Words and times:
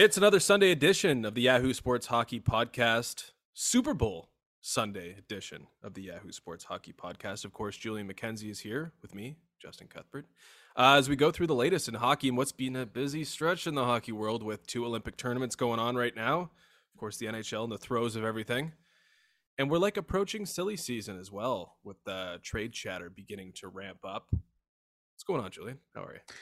It's 0.00 0.16
another 0.16 0.38
Sunday 0.38 0.70
edition 0.70 1.24
of 1.24 1.34
the 1.34 1.40
Yahoo 1.40 1.74
Sports 1.74 2.06
Hockey 2.06 2.38
Podcast, 2.38 3.32
Super 3.52 3.94
Bowl 3.94 4.28
Sunday 4.60 5.16
edition 5.18 5.66
of 5.82 5.94
the 5.94 6.02
Yahoo 6.02 6.30
Sports 6.30 6.62
Hockey 6.62 6.92
Podcast. 6.92 7.44
Of 7.44 7.52
course, 7.52 7.76
Julian 7.76 8.08
McKenzie 8.08 8.48
is 8.48 8.60
here 8.60 8.92
with 9.02 9.12
me, 9.12 9.38
Justin 9.60 9.88
Cuthbert, 9.88 10.26
uh, 10.76 10.94
as 10.98 11.08
we 11.08 11.16
go 11.16 11.32
through 11.32 11.48
the 11.48 11.54
latest 11.56 11.88
in 11.88 11.94
hockey 11.94 12.28
and 12.28 12.36
what's 12.36 12.52
been 12.52 12.76
a 12.76 12.86
busy 12.86 13.24
stretch 13.24 13.66
in 13.66 13.74
the 13.74 13.84
hockey 13.84 14.12
world 14.12 14.44
with 14.44 14.64
two 14.68 14.86
Olympic 14.86 15.16
tournaments 15.16 15.56
going 15.56 15.80
on 15.80 15.96
right 15.96 16.14
now. 16.14 16.42
Of 16.42 17.00
course, 17.00 17.16
the 17.16 17.26
NHL 17.26 17.64
in 17.64 17.70
the 17.70 17.76
throes 17.76 18.14
of 18.14 18.22
everything. 18.22 18.74
And 19.58 19.68
we're 19.68 19.78
like 19.78 19.96
approaching 19.96 20.46
silly 20.46 20.76
season 20.76 21.18
as 21.18 21.32
well, 21.32 21.74
with 21.82 21.96
the 22.04 22.38
trade 22.44 22.72
chatter 22.72 23.10
beginning 23.10 23.50
to 23.56 23.66
ramp 23.66 23.98
up. 24.04 24.28
What's 24.30 25.24
going 25.26 25.42
on, 25.42 25.50
Julian? 25.50 25.78
How 25.92 26.04
are 26.04 26.14
you? 26.14 26.34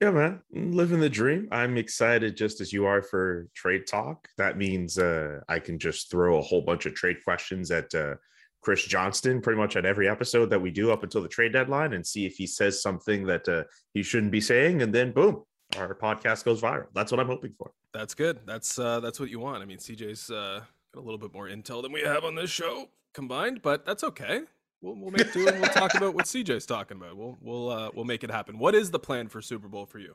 Yeah, 0.00 0.12
man, 0.12 0.40
living 0.50 0.98
the 0.98 1.10
dream. 1.10 1.46
I'm 1.52 1.76
excited 1.76 2.34
just 2.34 2.62
as 2.62 2.72
you 2.72 2.86
are 2.86 3.02
for 3.02 3.48
trade 3.54 3.86
talk. 3.86 4.28
That 4.38 4.56
means 4.56 4.98
uh, 4.98 5.40
I 5.46 5.58
can 5.58 5.78
just 5.78 6.10
throw 6.10 6.38
a 6.38 6.42
whole 6.42 6.62
bunch 6.62 6.86
of 6.86 6.94
trade 6.94 7.18
questions 7.22 7.70
at 7.70 7.94
uh, 7.94 8.14
Chris 8.62 8.82
Johnston 8.84 9.42
pretty 9.42 9.58
much 9.58 9.76
at 9.76 9.84
every 9.84 10.08
episode 10.08 10.48
that 10.50 10.60
we 10.60 10.70
do 10.70 10.90
up 10.90 11.02
until 11.02 11.20
the 11.20 11.28
trade 11.28 11.52
deadline 11.52 11.92
and 11.92 12.06
see 12.06 12.24
if 12.24 12.36
he 12.36 12.46
says 12.46 12.80
something 12.80 13.26
that 13.26 13.46
uh, 13.46 13.64
he 13.92 14.02
shouldn't 14.02 14.32
be 14.32 14.40
saying. 14.40 14.80
And 14.80 14.90
then, 14.90 15.12
boom, 15.12 15.44
our 15.76 15.94
podcast 15.94 16.44
goes 16.44 16.62
viral. 16.62 16.86
That's 16.94 17.12
what 17.12 17.20
I'm 17.20 17.26
hoping 17.26 17.52
for. 17.58 17.70
That's 17.92 18.14
good. 18.14 18.38
That's 18.46 18.78
uh, 18.78 19.00
that's 19.00 19.20
what 19.20 19.28
you 19.28 19.38
want. 19.38 19.62
I 19.62 19.66
mean, 19.66 19.78
CJ's 19.78 20.30
uh, 20.30 20.62
got 20.94 21.00
a 21.00 21.04
little 21.04 21.18
bit 21.18 21.34
more 21.34 21.48
intel 21.48 21.82
than 21.82 21.92
we 21.92 22.00
have 22.00 22.24
on 22.24 22.34
this 22.34 22.48
show 22.48 22.88
combined, 23.12 23.60
but 23.60 23.84
that's 23.84 24.02
okay 24.04 24.44
we'll, 24.82 24.96
we'll 24.96 25.10
make 25.10 25.32
do 25.32 25.46
and 25.48 25.60
we'll 25.60 25.70
talk 25.70 25.94
about 25.94 26.14
what 26.14 26.26
CJ's 26.26 26.66
talking 26.66 26.96
about. 26.96 27.16
We'll 27.16 27.38
we'll 27.40 27.70
uh, 27.70 27.90
we'll 27.94 28.04
make 28.04 28.24
it 28.24 28.30
happen. 28.30 28.58
What 28.58 28.74
is 28.74 28.90
the 28.90 28.98
plan 28.98 29.28
for 29.28 29.40
Super 29.40 29.68
Bowl 29.68 29.86
for 29.86 29.98
you? 29.98 30.14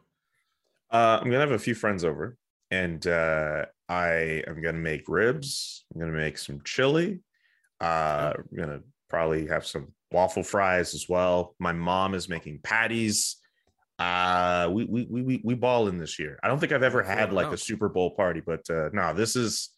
Uh, 0.92 1.20
I'm 1.22 1.26
gonna 1.26 1.40
have 1.40 1.52
a 1.52 1.60
few 1.60 1.76
friends 1.76 2.04
over, 2.04 2.38
and 2.72 3.06
uh, 3.08 3.66
I 3.90 4.44
am 4.48 4.62
gonna 4.62 4.80
make 4.80 5.08
ribs. 5.08 5.86
I'm 5.94 6.00
gonna 6.00 6.14
make 6.14 6.38
some 6.38 6.62
chili. 6.64 7.20
Uh, 7.82 8.34
I'm 8.38 8.58
gonna 8.58 8.82
probably 9.10 9.48
have 9.48 9.66
some 9.66 9.94
waffle 10.12 10.44
fries 10.44 10.94
as 10.94 11.08
well. 11.10 11.56
My 11.60 11.72
mom 11.72 12.14
is 12.14 12.30
making 12.30 12.60
patties. 12.64 13.38
Uh, 13.98 14.70
we 14.72 14.86
we 14.86 15.06
we 15.06 15.42
we 15.44 15.54
ball 15.54 15.88
in 15.88 15.98
this 15.98 16.20
year. 16.20 16.40
I 16.44 16.48
don't 16.48 16.60
think 16.60 16.72
I've 16.72 16.84
ever 16.84 17.02
had 17.02 17.32
like 17.32 17.52
a 17.52 17.58
Super 17.58 17.90
Bowl 17.90 18.12
party, 18.12 18.42
but 18.46 18.70
uh, 18.70 18.90
no, 18.92 19.14
this 19.14 19.36
is 19.36 19.70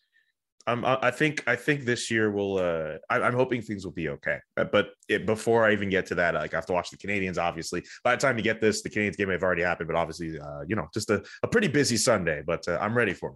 I'm, 0.67 0.83
I 0.83 1.11
think 1.11 1.45
I 1.47 1.55
think 1.55 1.85
this 1.85 2.11
year 2.11 2.29
will. 2.29 2.57
Uh, 2.57 2.97
I, 3.09 3.25
am 3.25 3.33
hoping 3.33 3.61
things 3.61 3.85
will 3.85 3.93
be 3.93 4.09
okay. 4.09 4.39
Uh, 4.57 4.65
but 4.65 4.89
it, 5.07 5.25
before 5.25 5.65
I 5.65 5.71
even 5.71 5.89
get 5.89 6.05
to 6.07 6.15
that, 6.15 6.33
like 6.33 6.53
I 6.53 6.57
have 6.57 6.65
to 6.65 6.73
watch 6.73 6.89
the 6.89 6.97
Canadiens. 6.97 7.37
Obviously, 7.37 7.85
by 8.03 8.15
the 8.15 8.21
time 8.21 8.37
you 8.37 8.43
get 8.43 8.59
this, 8.59 8.81
the 8.81 8.89
Canadiens 8.89 9.15
game 9.15 9.29
may 9.29 9.35
have 9.35 9.43
already 9.43 9.61
happened. 9.61 9.87
But 9.87 9.95
obviously, 9.95 10.37
uh, 10.37 10.63
you 10.67 10.75
know, 10.75 10.89
just 10.93 11.09
a, 11.09 11.23
a 11.41 11.47
pretty 11.47 11.69
busy 11.69 11.95
Sunday. 11.95 12.43
But 12.45 12.67
uh, 12.67 12.77
I'm 12.81 12.97
ready 12.97 13.13
for 13.13 13.29
it. 13.29 13.35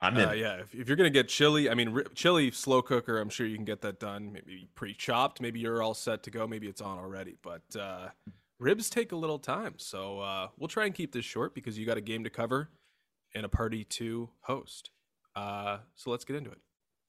I'm 0.00 0.16
in. 0.16 0.28
Uh, 0.28 0.32
yeah, 0.32 0.54
if, 0.54 0.74
if, 0.74 0.88
you're 0.88 0.96
gonna 0.96 1.08
get 1.08 1.28
chili, 1.28 1.70
I 1.70 1.74
mean, 1.74 2.02
chili 2.16 2.50
slow 2.50 2.82
cooker. 2.82 3.20
I'm 3.20 3.28
sure 3.28 3.46
you 3.46 3.54
can 3.54 3.64
get 3.64 3.80
that 3.82 4.00
done. 4.00 4.32
Maybe 4.32 4.68
pre-chopped. 4.74 5.40
Maybe 5.40 5.60
you're 5.60 5.84
all 5.84 5.94
set 5.94 6.24
to 6.24 6.32
go. 6.32 6.48
Maybe 6.48 6.66
it's 6.66 6.80
on 6.80 6.98
already. 6.98 7.36
But 7.44 7.62
uh, 7.78 8.08
ribs 8.58 8.90
take 8.90 9.12
a 9.12 9.16
little 9.16 9.38
time, 9.38 9.74
so 9.76 10.50
we'll 10.58 10.66
try 10.66 10.86
and 10.86 10.94
keep 10.96 11.12
this 11.12 11.24
short 11.24 11.54
because 11.54 11.78
you 11.78 11.86
got 11.86 11.96
a 11.96 12.00
game 12.00 12.24
to 12.24 12.30
cover 12.30 12.70
and 13.36 13.46
a 13.46 13.48
party 13.48 13.84
to 13.84 14.30
host. 14.40 14.90
so 15.36 16.10
let's 16.10 16.24
get 16.24 16.34
into 16.34 16.50
it. 16.50 16.58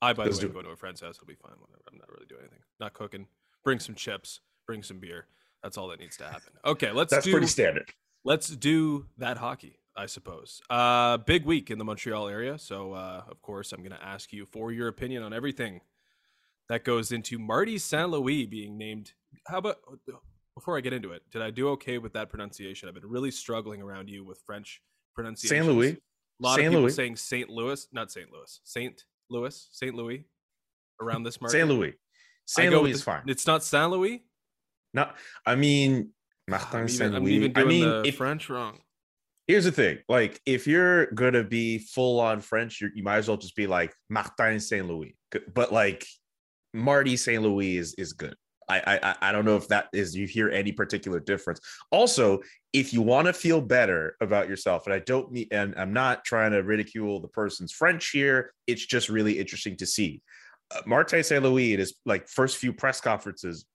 I, 0.03 0.13
by 0.13 0.27
the 0.27 0.47
way, 0.47 0.53
go 0.53 0.61
to 0.61 0.69
a 0.69 0.75
friend's 0.75 1.01
house. 1.01 1.15
It'll 1.15 1.27
be 1.27 1.35
fine. 1.35 1.53
Whatever. 1.57 1.81
I'm 1.91 1.97
not 1.97 2.09
really 2.09 2.25
doing 2.27 2.41
anything. 2.41 2.59
Not 2.79 2.93
cooking. 2.93 3.27
Bring 3.63 3.79
some 3.79 3.95
chips. 3.95 4.41
Bring 4.67 4.83
some 4.83 4.99
beer. 4.99 5.27
That's 5.61 5.77
all 5.77 5.87
that 5.89 5.99
needs 5.99 6.17
to 6.17 6.25
happen. 6.25 6.53
Okay, 6.65 6.91
let's. 6.91 7.11
That's 7.11 7.25
do, 7.25 7.31
pretty 7.31 7.47
standard. 7.47 7.93
Let's 8.25 8.47
do 8.49 9.07
that 9.17 9.37
hockey. 9.37 9.79
I 9.95 10.07
suppose. 10.07 10.61
Uh, 10.69 11.17
big 11.17 11.45
week 11.45 11.69
in 11.69 11.77
the 11.77 11.85
Montreal 11.85 12.27
area. 12.27 12.57
So, 12.57 12.93
uh, 12.93 13.23
of 13.29 13.41
course, 13.41 13.71
I'm 13.71 13.79
going 13.79 13.91
to 13.91 14.03
ask 14.03 14.33
you 14.33 14.45
for 14.47 14.71
your 14.71 14.87
opinion 14.87 15.23
on 15.23 15.33
everything 15.33 15.81
that 16.69 16.83
goes 16.83 17.11
into 17.11 17.37
Marty 17.37 17.77
St. 17.77 18.09
Louis 18.09 18.45
being 18.45 18.77
named. 18.77 19.13
How 19.47 19.59
about 19.59 19.77
before 20.55 20.77
I 20.77 20.81
get 20.81 20.93
into 20.93 21.11
it? 21.11 21.21
Did 21.31 21.41
I 21.41 21.51
do 21.51 21.69
okay 21.69 21.99
with 21.99 22.13
that 22.13 22.29
pronunciation? 22.29 22.89
I've 22.89 22.95
been 22.95 23.05
really 23.05 23.31
struggling 23.31 23.81
around 23.81 24.09
you 24.09 24.23
with 24.23 24.41
French 24.45 24.81
pronunciation. 25.15 25.63
St. 25.63 25.67
Louis. 25.67 25.91
A 25.91 26.43
lot 26.43 26.55
Saint 26.55 26.67
of 26.67 26.71
people 26.71 26.81
Louis. 26.81 26.95
saying 26.95 27.15
St. 27.15 27.49
Louis, 27.49 27.87
not 27.91 28.11
St. 28.11 28.31
Louis. 28.31 28.59
Saint 28.63 29.05
Louis, 29.29 29.67
St. 29.71 29.95
Louis, 29.95 30.25
around 31.01 31.23
this 31.23 31.41
market. 31.41 31.53
St. 31.53 31.67
Louis. 31.67 31.93
St. 32.45 32.71
Louis 32.71 32.91
is 32.91 33.03
fine. 33.03 33.23
It's 33.27 33.47
not 33.47 33.63
Saint 33.63 33.91
Louis. 33.91 34.23
No, 34.93 35.09
I 35.45 35.55
mean 35.55 36.09
ah, 36.51 36.67
Martin 36.71 36.87
Saint 36.87 37.13
Louis. 37.13 37.51
I 37.55 37.63
mean, 37.63 38.05
if, 38.05 38.17
French 38.17 38.49
wrong. 38.49 38.79
Here's 39.47 39.63
the 39.65 39.71
thing: 39.71 39.99
like, 40.07 40.41
if 40.45 40.67
you're 40.67 41.07
gonna 41.07 41.43
be 41.43 41.79
full 41.79 42.19
on 42.19 42.41
French, 42.41 42.81
you 42.81 43.03
might 43.03 43.17
as 43.17 43.27
well 43.27 43.37
just 43.37 43.55
be 43.55 43.67
like 43.67 43.93
Martin 44.09 44.59
Saint 44.59 44.87
Louis. 44.87 45.15
But 45.53 45.71
like 45.71 46.05
Marty 46.73 47.17
Saint 47.17 47.43
Louis 47.43 47.77
is 47.77 47.93
is 47.95 48.13
good. 48.13 48.35
I, 48.69 48.99
I 49.01 49.15
I 49.21 49.31
don't 49.31 49.45
know 49.45 49.55
if 49.55 49.67
that 49.69 49.87
is 49.93 50.15
you 50.15 50.27
hear 50.27 50.49
any 50.49 50.71
particular 50.71 51.19
difference. 51.19 51.59
Also, 51.91 52.41
if 52.71 52.93
you 52.93 53.01
want 53.01 53.27
to 53.27 53.33
feel 53.33 53.61
better 53.61 54.15
about 54.21 54.49
yourself, 54.49 54.85
and 54.85 54.93
I 54.93 54.99
don't 54.99 55.31
mean 55.31 55.47
and 55.51 55.73
I'm 55.77 55.93
not 55.93 56.23
trying 56.25 56.51
to 56.51 56.63
ridicule 56.63 57.19
the 57.19 57.27
person's 57.27 57.71
French 57.71 58.09
here. 58.09 58.53
It's 58.67 58.85
just 58.85 59.09
really 59.09 59.39
interesting 59.39 59.77
to 59.77 59.85
see. 59.85 60.21
Uh, 60.73 60.81
Martin 60.85 61.23
Saint 61.23 61.43
Louis 61.43 61.73
in 61.73 61.79
his 61.79 61.93
like 62.05 62.27
first 62.27 62.57
few 62.57 62.73
press 62.73 63.01
conferences, 63.01 63.65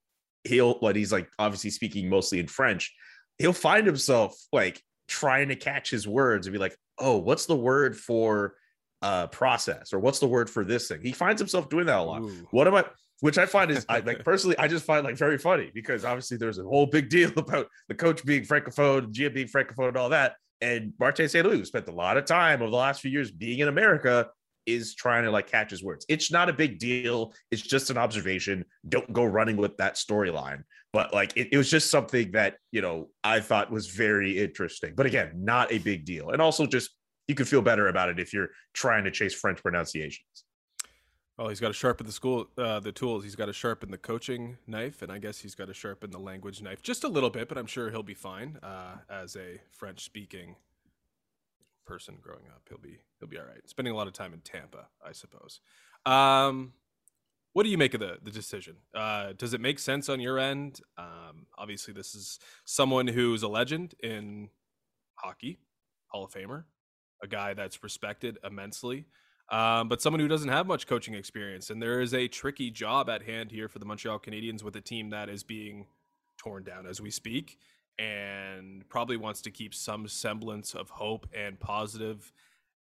he'll 0.43 0.75
what 0.79 0.95
he's 0.95 1.11
like 1.11 1.29
obviously 1.39 1.69
speaking 1.69 2.09
mostly 2.09 2.39
in 2.39 2.47
French. 2.47 2.93
He'll 3.37 3.53
find 3.53 3.85
himself 3.85 4.35
like 4.51 4.81
trying 5.07 5.49
to 5.49 5.55
catch 5.55 5.89
his 5.89 6.07
words 6.07 6.47
and 6.47 6.53
be 6.53 6.59
like, 6.59 6.75
"Oh, 6.97 7.17
what's 7.17 7.45
the 7.45 7.55
word 7.55 7.97
for 7.97 8.55
uh 9.01 9.27
process 9.27 9.93
or 9.93 9.99
what's 9.99 10.19
the 10.19 10.27
word 10.27 10.49
for 10.49 10.65
this 10.65 10.87
thing?" 10.87 11.01
He 11.01 11.13
finds 11.13 11.39
himself 11.39 11.69
doing 11.69 11.85
that 11.85 11.99
a 11.99 12.03
lot. 12.03 12.23
Ooh. 12.23 12.47
What 12.51 12.67
am 12.67 12.75
I? 12.75 12.85
Which 13.21 13.37
I 13.37 13.45
find 13.45 13.71
is 13.71 13.85
I 13.89 13.99
like 13.99 14.23
personally, 14.25 14.57
I 14.57 14.67
just 14.67 14.85
find 14.85 15.03
like 15.03 15.17
very 15.17 15.37
funny 15.37 15.71
because 15.73 16.05
obviously 16.05 16.37
there's 16.37 16.59
a 16.59 16.63
whole 16.63 16.85
big 16.85 17.09
deal 17.09 17.31
about 17.37 17.67
the 17.87 17.95
coach 17.95 18.25
being 18.25 18.43
francophone, 18.43 19.13
GM 19.13 19.33
being 19.33 19.47
francophone, 19.47 19.89
and 19.89 19.97
all 19.97 20.09
that. 20.09 20.35
And 20.61 20.93
Martin 20.99 21.29
St. 21.29 21.45
Louis 21.45 21.57
who 21.57 21.65
spent 21.65 21.87
a 21.87 21.93
lot 21.93 22.17
of 22.17 22.25
time 22.25 22.61
over 22.61 22.69
the 22.69 22.77
last 22.77 23.01
few 23.01 23.11
years 23.11 23.31
being 23.31 23.59
in 23.59 23.69
America, 23.69 24.29
is 24.65 24.95
trying 24.95 25.23
to 25.23 25.31
like 25.31 25.47
catch 25.47 25.71
his 25.71 25.83
words. 25.83 26.05
It's 26.09 26.31
not 26.31 26.49
a 26.49 26.53
big 26.53 26.79
deal. 26.79 27.33
It's 27.51 27.61
just 27.61 27.89
an 27.89 27.97
observation. 27.97 28.65
Don't 28.87 29.11
go 29.11 29.23
running 29.23 29.57
with 29.57 29.77
that 29.77 29.95
storyline. 29.95 30.63
But 30.93 31.13
like 31.13 31.33
it, 31.35 31.49
it 31.51 31.57
was 31.57 31.69
just 31.69 31.91
something 31.91 32.31
that 32.31 32.55
you 32.71 32.81
know 32.81 33.09
I 33.23 33.39
thought 33.39 33.71
was 33.71 33.87
very 33.87 34.37
interesting. 34.37 34.93
But 34.95 35.05
again, 35.05 35.31
not 35.35 35.71
a 35.71 35.77
big 35.77 36.05
deal. 36.05 36.29
And 36.29 36.41
also 36.41 36.65
just 36.65 36.91
you 37.27 37.35
can 37.35 37.45
feel 37.45 37.61
better 37.61 37.87
about 37.87 38.09
it 38.09 38.19
if 38.19 38.33
you're 38.33 38.49
trying 38.73 39.03
to 39.03 39.11
chase 39.11 39.33
French 39.33 39.61
pronunciations. 39.61 40.45
Oh, 41.41 41.47
he's 41.47 41.61
got 41.61 41.69
to 41.69 41.73
sharpen 41.73 42.05
the 42.05 42.11
school, 42.11 42.47
uh, 42.57 42.81
the 42.81 42.91
tools. 42.91 43.23
He's 43.23 43.37
got 43.37 43.45
to 43.45 43.53
sharpen 43.53 43.91
the 43.91 43.97
coaching 43.97 44.57
knife, 44.67 45.01
and 45.01 45.09
I 45.09 45.19
guess 45.19 45.39
he's 45.39 45.55
got 45.55 45.67
to 45.69 45.73
sharpen 45.73 46.11
the 46.11 46.19
language 46.19 46.61
knife 46.61 46.81
just 46.81 47.05
a 47.05 47.07
little 47.07 47.29
bit. 47.29 47.47
But 47.47 47.57
I'm 47.57 47.65
sure 47.65 47.89
he'll 47.89 48.03
be 48.03 48.13
fine 48.13 48.59
uh, 48.61 48.97
as 49.09 49.37
a 49.37 49.61
French-speaking 49.71 50.57
person 51.85 52.17
growing 52.21 52.43
up. 52.53 52.63
He'll 52.67 52.77
be 52.77 52.99
he'll 53.19 53.29
be 53.29 53.37
all 53.37 53.45
right. 53.45 53.61
Spending 53.67 53.93
a 53.93 53.97
lot 53.97 54.05
of 54.05 54.11
time 54.11 54.33
in 54.33 54.41
Tampa, 54.41 54.87
I 55.01 55.13
suppose. 55.13 55.61
Um, 56.05 56.73
what 57.53 57.63
do 57.63 57.69
you 57.69 57.77
make 57.77 57.93
of 57.93 58.01
the 58.01 58.17
the 58.21 58.31
decision? 58.31 58.75
Uh, 58.93 59.31
does 59.31 59.53
it 59.53 59.61
make 59.61 59.79
sense 59.79 60.09
on 60.09 60.19
your 60.19 60.39
end? 60.39 60.81
Um, 60.97 61.47
obviously, 61.57 61.93
this 61.93 62.15
is 62.15 62.37
someone 62.65 63.07
who's 63.07 63.43
a 63.43 63.47
legend 63.47 63.95
in 64.03 64.49
hockey, 65.15 65.59
Hall 66.07 66.25
of 66.25 66.31
Famer, 66.31 66.65
a 67.23 67.27
guy 67.27 67.53
that's 67.53 67.81
respected 67.81 68.37
immensely, 68.43 69.05
um, 69.51 69.87
but 69.87 70.01
someone 70.01 70.19
who 70.19 70.27
doesn't 70.27 70.49
have 70.49 70.67
much 70.67 70.85
coaching 70.87 71.13
experience. 71.13 71.69
And 71.69 71.81
there 71.81 72.01
is 72.01 72.13
a 72.13 72.27
tricky 72.27 72.69
job 72.69 73.09
at 73.09 73.23
hand 73.23 73.51
here 73.51 73.67
for 73.67 73.79
the 73.79 73.85
Montreal 73.85 74.19
Canadiens 74.19 74.63
with 74.63 74.75
a 74.75 74.81
team 74.81 75.09
that 75.09 75.29
is 75.29 75.43
being 75.43 75.87
torn 76.37 76.63
down 76.63 76.85
as 76.85 77.01
we 77.01 77.09
speak 77.09 77.57
and 77.97 78.87
probably 78.87 79.17
wants 79.17 79.41
to 79.41 79.51
keep 79.51 79.73
some 79.73 80.07
semblance 80.07 80.73
of 80.73 80.89
hope 80.89 81.27
and 81.35 81.59
positive 81.59 82.31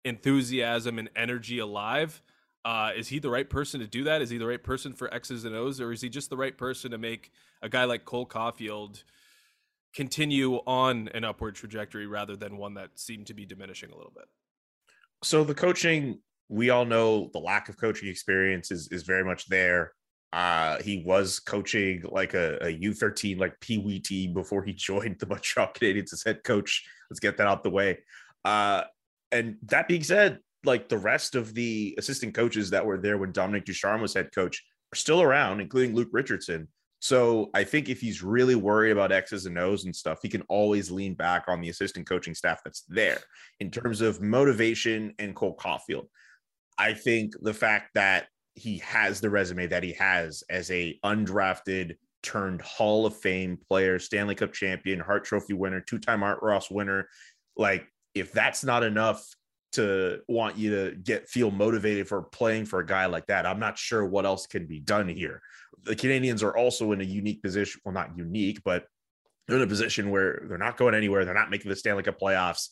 enthusiasm 0.04 1.00
and 1.00 1.10
energy 1.16 1.60
alive. 1.60 2.22
Uh, 2.66 2.92
is 2.96 3.08
he 3.08 3.20
the 3.20 3.30
right 3.30 3.50
person 3.50 3.80
to 3.80 3.88
do 3.88 4.04
that? 4.04 4.22
Is 4.22 4.30
he 4.30 4.38
the 4.38 4.46
right 4.46 4.62
person 4.62 4.94
for 4.94 5.14
X's 5.14 5.46
and 5.46 5.56
O's, 5.56 5.80
or 5.80 5.94
is 5.94 6.02
he 6.02 6.10
just 6.10 6.30
the 6.30 6.36
right 6.36 6.58
person 6.58 6.92
to 6.92 6.98
make 6.98 7.32
a 7.62 7.70
guy 7.70 7.86
like 7.86 8.04
Cole 8.04 8.28
Caufield 8.28 9.04
continue 9.94 10.56
on 10.68 11.08
an 11.14 11.24
upward 11.24 11.56
trajectory 11.56 12.06
rather 12.06 12.36
than 12.36 12.58
one 12.58 12.74
that 12.74 12.90
seemed 12.96 13.28
to 13.28 13.34
be 13.34 13.46
diminishing 13.46 13.92
a 13.92 13.96
little 13.96 14.12
bit? 14.14 14.26
So 15.24 15.46
the 15.46 15.56
coaching, 15.56 16.20
we 16.50 16.70
all 16.70 16.86
know 16.86 17.30
the 17.34 17.40
lack 17.40 17.70
of 17.70 17.78
coaching 17.78 18.10
experience 18.10 18.72
is 18.72 18.88
is 18.90 19.04
very 19.04 19.24
much 19.24 19.48
there. 19.48 19.94
Uh, 20.34 20.82
he 20.82 21.04
was 21.06 21.40
coaching 21.40 22.04
like 22.10 22.34
a 22.34 22.58
a 22.62 22.80
U13 22.80 23.40
like 23.40 23.60
Pee 23.60 23.78
Wee 23.78 24.00
team 24.00 24.34
before 24.34 24.64
he 24.64 24.74
joined 24.90 25.20
the 25.20 25.28
Montreal 25.28 25.70
Canadiens 25.74 26.14
as 26.14 26.24
head 26.24 26.44
coach. 26.44 26.86
Let's 27.10 27.20
get 27.20 27.38
that 27.38 27.48
out 27.48 27.64
the 27.64 27.70
way. 27.70 28.00
Uh, 28.46 28.84
and 29.32 29.58
that 29.64 29.88
being 29.88 30.04
said, 30.04 30.40
like 30.64 30.90
the 30.90 30.98
rest 30.98 31.36
of 31.36 31.54
the 31.54 31.96
assistant 31.98 32.34
coaches 32.34 32.70
that 32.70 32.86
were 32.86 32.98
there 32.98 33.18
when 33.18 33.32
Dominique 33.32 33.66
Ducharme 33.66 34.02
was 34.02 34.14
head 34.14 34.30
coach 34.34 34.64
are 34.94 34.98
still 34.98 35.22
around, 35.22 35.60
including 35.60 35.96
Luke 35.96 36.10
Richardson. 36.12 36.68
So 37.00 37.52
I 37.54 37.64
think 37.64 37.90
if 37.90 38.02
he's 38.02 38.24
really 38.24 38.56
worried 38.56 38.92
about 38.92 39.12
X's 39.12 39.46
and 39.46 39.58
O's 39.58 39.86
and 39.86 39.96
stuff, 39.96 40.20
he 40.24 40.30
can 40.30 40.42
always 40.50 40.90
lean 40.90 41.14
back 41.14 41.46
on 41.48 41.62
the 41.62 41.70
assistant 41.70 42.08
coaching 42.08 42.34
staff 42.34 42.62
that's 42.64 42.82
there 42.90 43.20
in 43.60 43.70
terms 43.70 44.02
of 44.02 44.22
motivation 44.22 45.14
and 45.20 45.36
Cole 45.36 45.56
Caufield. 45.56 46.08
I 46.78 46.94
think 46.94 47.34
the 47.42 47.54
fact 47.54 47.96
that 47.96 48.28
he 48.56 48.80
has 48.80 49.22
the 49.22 49.30
resume 49.30 49.68
that 49.68 49.84
he 49.84 49.94
has 49.94 50.44
as 50.50 50.72
a 50.72 51.00
undrafted 51.04 51.96
turned 52.24 52.62
Hall 52.62 53.06
of 53.06 53.16
Fame 53.16 53.58
player, 53.68 54.00
Stanley 54.00 54.36
Cup 54.36 54.54
champion, 54.54 55.00
Hart 55.00 55.24
Trophy 55.24 55.54
winner, 55.54 55.82
two-time 55.82 56.24
Art 56.24 56.40
Ross 56.42 56.72
winner, 56.72 57.08
like 57.56 57.88
if 58.16 58.32
that's 58.32 58.64
not 58.64 58.84
enough 58.84 59.26
to 59.74 60.22
want 60.28 60.58
you 60.58 60.72
to 60.72 60.96
get 60.96 61.28
feel 61.28 61.52
motivated 61.52 62.08
for 62.08 62.24
playing 62.24 62.66
for 62.66 62.80
a 62.80 62.86
guy 62.86 63.06
like 63.06 63.28
that. 63.28 63.46
I'm 63.46 63.60
not 63.60 63.78
sure 63.78 64.06
what 64.06 64.26
else 64.26 64.48
can 64.48 64.66
be 64.66 64.80
done 64.80 65.08
here. 65.08 65.42
The 65.84 65.96
Canadiens 65.96 66.42
are 66.42 66.56
also 66.56 66.94
in 66.94 67.02
a 67.02 67.06
unique 67.06 67.44
position. 67.44 67.82
Well, 67.84 67.94
not 67.94 68.18
unique, 68.18 68.62
but 68.64 68.86
they're 69.48 69.58
in 69.58 69.64
a 69.64 69.68
position 69.68 70.10
where 70.10 70.46
they're 70.48 70.58
not 70.58 70.78
going 70.78 70.96
anywhere. 70.96 71.26
They're 71.26 71.34
not 71.34 71.50
making 71.50 71.70
the 71.70 71.76
Stanley 71.76 72.04
Cup 72.04 72.20
playoffs. 72.20 72.70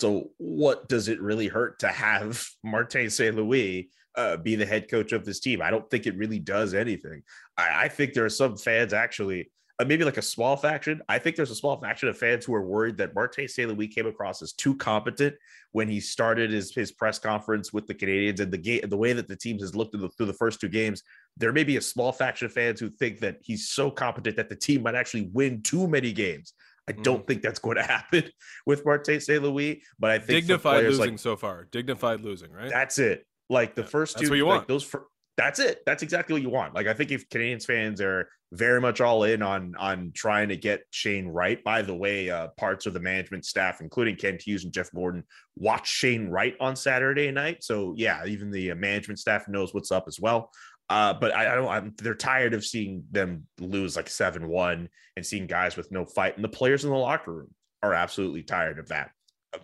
So, 0.00 0.30
what 0.38 0.88
does 0.88 1.08
it 1.08 1.20
really 1.20 1.48
hurt 1.48 1.78
to 1.80 1.88
have 1.88 2.46
Martin 2.64 3.10
St. 3.10 3.34
Louis 3.34 3.90
uh, 4.16 4.36
be 4.36 4.56
the 4.56 4.66
head 4.66 4.90
coach 4.90 5.12
of 5.12 5.24
this 5.24 5.40
team? 5.40 5.62
I 5.62 5.70
don't 5.70 5.88
think 5.90 6.06
it 6.06 6.16
really 6.16 6.38
does 6.38 6.74
anything. 6.74 7.22
I, 7.56 7.84
I 7.84 7.88
think 7.88 8.12
there 8.12 8.24
are 8.24 8.30
some 8.30 8.56
fans 8.56 8.92
actually 8.92 9.50
uh, 9.78 9.84
maybe 9.84 10.04
like 10.04 10.16
a 10.16 10.22
small 10.22 10.56
faction. 10.56 11.02
I 11.08 11.18
think 11.18 11.36
there's 11.36 11.50
a 11.50 11.56
small 11.56 11.78
faction 11.78 12.08
of 12.08 12.16
fans 12.16 12.44
who 12.44 12.54
are 12.54 12.62
worried 12.62 12.96
that 12.96 13.14
Martin 13.14 13.46
St. 13.46 13.68
Louis 13.68 13.88
came 13.88 14.06
across 14.06 14.40
as 14.40 14.52
too 14.52 14.74
competent 14.74 15.34
when 15.72 15.86
he 15.88 16.00
started 16.00 16.50
his, 16.50 16.74
his 16.74 16.92
press 16.92 17.18
conference 17.18 17.72
with 17.72 17.86
the 17.86 17.94
Canadiens 17.94 18.40
and 18.40 18.50
the 18.50 18.58
game, 18.58 18.80
the 18.88 18.96
way 18.96 19.12
that 19.12 19.28
the 19.28 19.36
team 19.36 19.58
has 19.58 19.76
looked 19.76 19.92
the, 19.92 20.08
through 20.08 20.26
the 20.26 20.32
first 20.32 20.60
two 20.60 20.68
games. 20.68 21.02
There 21.36 21.52
may 21.52 21.64
be 21.64 21.76
a 21.76 21.82
small 21.82 22.10
faction 22.10 22.46
of 22.46 22.52
fans 22.52 22.80
who 22.80 22.88
think 22.88 23.20
that 23.20 23.36
he's 23.42 23.68
so 23.68 23.90
competent 23.90 24.36
that 24.36 24.48
the 24.48 24.56
team 24.56 24.82
might 24.82 24.94
actually 24.94 25.28
win 25.34 25.62
too 25.62 25.86
many 25.86 26.12
games. 26.12 26.54
I 26.88 26.92
mm. 26.92 27.02
don't 27.02 27.24
mm. 27.24 27.26
think 27.26 27.42
that's 27.42 27.58
going 27.58 27.76
to 27.78 27.82
happen 27.82 28.24
with 28.64 28.84
Martin 28.84 29.20
St. 29.20 29.42
Louis, 29.42 29.82
but 29.98 30.10
I 30.10 30.18
think 30.18 30.46
dignified 30.46 30.84
losing 30.84 31.10
like, 31.12 31.18
so 31.18 31.36
far. 31.36 31.68
Dignified 31.70 32.20
losing, 32.20 32.52
right? 32.52 32.70
That's 32.70 32.98
it. 32.98 33.26
Like 33.48 33.74
the 33.74 33.82
yeah, 33.82 33.88
first 33.88 34.18
two, 34.18 34.34
you 34.34 34.46
like 34.46 34.56
want. 34.56 34.68
those. 34.68 34.82
For, 34.82 35.06
that's 35.36 35.60
it. 35.60 35.82
That's 35.86 36.02
exactly 36.02 36.32
what 36.32 36.42
you 36.42 36.50
want. 36.50 36.74
Like 36.74 36.86
I 36.86 36.94
think 36.94 37.10
if 37.10 37.28
Canadiens 37.28 37.64
fans 37.64 38.00
are 38.00 38.28
very 38.52 38.80
much 38.80 39.00
all 39.00 39.24
in 39.24 39.42
on 39.42 39.74
on 39.78 40.12
trying 40.14 40.48
to 40.48 40.56
get 40.56 40.82
Shane 40.90 41.28
Wright. 41.28 41.62
By 41.64 41.82
the 41.82 41.94
way, 41.94 42.30
uh, 42.30 42.48
parts 42.56 42.86
of 42.86 42.94
the 42.94 43.00
management 43.00 43.44
staff, 43.44 43.80
including 43.80 44.16
Kent 44.16 44.42
Hughes 44.42 44.64
and 44.64 44.72
Jeff 44.72 44.90
Gorton, 44.92 45.24
watch 45.56 45.88
Shane 45.88 46.28
Wright 46.28 46.54
on 46.60 46.76
Saturday 46.76 47.30
night. 47.30 47.64
So 47.64 47.94
yeah, 47.96 48.24
even 48.24 48.50
the 48.50 48.70
uh, 48.70 48.74
management 48.76 49.18
staff 49.18 49.48
knows 49.48 49.74
what's 49.74 49.90
up 49.90 50.04
as 50.06 50.20
well. 50.20 50.50
Uh, 50.88 51.14
but 51.14 51.34
I, 51.34 51.52
I 51.52 51.54
don't. 51.54 51.68
I'm, 51.68 51.94
they're 51.98 52.14
tired 52.14 52.54
of 52.54 52.64
seeing 52.64 53.04
them 53.10 53.46
lose 53.58 53.96
like 53.96 54.08
seven 54.08 54.48
one 54.48 54.88
and 55.16 55.26
seeing 55.26 55.46
guys 55.46 55.76
with 55.76 55.90
no 55.90 56.04
fight, 56.04 56.36
and 56.36 56.44
the 56.44 56.48
players 56.48 56.84
in 56.84 56.90
the 56.90 56.96
locker 56.96 57.32
room 57.32 57.54
are 57.82 57.94
absolutely 57.94 58.42
tired 58.42 58.78
of 58.78 58.88
that. 58.88 59.10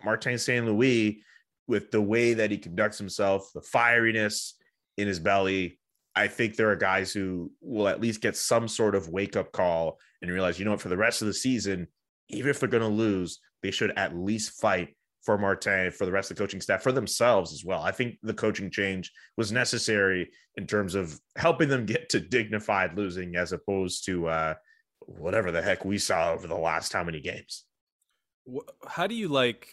Martin 0.04 0.38
St. 0.38 0.66
Louis, 0.66 1.22
with 1.68 1.90
the 1.90 2.00
way 2.00 2.34
that 2.34 2.50
he 2.50 2.58
conducts 2.58 2.98
himself, 2.98 3.50
the 3.54 3.60
fieriness 3.60 4.52
in 4.96 5.06
his 5.06 5.18
belly, 5.18 5.78
I 6.14 6.28
think 6.28 6.56
there 6.56 6.70
are 6.70 6.76
guys 6.76 7.12
who 7.12 7.52
will 7.60 7.88
at 7.88 8.00
least 8.00 8.20
get 8.20 8.36
some 8.36 8.68
sort 8.68 8.94
of 8.94 9.08
wake 9.08 9.36
up 9.36 9.52
call 9.52 9.98
and 10.20 10.30
realize, 10.30 10.58
you 10.58 10.64
know 10.64 10.72
what, 10.72 10.80
for 10.80 10.88
the 10.88 10.96
rest 10.96 11.22
of 11.22 11.28
the 11.28 11.34
season, 11.34 11.88
even 12.28 12.50
if 12.50 12.60
they're 12.60 12.68
going 12.68 12.82
to 12.82 12.88
lose, 12.88 13.40
they 13.62 13.70
should 13.70 13.92
at 13.96 14.16
least 14.16 14.60
fight 14.60 14.96
for 15.22 15.38
Martin, 15.38 15.90
for 15.90 16.04
the 16.04 16.12
rest 16.12 16.30
of 16.30 16.36
the 16.36 16.42
coaching 16.42 16.60
staff, 16.60 16.82
for 16.82 16.92
themselves 16.92 17.52
as 17.52 17.64
well. 17.64 17.82
I 17.82 17.92
think 17.92 18.16
the 18.22 18.34
coaching 18.34 18.70
change 18.70 19.10
was 19.36 19.52
necessary 19.52 20.30
in 20.56 20.66
terms 20.66 20.94
of 20.94 21.18
helping 21.36 21.68
them 21.68 21.86
get 21.86 22.08
to 22.10 22.20
dignified 22.20 22.96
losing 22.96 23.36
as 23.36 23.52
opposed 23.52 24.04
to 24.06 24.26
uh, 24.26 24.54
whatever 25.06 25.50
the 25.50 25.62
heck 25.62 25.84
we 25.84 25.98
saw 25.98 26.32
over 26.32 26.46
the 26.46 26.54
last 26.54 26.92
how 26.92 27.04
many 27.04 27.20
games. 27.20 27.64
How 28.86 29.06
do 29.06 29.14
you 29.14 29.28
like 29.28 29.68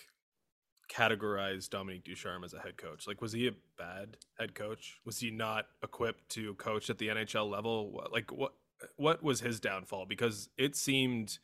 categorize 0.91 1.69
Dominique 1.69 2.03
Ducharme 2.03 2.43
as 2.43 2.53
a 2.53 2.59
head 2.59 2.77
coach? 2.77 3.07
Like, 3.07 3.21
was 3.21 3.31
he 3.31 3.47
a 3.47 3.53
bad 3.77 4.17
head 4.39 4.53
coach? 4.53 4.99
Was 5.05 5.19
he 5.19 5.31
not 5.31 5.65
equipped 5.83 6.29
to 6.29 6.53
coach 6.55 6.89
at 6.89 6.97
the 6.97 7.07
NHL 7.07 7.49
level? 7.49 8.07
Like, 8.11 8.31
what 8.31 8.53
what 8.95 9.23
was 9.23 9.41
his 9.41 9.59
downfall? 9.59 10.05
Because 10.05 10.49
it 10.57 10.75
seemed 10.75 11.39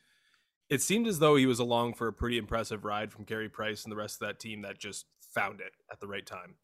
it 0.68 0.82
seemed 0.82 1.06
as 1.06 1.18
though 1.18 1.36
he 1.36 1.46
was 1.46 1.58
along 1.58 1.94
for 1.94 2.08
a 2.08 2.12
pretty 2.12 2.38
impressive 2.38 2.84
ride 2.84 3.12
from 3.12 3.24
Carey 3.24 3.48
Price 3.48 3.84
and 3.84 3.92
the 3.92 3.96
rest 3.96 4.20
of 4.20 4.28
that 4.28 4.40
team 4.40 4.62
that 4.62 4.78
just 4.78 5.06
found 5.34 5.60
it 5.60 5.72
at 5.92 6.00
the 6.00 6.06
right 6.06 6.26
time. 6.26 6.54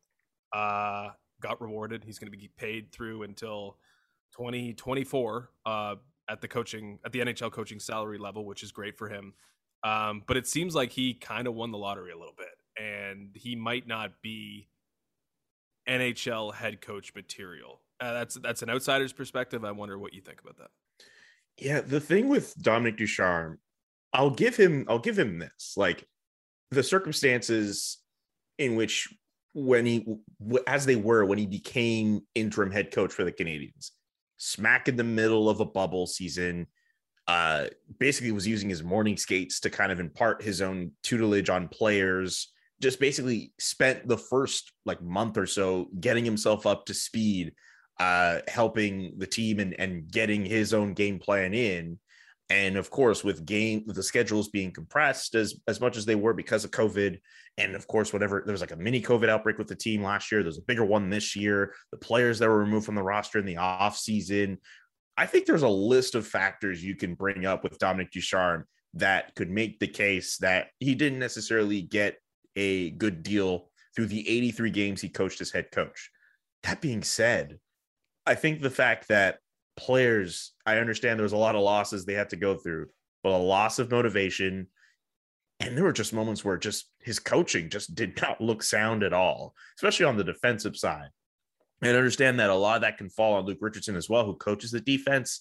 Uh, 0.52 1.10
got 1.40 1.60
rewarded. 1.60 2.04
He's 2.04 2.18
going 2.18 2.30
to 2.30 2.36
be 2.36 2.50
paid 2.56 2.92
through 2.92 3.22
until 3.22 3.76
2024 4.36 5.50
uh, 5.66 5.94
at 6.28 6.40
the 6.40 6.48
coaching 6.48 6.98
at 7.04 7.12
the 7.12 7.20
NHL 7.20 7.52
coaching 7.52 7.80
salary 7.80 8.18
level, 8.18 8.44
which 8.44 8.62
is 8.62 8.72
great 8.72 8.96
for 8.96 9.08
him. 9.08 9.34
Um, 9.84 10.22
but 10.26 10.36
it 10.36 10.46
seems 10.46 10.74
like 10.74 10.90
he 10.90 11.14
kind 11.14 11.46
of 11.46 11.54
won 11.54 11.72
the 11.72 11.78
lottery 11.78 12.12
a 12.12 12.16
little 12.16 12.34
bit 12.36 12.48
and 12.80 13.30
he 13.34 13.56
might 13.56 13.86
not 13.86 14.12
be 14.22 14.68
NHL 15.88 16.54
head 16.54 16.80
coach 16.80 17.14
material. 17.14 17.80
Uh, 18.00 18.12
that's 18.12 18.34
that's 18.36 18.62
an 18.62 18.70
outsider's 18.70 19.12
perspective. 19.12 19.64
I 19.64 19.72
wonder 19.72 19.98
what 19.98 20.14
you 20.14 20.20
think 20.20 20.40
about 20.40 20.58
that. 20.58 20.70
Yeah, 21.58 21.80
the 21.80 22.00
thing 22.00 22.28
with 22.28 22.54
Dominique 22.62 22.96
Ducharme, 22.96 23.58
I'll 24.12 24.30
give 24.30 24.56
him 24.56 24.86
I'll 24.88 24.98
give 24.98 25.18
him 25.18 25.38
this. 25.38 25.74
Like 25.76 26.06
the 26.70 26.82
circumstances 26.82 27.98
in 28.58 28.76
which 28.76 29.08
when 29.54 29.86
he 29.86 30.06
as 30.66 30.86
they 30.86 30.96
were 30.96 31.24
when 31.24 31.38
he 31.38 31.46
became 31.46 32.22
interim 32.34 32.70
head 32.70 32.90
coach 32.90 33.12
for 33.12 33.24
the 33.24 33.32
Canadiens, 33.32 33.90
smack 34.38 34.88
in 34.88 34.96
the 34.96 35.04
middle 35.04 35.48
of 35.48 35.60
a 35.60 35.64
bubble 35.64 36.06
season, 36.06 36.66
uh 37.26 37.66
basically 37.98 38.32
was 38.32 38.46
using 38.46 38.68
his 38.68 38.82
morning 38.82 39.16
skates 39.16 39.60
to 39.60 39.70
kind 39.70 39.92
of 39.92 40.00
impart 40.00 40.42
his 40.42 40.60
own 40.60 40.92
tutelage 41.02 41.50
on 41.50 41.68
players 41.68 42.52
just 42.82 42.98
basically 42.98 43.52
spent 43.58 44.06
the 44.08 44.18
first 44.18 44.72
like 44.84 45.00
month 45.00 45.38
or 45.38 45.46
so 45.46 45.88
getting 46.00 46.24
himself 46.24 46.66
up 46.66 46.84
to 46.84 46.92
speed, 46.92 47.52
uh, 48.00 48.40
helping 48.48 49.14
the 49.18 49.26
team 49.26 49.60
and, 49.60 49.78
and 49.78 50.10
getting 50.10 50.44
his 50.44 50.74
own 50.74 50.92
game 50.92 51.20
plan 51.20 51.54
in. 51.54 51.98
And 52.52 52.76
of 52.76 52.90
course, 52.90 53.24
with 53.24 53.46
game 53.46 53.82
the 53.86 54.02
schedules 54.02 54.50
being 54.50 54.72
compressed 54.72 55.34
as 55.34 55.58
as 55.66 55.80
much 55.80 55.96
as 55.96 56.04
they 56.04 56.16
were 56.16 56.34
because 56.34 56.64
of 56.64 56.70
COVID, 56.70 57.18
and 57.56 57.74
of 57.74 57.86
course, 57.86 58.12
whatever 58.12 58.42
there 58.44 58.52
was 58.52 58.60
like 58.60 58.72
a 58.72 58.76
mini 58.76 59.00
COVID 59.00 59.30
outbreak 59.30 59.56
with 59.56 59.68
the 59.68 59.74
team 59.74 60.02
last 60.02 60.30
year. 60.30 60.42
There's 60.42 60.58
a 60.58 60.62
bigger 60.62 60.84
one 60.84 61.08
this 61.08 61.34
year. 61.34 61.72
The 61.92 61.96
players 61.96 62.38
that 62.38 62.50
were 62.50 62.58
removed 62.58 62.84
from 62.84 62.94
the 62.94 63.02
roster 63.02 63.38
in 63.38 63.46
the 63.46 63.56
off 63.56 63.96
season. 63.96 64.58
I 65.16 65.24
think 65.24 65.46
there's 65.46 65.62
a 65.62 65.68
list 65.68 66.14
of 66.14 66.26
factors 66.26 66.84
you 66.84 66.94
can 66.94 67.14
bring 67.14 67.46
up 67.46 67.64
with 67.64 67.78
Dominique 67.78 68.10
Ducharme 68.10 68.66
that 68.94 69.34
could 69.34 69.50
make 69.50 69.78
the 69.78 69.88
case 69.88 70.36
that 70.38 70.68
he 70.78 70.94
didn't 70.94 71.20
necessarily 71.20 71.80
get 71.80 72.18
a 72.54 72.90
good 72.90 73.22
deal 73.22 73.70
through 73.96 74.06
the 74.06 74.28
83 74.28 74.70
games 74.70 75.00
he 75.00 75.08
coached 75.08 75.40
as 75.40 75.50
head 75.50 75.70
coach. 75.72 76.10
That 76.64 76.82
being 76.82 77.02
said, 77.02 77.58
I 78.26 78.34
think 78.34 78.60
the 78.60 78.68
fact 78.68 79.08
that 79.08 79.38
players, 79.76 80.52
I 80.66 80.78
understand 80.78 81.18
there 81.18 81.24
was 81.24 81.32
a 81.32 81.38
lot 81.38 81.54
of 81.54 81.62
losses 81.62 82.04
they 82.04 82.14
had 82.14 82.30
to 82.30 82.36
go 82.36 82.56
through, 82.56 82.86
but 83.22 83.32
a 83.32 83.36
loss 83.36 83.78
of 83.78 83.90
motivation. 83.90 84.68
And 85.60 85.76
there 85.76 85.84
were 85.84 85.92
just 85.92 86.12
moments 86.12 86.44
where 86.44 86.56
just 86.56 86.90
his 87.00 87.18
coaching 87.18 87.70
just 87.70 87.94
did 87.94 88.18
not 88.22 88.40
look 88.40 88.62
sound 88.62 89.02
at 89.02 89.12
all, 89.12 89.54
especially 89.76 90.06
on 90.06 90.16
the 90.16 90.24
defensive 90.24 90.76
side. 90.76 91.08
And 91.82 91.96
understand 91.96 92.38
that 92.38 92.50
a 92.50 92.54
lot 92.54 92.76
of 92.76 92.82
that 92.82 92.98
can 92.98 93.10
fall 93.10 93.34
on 93.34 93.44
Luke 93.44 93.58
Richardson 93.60 93.96
as 93.96 94.08
well, 94.08 94.24
who 94.24 94.36
coaches 94.36 94.70
the 94.70 94.80
defense. 94.80 95.40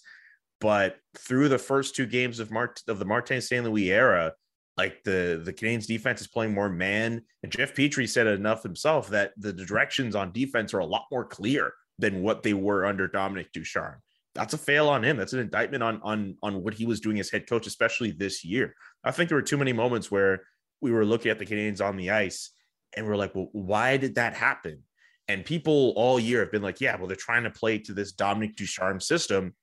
But 0.59 0.97
through 1.17 1.49
the 1.49 1.59
first 1.59 1.95
two 1.95 2.05
games 2.05 2.39
of 2.39 2.51
Mart 2.51 2.81
of 2.87 2.99
the 2.99 3.05
Martin 3.05 3.41
St. 3.41 3.63
Louis 3.63 3.91
era, 3.91 4.33
like 4.77 5.03
the 5.03 5.41
the 5.43 5.53
Canadiens 5.53 5.85
defense 5.85 6.21
is 6.21 6.27
playing 6.27 6.53
more 6.53 6.69
man. 6.69 7.21
And 7.43 7.51
Jeff 7.51 7.75
Petry 7.75 8.09
said 8.09 8.27
enough 8.27 8.63
himself 8.63 9.09
that 9.09 9.33
the 9.37 9.53
directions 9.53 10.15
on 10.15 10.31
defense 10.31 10.73
are 10.73 10.79
a 10.79 10.85
lot 10.85 11.05
more 11.11 11.25
clear 11.25 11.73
than 11.99 12.23
what 12.23 12.41
they 12.41 12.53
were 12.53 12.85
under 12.85 13.07
Dominique 13.07 13.51
Ducharme. 13.53 14.01
That's 14.33 14.53
a 14.53 14.57
fail 14.57 14.87
on 14.87 15.03
him. 15.03 15.17
That's 15.17 15.33
an 15.33 15.39
indictment 15.39 15.83
on 15.83 15.99
on 16.03 16.37
on 16.41 16.63
what 16.63 16.73
he 16.73 16.85
was 16.85 17.01
doing 17.01 17.19
as 17.19 17.29
head 17.29 17.47
coach, 17.47 17.67
especially 17.67 18.11
this 18.11 18.45
year. 18.45 18.75
I 19.03 19.11
think 19.11 19.29
there 19.29 19.37
were 19.37 19.41
too 19.41 19.57
many 19.57 19.73
moments 19.73 20.09
where 20.09 20.43
we 20.81 20.91
were 20.91 21.05
looking 21.05 21.31
at 21.31 21.39
the 21.39 21.45
Canadiens 21.45 21.85
on 21.85 21.97
the 21.97 22.11
ice 22.11 22.51
and 22.95 23.05
we're 23.05 23.15
like, 23.15 23.35
well, 23.35 23.49
why 23.51 23.97
did 23.97 24.15
that 24.15 24.33
happen? 24.33 24.83
And 25.27 25.45
people 25.45 25.93
all 25.95 26.19
year 26.19 26.39
have 26.39 26.51
been 26.51 26.61
like, 26.61 26.81
yeah, 26.81 26.97
well, 26.97 27.07
they're 27.07 27.15
trying 27.15 27.43
to 27.43 27.51
play 27.51 27.77
to 27.79 27.93
this 27.93 28.11
Dominique 28.11 28.55
Ducharme 28.55 28.99
system. 28.99 29.55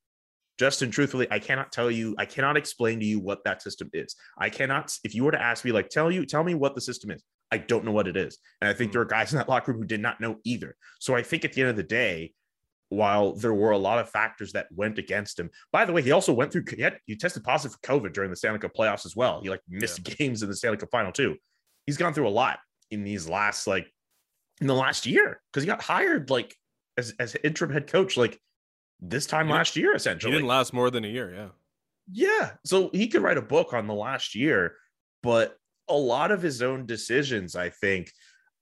Justin, 0.59 0.91
truthfully, 0.91 1.27
I 1.31 1.39
cannot 1.39 1.73
tell 1.73 1.91
you, 1.91 2.15
I 2.19 2.25
cannot 2.25 2.57
explain 2.57 3.01
to 3.01 3.07
you 3.07 3.21
what 3.21 3.45
that 3.45 3.63
system 3.63 3.91
is. 3.93 4.17
I 4.39 4.51
cannot, 4.51 4.97
if 5.05 5.15
you 5.15 5.25
were 5.25 5.31
to 5.31 5.41
ask 5.41 5.65
me, 5.65 5.73
like, 5.73 5.89
tell 5.89 6.11
you, 6.11 6.25
tell 6.27 6.43
me 6.43 6.55
what 6.55 6.75
the 6.75 6.81
system 6.81 7.11
is, 7.11 7.23
I 7.51 7.59
don't 7.59 7.85
know 7.85 7.93
what 7.93 8.09
it 8.09 8.17
is. 8.17 8.39
And 8.61 8.69
I 8.69 8.73
think 8.73 8.91
hmm. 8.91 8.95
there 8.95 9.03
are 9.03 9.07
guys 9.07 9.33
in 9.33 9.39
that 9.39 9.49
locker 9.49 9.73
room 9.73 9.81
who 9.83 9.87
did 9.87 10.01
not 10.01 10.21
know 10.21 10.37
either. 10.45 10.75
So 11.01 11.15
I 11.15 11.23
think 11.23 11.45
at 11.45 11.53
the 11.53 11.61
end 11.61 11.71
of 11.71 11.77
the 11.77 11.83
day, 11.83 12.33
while 12.91 13.35
there 13.35 13.55
were 13.55 13.73
a 13.73 13.79
lot 13.79 13.99
of 13.99 14.09
factors 14.09 14.53
that 14.53 14.67
went 14.75 14.99
against 14.99 15.39
him. 15.39 15.51
By 15.73 15.85
the 15.85 15.93
way, 15.93 16.03
he 16.03 16.13
also 16.13 16.33
went 16.33 16.53
through 16.53 16.65
he, 16.75 16.83
had, 16.83 16.99
he 17.07 17.17
tested 17.17 17.45
positive 17.45 17.77
for 17.81 17.99
COVID 17.99 18.13
during 18.13 18.31
the 18.31 18.37
Stanley 18.37 18.59
Cup 18.59 18.73
playoffs 18.75 19.05
as 19.05 19.15
well. 19.15 19.41
He 19.43 19.51
like 19.51 19.61
missed 19.69 20.01
yeah. 20.07 20.15
games 20.19 20.43
in 20.43 20.49
the 20.49 20.57
Stanley 20.57 20.79
Cup 20.79 20.91
final 20.91 21.13
too. 21.13 21.37
He's 21.87 21.97
gone 21.97 22.15
through 22.15 22.29
a 22.29 22.31
lot 22.31 22.59
in 22.91 23.05
these 23.05 23.29
last 23.29 23.67
like 23.67 23.93
in 24.61 24.67
the 24.67 24.75
last 24.75 25.07
year 25.07 25.41
because 25.53 25.63
he 25.63 25.67
got 25.67 25.83
hired 25.83 26.31
like 26.31 26.55
as 26.97 27.15
as 27.19 27.37
interim 27.45 27.73
head 27.73 27.87
coach 27.87 28.17
like 28.17 28.39
this 29.01 29.27
time 29.27 29.49
last 29.49 29.77
year 29.77 29.95
essentially. 29.95 30.33
He 30.33 30.39
didn't 30.39 30.49
last 30.49 30.73
more 30.73 30.91
than 30.91 31.05
a 31.05 31.09
year, 31.09 31.33
yeah. 31.35 31.49
Yeah, 32.11 32.53
so 32.65 32.89
he 32.93 33.09
could 33.09 33.23
write 33.23 33.37
a 33.37 33.43
book 33.43 33.75
on 33.75 33.87
the 33.87 33.95
last 33.95 34.35
year, 34.35 34.77
but 35.23 35.57
a 35.89 35.97
lot 35.97 36.31
of 36.31 36.41
his 36.41 36.63
own 36.63 36.87
decisions, 36.87 37.55
I 37.55 37.69
think, 37.69 38.11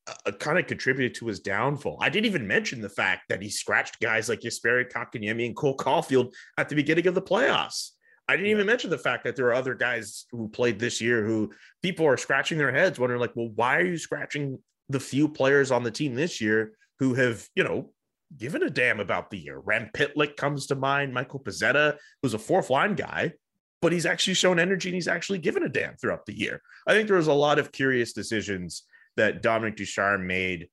uh, 0.06 0.32
kind 0.32 0.58
of 0.58 0.66
contributed 0.66 1.14
to 1.16 1.26
his 1.26 1.40
downfall. 1.40 1.98
I 2.00 2.08
didn't 2.08 2.26
even 2.26 2.46
mention 2.46 2.80
the 2.80 2.88
fact 2.88 3.22
that 3.28 3.42
he 3.42 3.50
scratched 3.50 4.00
guys 4.00 4.28
like 4.28 4.40
Jesperi 4.40 4.90
Kotkaniemi 4.90 5.46
and 5.46 5.56
Cole 5.56 5.76
Caufield 5.76 6.32
at 6.58 6.68
the 6.68 6.76
beginning 6.76 7.06
of 7.06 7.14
the 7.14 7.22
playoffs. 7.22 7.90
I 8.28 8.36
didn't 8.36 8.50
even 8.50 8.66
mention 8.66 8.90
the 8.90 8.98
fact 8.98 9.24
that 9.24 9.36
there 9.36 9.46
are 9.46 9.54
other 9.54 9.74
guys 9.74 10.26
who 10.32 10.48
played 10.48 10.78
this 10.78 11.00
year 11.00 11.24
who 11.24 11.52
people 11.82 12.06
are 12.06 12.16
scratching 12.16 12.58
their 12.58 12.72
heads, 12.72 12.98
wondering, 12.98 13.20
like, 13.20 13.34
well, 13.36 13.50
why 13.54 13.76
are 13.76 13.86
you 13.86 13.98
scratching 13.98 14.58
the 14.88 15.00
few 15.00 15.28
players 15.28 15.70
on 15.70 15.82
the 15.82 15.90
team 15.90 16.14
this 16.14 16.40
year 16.40 16.72
who 16.98 17.14
have, 17.14 17.46
you 17.54 17.62
know, 17.62 17.90
given 18.36 18.64
a 18.64 18.70
damn 18.70 18.98
about 18.98 19.30
the 19.30 19.38
year? 19.38 19.60
Rem 19.60 19.90
Pitlick 19.94 20.36
comes 20.36 20.66
to 20.66 20.74
mind, 20.74 21.14
Michael 21.14 21.40
Pezzetta, 21.40 21.98
who's 22.20 22.34
a 22.34 22.38
fourth 22.38 22.68
line 22.68 22.94
guy, 22.94 23.32
but 23.80 23.92
he's 23.92 24.06
actually 24.06 24.34
shown 24.34 24.58
energy 24.58 24.88
and 24.88 24.94
he's 24.94 25.08
actually 25.08 25.38
given 25.38 25.62
a 25.62 25.68
damn 25.68 25.96
throughout 25.96 26.26
the 26.26 26.36
year. 26.36 26.60
I 26.86 26.92
think 26.92 27.06
there 27.06 27.16
was 27.16 27.28
a 27.28 27.32
lot 27.32 27.60
of 27.60 27.70
curious 27.70 28.12
decisions 28.12 28.82
that 29.16 29.42
Dominique 29.42 29.76
Ducharme 29.76 30.26
made 30.26 30.68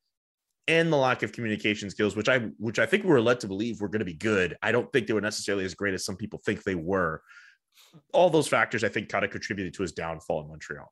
and 0.68 0.92
the 0.92 0.98
lack 0.98 1.24
of 1.24 1.32
communication 1.32 1.90
skills, 1.90 2.16
which 2.16 2.30
I 2.30 2.40
which 2.58 2.80
I 2.80 2.86
think 2.86 3.04
we 3.04 3.10
were 3.10 3.22
led 3.22 3.40
to 3.42 3.48
believe 3.48 3.82
were 3.82 3.90
going 3.90 4.00
to 4.00 4.06
be 4.06 4.14
good. 4.14 4.56
I 4.62 4.72
don't 4.72 4.92
think 4.94 5.08
they 5.08 5.14
were 5.14 5.22
necessarily 5.22 5.66
as 5.66 5.74
great 5.74 5.94
as 5.94 6.06
some 6.06 6.16
people 6.16 6.40
think 6.46 6.64
they 6.64 6.76
were 6.76 7.22
all 8.14 8.30
those 8.30 8.48
factors, 8.48 8.84
I 8.84 8.90
think, 8.90 9.10
kind 9.10 9.26
of 9.26 9.32
contributed 9.32 9.74
to 9.76 9.82
his 9.82 9.92
downfall 9.92 10.42
in 10.42 10.48
Montreal. 10.48 10.92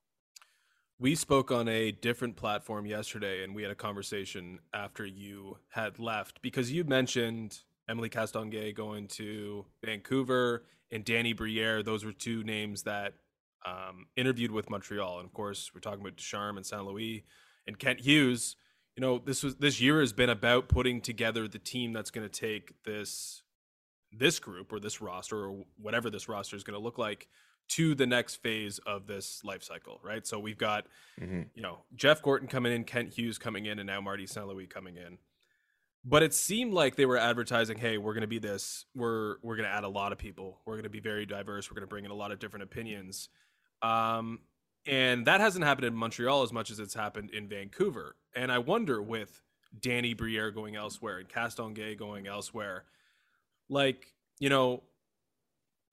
We 1.00 1.16
spoke 1.16 1.52
on 1.52 1.68
a 1.68 1.92
different 1.92 2.36
platform 2.36 2.86
yesterday, 2.86 3.44
and 3.44 3.56
we 3.56 3.64
had 3.64 3.72
a 3.72 3.76
conversation 3.76 4.60
after 4.74 5.06
you 5.06 5.58
had 5.70 5.98
left 6.00 6.42
because 6.42 6.72
you 6.72 6.84
mentioned 6.84 7.60
Emily 7.90 8.10
Castonguay 8.10 8.76
going 8.76 9.08
to 9.08 9.66
Vancouver 9.84 10.66
and 10.92 11.04
Danny 11.04 11.34
Briere. 11.34 11.82
Those 11.82 12.06
were 12.06 12.12
two 12.12 12.44
names 12.44 12.84
that 12.84 13.16
um, 13.66 14.08
interviewed 14.16 14.52
with 14.52 14.70
Montreal, 14.70 15.20
and 15.20 15.26
of 15.26 15.34
course, 15.34 15.72
we're 15.74 15.82
talking 15.82 16.02
about 16.02 16.18
Ducharme 16.18 16.58
and 16.58 16.66
Saint 16.66 16.86
Louis 16.86 17.26
and 17.68 17.78
Kent 17.78 18.02
Hughes. 18.02 18.56
You 18.96 19.02
know, 19.02 19.22
this 19.24 19.44
was 19.44 19.56
this 19.58 19.80
year 19.80 20.00
has 20.02 20.14
been 20.14 20.30
about 20.30 20.68
putting 20.68 21.02
together 21.02 21.48
the 21.48 21.60
team 21.60 21.94
that's 21.94 22.12
going 22.12 22.28
to 22.28 22.34
take 22.34 22.74
this 22.84 23.44
this 24.12 24.40
group 24.40 24.74
or 24.74 24.80
this 24.80 25.02
roster 25.02 25.46
or 25.46 25.64
whatever 25.78 26.10
this 26.10 26.28
roster 26.28 26.56
is 26.56 26.64
going 26.64 26.78
to 26.78 26.84
look 26.84 26.98
like 26.98 27.28
to 27.70 27.96
the 27.96 28.06
next 28.06 28.36
phase 28.36 28.80
of 28.80 29.08
this 29.08 29.42
life 29.46 29.64
cycle, 29.64 30.02
right? 30.04 30.28
So 30.28 30.40
we've 30.40 30.58
got, 30.58 30.88
mm-hmm. 31.20 31.44
you 31.56 31.62
know, 31.62 31.80
Jeff 31.96 32.22
Gorton 32.22 32.50
coming 32.50 32.74
in, 32.74 32.84
Kent 32.84 33.14
Hughes 33.14 33.38
coming 33.38 33.66
in, 33.66 33.80
and 33.80 33.88
now 33.88 34.02
Marty 34.02 34.28
St. 34.28 34.46
Louis 34.46 34.68
coming 34.68 34.98
in. 34.98 35.18
But 36.04 36.22
it 36.24 36.34
seemed 36.34 36.74
like 36.74 36.96
they 36.96 37.06
were 37.06 37.18
advertising, 37.18 37.78
"Hey, 37.78 37.98
we're 37.98 38.14
going 38.14 38.22
to 38.22 38.28
be 38.28 38.40
this. 38.40 38.86
We're 38.96 39.36
we're 39.44 39.56
going 39.56 39.70
to 39.70 39.74
add 39.74 39.84
a 39.84 39.90
lot 39.90 40.12
of 40.12 40.18
people. 40.18 40.60
We're 40.66 40.74
going 40.74 40.84
to 40.84 40.90
be 40.90 41.00
very 41.00 41.26
diverse. 41.28 41.70
We're 41.70 41.76
going 41.76 41.88
to 41.88 41.90
bring 41.90 42.06
in 42.06 42.12
a 42.12 42.16
lot 42.16 42.32
of 42.32 42.40
different 42.40 42.64
opinions." 42.64 43.30
Um, 43.82 44.40
and 44.86 45.26
that 45.28 45.42
hasn't 45.42 45.66
happened 45.66 45.86
in 45.86 45.96
Montreal 45.96 46.44
as 46.44 46.52
much 46.52 46.72
as 46.72 46.80
it's 46.80 46.94
happened 46.94 47.32
in 47.32 47.48
Vancouver. 47.48 48.16
And 48.36 48.52
I 48.52 48.58
wonder 48.58 49.02
with 49.02 49.42
Danny 49.80 50.14
Briere 50.14 50.52
going 50.52 50.76
elsewhere 50.76 51.20
and 51.20 51.30
Castonguay 51.30 51.98
going 51.98 52.28
elsewhere, 52.28 52.86
like 53.70 54.14
you 54.40 54.50
know 54.50 54.84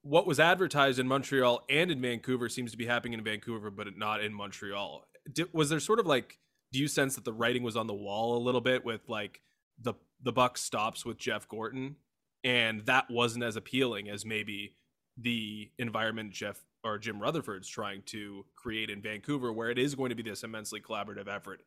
what 0.03 0.27
was 0.27 0.41
advertised 0.41 0.99
in 0.99 1.07
Montreal 1.07 1.65
and 1.69 1.91
in 1.91 2.01
Vancouver 2.01 2.49
seems 2.49 2.71
to 2.71 2.79
be 2.79 2.87
happening 2.87 3.13
in 3.13 3.25
Vancouver, 3.25 3.71
but 3.71 3.97
not 3.97 4.23
in 4.23 4.33
Montreal. 4.33 5.05
Did, 5.31 5.53
was 5.53 5.69
there 5.69 5.81
sort 5.81 5.99
of 5.99 6.07
like, 6.07 6.39
do 6.73 6.79
you 6.79 6.89
sense 6.89 7.15
that 7.17 7.25
the 7.25 7.33
writing 7.33 7.63
was 7.63 7.77
on 7.77 7.87
the 7.87 7.95
wall 7.95 8.37
a 8.37 8.43
little 8.43 8.61
bit 8.61 8.85
with 8.85 9.09
like 9.09 9.43
the 9.81 9.95
the 10.23 10.33
buck 10.33 10.59
stops 10.59 11.05
with 11.05 11.19
Jeff 11.19 11.47
Gorton, 11.49 11.97
and 12.43 12.85
that 12.87 13.11
wasn't 13.11 13.45
as 13.45 13.57
appealing 13.57 14.09
as 14.09 14.25
maybe 14.25 14.75
the 15.17 15.71
environment 15.79 16.33
Jeff 16.33 16.65
or 16.85 16.99
Jim 16.99 17.21
Rutherford's 17.21 17.69
trying 17.69 18.03
to 18.07 18.45
create 18.57 18.91
in 18.91 19.03
Vancouver, 19.03 19.53
where 19.53 19.71
it 19.71 19.79
is 19.79 19.95
going 19.95 20.11
to 20.11 20.15
be 20.15 20.23
this 20.23 20.45
immensely 20.45 20.81
collaborative 20.81 21.29
effort. 21.29 21.63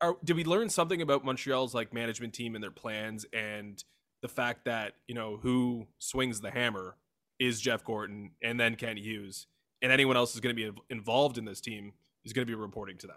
Are, 0.00 0.16
did 0.24 0.36
we 0.36 0.44
learn 0.44 0.68
something 0.68 1.02
about 1.02 1.24
Montreal's 1.24 1.74
like 1.74 1.92
management 1.92 2.34
team 2.34 2.54
and 2.54 2.62
their 2.62 2.70
plans 2.70 3.24
and 3.32 3.82
the 4.20 4.28
fact 4.28 4.64
that 4.64 4.94
you 5.06 5.14
know 5.14 5.38
who 5.42 5.86
swings 5.98 6.40
the 6.40 6.50
hammer 6.50 6.96
is 7.38 7.60
Jeff 7.60 7.84
Gorton 7.84 8.30
and 8.42 8.58
then 8.58 8.76
Kent 8.76 8.98
Hughes, 8.98 9.46
and 9.82 9.90
anyone 9.90 10.16
else 10.16 10.34
is 10.34 10.40
going 10.40 10.54
to 10.56 10.72
be 10.72 10.80
involved 10.90 11.38
in 11.38 11.44
this 11.44 11.60
team 11.60 11.92
is 12.24 12.32
going 12.32 12.46
to 12.46 12.50
be 12.50 12.54
reporting 12.54 12.96
to 12.98 13.06
them. 13.06 13.16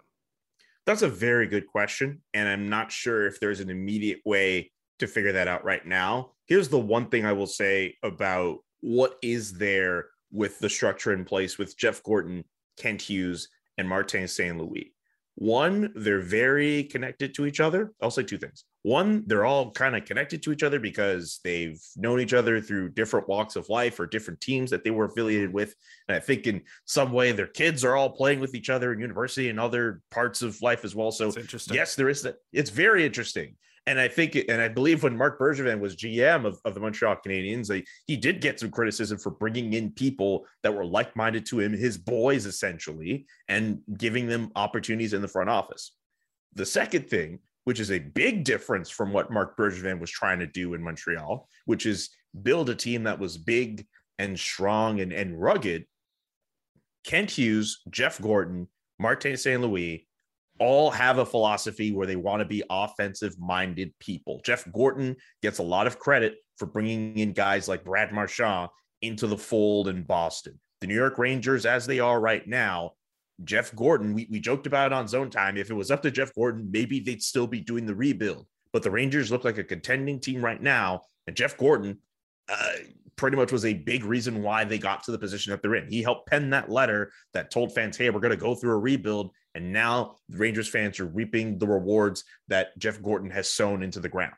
That's 0.84 1.02
a 1.02 1.08
very 1.08 1.46
good 1.46 1.66
question, 1.66 2.22
and 2.34 2.48
I'm 2.48 2.68
not 2.68 2.92
sure 2.92 3.26
if 3.26 3.40
there's 3.40 3.60
an 3.60 3.70
immediate 3.70 4.20
way 4.24 4.70
to 4.98 5.06
figure 5.06 5.32
that 5.32 5.48
out 5.48 5.64
right 5.64 5.84
now. 5.84 6.32
Here's 6.46 6.68
the 6.68 6.78
one 6.78 7.08
thing 7.08 7.24
I 7.24 7.32
will 7.32 7.46
say 7.46 7.96
about 8.02 8.58
what 8.80 9.16
is 9.22 9.54
there 9.54 10.06
with 10.36 10.58
the 10.58 10.68
structure 10.68 11.12
in 11.12 11.24
place 11.24 11.58
with 11.58 11.76
Jeff 11.76 12.02
Gorton, 12.02 12.44
Kent 12.76 13.02
Hughes, 13.02 13.48
and 13.78 13.88
Martin 13.88 14.28
St. 14.28 14.56
Louis. 14.56 14.92
One, 15.38 15.92
they're 15.94 16.20
very 16.20 16.84
connected 16.84 17.34
to 17.34 17.44
each 17.44 17.60
other. 17.60 17.92
I'll 18.00 18.10
say 18.10 18.22
two 18.22 18.38
things. 18.38 18.64
One, 18.82 19.24
they're 19.26 19.44
all 19.44 19.70
kind 19.70 19.94
of 19.94 20.06
connected 20.06 20.42
to 20.42 20.52
each 20.52 20.62
other 20.62 20.78
because 20.78 21.40
they've 21.44 21.78
known 21.96 22.20
each 22.20 22.32
other 22.32 22.58
through 22.60 22.90
different 22.90 23.28
walks 23.28 23.54
of 23.54 23.68
life 23.68 24.00
or 24.00 24.06
different 24.06 24.40
teams 24.40 24.70
that 24.70 24.82
they 24.82 24.90
were 24.90 25.04
affiliated 25.04 25.52
with. 25.52 25.74
And 26.08 26.16
I 26.16 26.20
think 26.20 26.46
in 26.46 26.62
some 26.86 27.12
way 27.12 27.32
their 27.32 27.48
kids 27.48 27.84
are 27.84 27.96
all 27.96 28.08
playing 28.08 28.40
with 28.40 28.54
each 28.54 28.70
other 28.70 28.94
in 28.94 29.00
university 29.00 29.50
and 29.50 29.60
other 29.60 30.00
parts 30.10 30.40
of 30.40 30.62
life 30.62 30.84
as 30.86 30.94
well. 30.94 31.12
So, 31.12 31.30
yes, 31.70 31.96
there 31.96 32.08
is 32.08 32.22
that. 32.22 32.36
It's 32.52 32.70
very 32.70 33.04
interesting 33.04 33.56
and 33.86 34.00
I 34.00 34.08
think, 34.08 34.34
and 34.48 34.60
I 34.60 34.68
believe 34.68 35.04
when 35.04 35.16
Marc 35.16 35.38
Bergevin 35.38 35.78
was 35.78 35.94
GM 35.94 36.44
of, 36.44 36.60
of 36.64 36.74
the 36.74 36.80
Montreal 36.80 37.16
Canadiens, 37.24 37.70
he 38.06 38.16
did 38.16 38.40
get 38.40 38.58
some 38.58 38.70
criticism 38.70 39.16
for 39.16 39.30
bringing 39.30 39.74
in 39.74 39.92
people 39.92 40.44
that 40.64 40.74
were 40.74 40.84
like 40.84 41.14
minded 41.14 41.46
to 41.46 41.60
him, 41.60 41.72
his 41.72 41.96
boys 41.96 42.46
essentially, 42.46 43.26
and 43.48 43.80
giving 43.96 44.26
them 44.26 44.50
opportunities 44.56 45.12
in 45.12 45.22
the 45.22 45.28
front 45.28 45.50
office. 45.50 45.92
The 46.54 46.66
second 46.66 47.08
thing, 47.08 47.38
which 47.62 47.78
is 47.78 47.92
a 47.92 48.00
big 48.00 48.44
difference 48.44 48.90
from 48.90 49.12
what 49.12 49.30
Marc 49.30 49.56
Bergevin 49.56 50.00
was 50.00 50.10
trying 50.10 50.40
to 50.40 50.46
do 50.46 50.74
in 50.74 50.82
Montreal, 50.82 51.48
which 51.66 51.86
is 51.86 52.10
build 52.42 52.70
a 52.70 52.74
team 52.74 53.04
that 53.04 53.18
was 53.18 53.38
big 53.38 53.86
and 54.18 54.38
strong 54.38 55.00
and, 55.00 55.12
and 55.12 55.40
rugged. 55.40 55.86
Kent 57.04 57.30
Hughes, 57.30 57.82
Jeff 57.90 58.20
Gorton, 58.20 58.68
Martin 58.98 59.36
St. 59.36 59.60
Louis, 59.60 60.05
all 60.58 60.90
have 60.90 61.18
a 61.18 61.26
philosophy 61.26 61.92
where 61.92 62.06
they 62.06 62.16
want 62.16 62.40
to 62.40 62.44
be 62.44 62.62
offensive 62.70 63.38
minded 63.38 63.92
people. 63.98 64.40
Jeff 64.44 64.64
Gorton 64.72 65.16
gets 65.42 65.58
a 65.58 65.62
lot 65.62 65.86
of 65.86 65.98
credit 65.98 66.36
for 66.56 66.66
bringing 66.66 67.16
in 67.18 67.32
guys 67.32 67.68
like 67.68 67.84
Brad 67.84 68.12
Marchand 68.12 68.70
into 69.02 69.26
the 69.26 69.36
fold 69.36 69.88
in 69.88 70.02
Boston. 70.02 70.58
The 70.80 70.86
New 70.86 70.94
York 70.94 71.18
Rangers, 71.18 71.66
as 71.66 71.86
they 71.86 72.00
are 72.00 72.20
right 72.20 72.46
now, 72.46 72.92
Jeff 73.44 73.74
Gorton, 73.74 74.14
we, 74.14 74.26
we 74.30 74.40
joked 74.40 74.66
about 74.66 74.92
it 74.92 74.94
on 74.94 75.08
zone 75.08 75.30
time. 75.30 75.56
If 75.56 75.70
it 75.70 75.74
was 75.74 75.90
up 75.90 76.02
to 76.02 76.10
Jeff 76.10 76.34
Gorton, 76.34 76.70
maybe 76.70 77.00
they'd 77.00 77.22
still 77.22 77.46
be 77.46 77.60
doing 77.60 77.86
the 77.86 77.94
rebuild. 77.94 78.46
But 78.72 78.82
the 78.82 78.90
Rangers 78.90 79.30
look 79.30 79.44
like 79.44 79.58
a 79.58 79.64
contending 79.64 80.20
team 80.20 80.44
right 80.44 80.60
now. 80.60 81.02
And 81.26 81.36
Jeff 81.36 81.56
Gorton, 81.56 81.98
uh, 82.48 82.72
pretty 83.16 83.36
much 83.36 83.52
was 83.52 83.64
a 83.64 83.74
big 83.74 84.04
reason 84.04 84.42
why 84.42 84.64
they 84.64 84.78
got 84.78 85.02
to 85.04 85.10
the 85.10 85.18
position 85.18 85.50
that 85.50 85.62
they're 85.62 85.74
in. 85.74 85.88
He 85.88 86.02
helped 86.02 86.28
pen 86.28 86.50
that 86.50 86.70
letter 86.70 87.10
that 87.32 87.50
told 87.50 87.72
fans, 87.72 87.96
hey, 87.96 88.10
we're 88.10 88.20
going 88.20 88.30
to 88.30 88.36
go 88.36 88.54
through 88.54 88.72
a 88.72 88.78
rebuild. 88.78 89.32
And 89.54 89.72
now 89.72 90.16
the 90.28 90.36
Rangers 90.36 90.68
fans 90.68 91.00
are 91.00 91.06
reaping 91.06 91.58
the 91.58 91.66
rewards 91.66 92.24
that 92.48 92.78
Jeff 92.78 93.00
Gorton 93.02 93.30
has 93.30 93.50
sown 93.50 93.82
into 93.82 94.00
the 94.00 94.08
ground. 94.08 94.34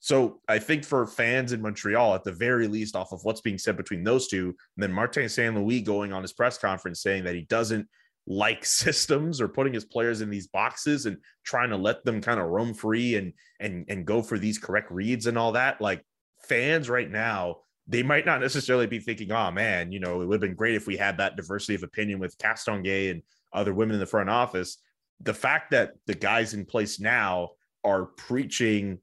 So 0.00 0.40
I 0.46 0.58
think 0.58 0.84
for 0.84 1.06
fans 1.06 1.52
in 1.52 1.60
Montreal, 1.60 2.14
at 2.14 2.22
the 2.22 2.32
very 2.32 2.68
least, 2.68 2.94
off 2.94 3.12
of 3.12 3.24
what's 3.24 3.40
being 3.40 3.58
said 3.58 3.76
between 3.76 4.04
those 4.04 4.28
two, 4.28 4.46
and 4.46 4.56
then 4.76 4.92
Martin 4.92 5.28
St. 5.28 5.54
Louis 5.54 5.80
going 5.80 6.12
on 6.12 6.22
his 6.22 6.32
press 6.32 6.56
conference 6.56 7.02
saying 7.02 7.24
that 7.24 7.34
he 7.34 7.42
doesn't 7.42 7.88
like 8.26 8.64
systems 8.64 9.40
or 9.40 9.48
putting 9.48 9.72
his 9.72 9.84
players 9.84 10.20
in 10.20 10.30
these 10.30 10.46
boxes 10.46 11.06
and 11.06 11.16
trying 11.44 11.70
to 11.70 11.76
let 11.76 12.04
them 12.04 12.20
kind 12.20 12.38
of 12.38 12.46
roam 12.46 12.74
free 12.74 13.16
and 13.16 13.32
and 13.58 13.86
and 13.88 14.06
go 14.06 14.22
for 14.22 14.38
these 14.38 14.58
correct 14.58 14.90
reads 14.92 15.26
and 15.26 15.36
all 15.36 15.52
that. 15.52 15.80
Like 15.80 16.04
fans 16.46 16.88
right 16.88 17.10
now, 17.10 17.56
they 17.88 18.02
might 18.02 18.26
not 18.26 18.40
necessarily 18.40 18.86
be 18.86 18.98
thinking, 18.98 19.32
oh 19.32 19.50
man, 19.50 19.90
you 19.90 19.98
know, 19.98 20.20
it 20.20 20.26
would 20.26 20.34
have 20.34 20.48
been 20.48 20.54
great 20.54 20.74
if 20.74 20.86
we 20.86 20.96
had 20.96 21.16
that 21.16 21.36
diversity 21.36 21.74
of 21.74 21.82
opinion 21.82 22.18
with 22.18 22.36
Castonguay 22.38 23.10
and 23.10 23.22
other 23.52 23.72
women 23.72 23.94
in 23.94 24.00
the 24.00 24.06
front 24.06 24.28
office. 24.28 24.78
The 25.20 25.34
fact 25.34 25.70
that 25.70 25.92
the 26.06 26.14
guys 26.14 26.54
in 26.54 26.66
place 26.66 27.00
now 27.00 27.50
are 27.84 28.04
preaching 28.04 28.98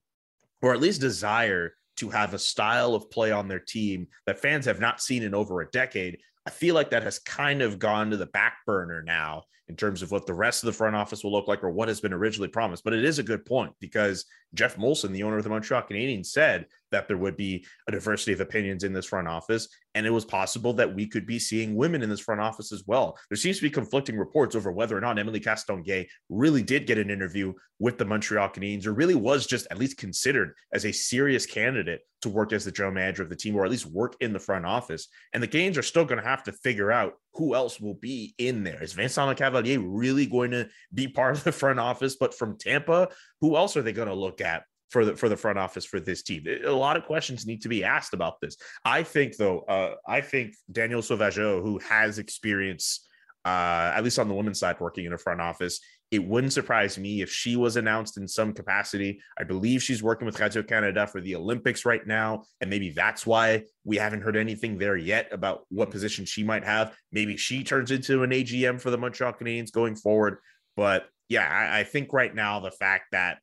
or 0.61 0.73
at 0.73 0.81
least 0.81 1.01
desire 1.01 1.73
to 1.97 2.09
have 2.09 2.33
a 2.33 2.39
style 2.39 2.93
of 2.93 3.09
play 3.09 3.31
on 3.31 3.47
their 3.47 3.59
team 3.59 4.07
that 4.25 4.39
fans 4.39 4.65
have 4.65 4.79
not 4.79 5.01
seen 5.01 5.23
in 5.23 5.33
over 5.33 5.61
a 5.61 5.69
decade. 5.69 6.19
I 6.45 6.51
feel 6.51 6.75
like 6.75 6.91
that 6.91 7.03
has 7.03 7.19
kind 7.19 7.61
of 7.61 7.79
gone 7.79 8.11
to 8.11 8.17
the 8.17 8.25
back 8.27 8.57
burner 8.65 9.01
now 9.01 9.43
in 9.67 9.75
terms 9.75 10.01
of 10.01 10.11
what 10.11 10.27
the 10.27 10.33
rest 10.33 10.61
of 10.61 10.67
the 10.67 10.73
front 10.73 10.95
office 10.95 11.23
will 11.23 11.31
look 11.31 11.47
like 11.47 11.63
or 11.63 11.71
what 11.71 11.87
has 11.87 11.99
been 11.99 12.13
originally 12.13 12.49
promised. 12.49 12.83
But 12.83 12.93
it 12.93 13.03
is 13.03 13.17
a 13.17 13.23
good 13.23 13.45
point 13.45 13.73
because 13.79 14.25
Geoff 14.55 14.77
Molson, 14.77 15.11
the 15.11 15.23
owner 15.23 15.37
of 15.37 15.43
the 15.43 15.49
Montreal 15.49 15.83
Canadiens, 15.83 16.27
said 16.27 16.65
that 16.91 17.07
there 17.07 17.17
would 17.17 17.35
be 17.35 17.65
a 17.87 17.91
diversity 17.91 18.31
of 18.33 18.39
opinions 18.39 18.83
in 18.83 18.93
this 18.93 19.05
front 19.05 19.27
office. 19.27 19.67
And 19.95 20.05
it 20.05 20.11
was 20.11 20.25
possible 20.25 20.73
that 20.73 20.93
we 20.93 21.07
could 21.07 21.25
be 21.25 21.39
seeing 21.39 21.75
women 21.75 22.01
in 22.01 22.09
this 22.09 22.19
front 22.19 22.41
office 22.41 22.71
as 22.71 22.83
well. 22.85 23.17
There 23.29 23.37
seems 23.37 23.57
to 23.57 23.63
be 23.63 23.69
conflicting 23.69 24.17
reports 24.17 24.55
over 24.55 24.71
whether 24.71 24.97
or 24.97 25.01
not 25.01 25.19
Emily 25.19 25.39
Castonguay 25.39 26.07
really 26.29 26.63
did 26.63 26.87
get 26.87 26.97
an 26.97 27.09
interview 27.09 27.53
with 27.79 27.97
the 27.97 28.05
Montreal 28.05 28.49
Canadiens 28.49 28.85
or 28.85 28.93
really 28.93 29.15
was 29.15 29.45
just 29.45 29.67
at 29.71 29.77
least 29.77 29.97
considered 29.97 30.53
as 30.73 30.85
a 30.85 30.91
serious 30.93 31.45
candidate 31.45 32.01
to 32.21 32.29
work 32.29 32.53
as 32.53 32.63
the 32.63 32.71
general 32.71 32.93
manager 32.93 33.23
of 33.23 33.29
the 33.29 33.35
team 33.35 33.55
or 33.55 33.65
at 33.65 33.71
least 33.71 33.85
work 33.85 34.15
in 34.21 34.33
the 34.33 34.39
front 34.39 34.65
office. 34.65 35.07
And 35.33 35.43
the 35.43 35.47
Canadiens 35.47 35.77
are 35.77 35.83
still 35.83 36.05
going 36.05 36.21
to 36.21 36.27
have 36.27 36.43
to 36.43 36.51
figure 36.51 36.91
out 36.91 37.13
who 37.33 37.53
else 37.53 37.79
will 37.79 37.95
be 37.95 38.33
in 38.37 38.63
there. 38.63 38.81
Is 38.81 38.93
Vincent 38.93 39.37
Lecavalier 39.37 39.83
really 39.85 40.25
going 40.25 40.51
to 40.51 40.69
be 40.93 41.07
part 41.07 41.35
of 41.35 41.43
the 41.43 41.51
front 41.51 41.79
office? 41.79 42.15
But 42.15 42.33
from 42.33 42.57
Tampa, 42.57 43.09
who 43.41 43.55
else 43.55 43.77
are 43.77 43.81
they 43.81 43.93
going 43.93 44.07
to 44.07 44.13
look 44.15 44.41
at 44.41 44.63
for 44.89 45.05
the 45.05 45.15
for 45.15 45.29
the 45.29 45.37
front 45.37 45.57
office 45.57 45.85
for 45.85 45.99
this 45.99 46.23
team. 46.23 46.45
A 46.65 46.71
lot 46.71 46.97
of 46.97 47.05
questions 47.05 47.45
need 47.45 47.61
to 47.63 47.69
be 47.69 47.83
asked 47.83 48.13
about 48.13 48.39
this. 48.41 48.55
I 48.83 49.03
think 49.03 49.37
though, 49.37 49.59
uh, 49.61 49.95
I 50.07 50.21
think 50.21 50.53
Danielle 50.71 51.01
Sauvageau, 51.01 51.61
who 51.61 51.79
has 51.79 52.19
experience, 52.19 53.05
uh, 53.43 53.91
at 53.95 54.03
least 54.03 54.19
on 54.19 54.27
the 54.27 54.33
women's 54.33 54.59
side, 54.59 54.79
working 54.79 55.05
in 55.05 55.13
a 55.13 55.17
front 55.17 55.41
office, 55.41 55.79
it 56.11 56.23
wouldn't 56.23 56.53
surprise 56.53 56.97
me 56.97 57.21
if 57.21 57.31
she 57.31 57.55
was 57.55 57.77
announced 57.77 58.17
in 58.17 58.27
some 58.27 58.53
capacity. 58.53 59.19
I 59.37 59.43
believe 59.43 59.81
she's 59.81 60.03
working 60.03 60.25
with 60.25 60.39
Radio 60.39 60.63
Canada 60.63 61.07
for 61.07 61.19
the 61.19 61.35
Olympics 61.35 61.83
right 61.83 62.05
now, 62.05 62.43
and 62.61 62.69
maybe 62.69 62.91
that's 62.91 63.25
why 63.25 63.63
we 63.83 63.97
haven't 63.97 64.21
heard 64.21 64.37
anything 64.37 64.77
there 64.77 64.97
yet 64.97 65.27
about 65.31 65.65
what 65.69 65.91
position 65.91 66.25
she 66.25 66.43
might 66.43 66.63
have. 66.63 66.95
Maybe 67.11 67.37
she 67.37 67.63
turns 67.63 67.91
into 67.91 68.23
an 68.23 68.29
AGM 68.29 68.79
for 68.79 68.91
the 68.91 68.97
Montreal 68.97 69.33
Canadiens 69.33 69.71
going 69.71 69.95
forward. 69.95 70.37
But 70.77 71.07
yeah, 71.29 71.47
I, 71.47 71.79
I 71.79 71.83
think 71.83 72.13
right 72.13 72.33
now 72.33 72.59
the 72.59 72.71
fact 72.71 73.05
that 73.11 73.39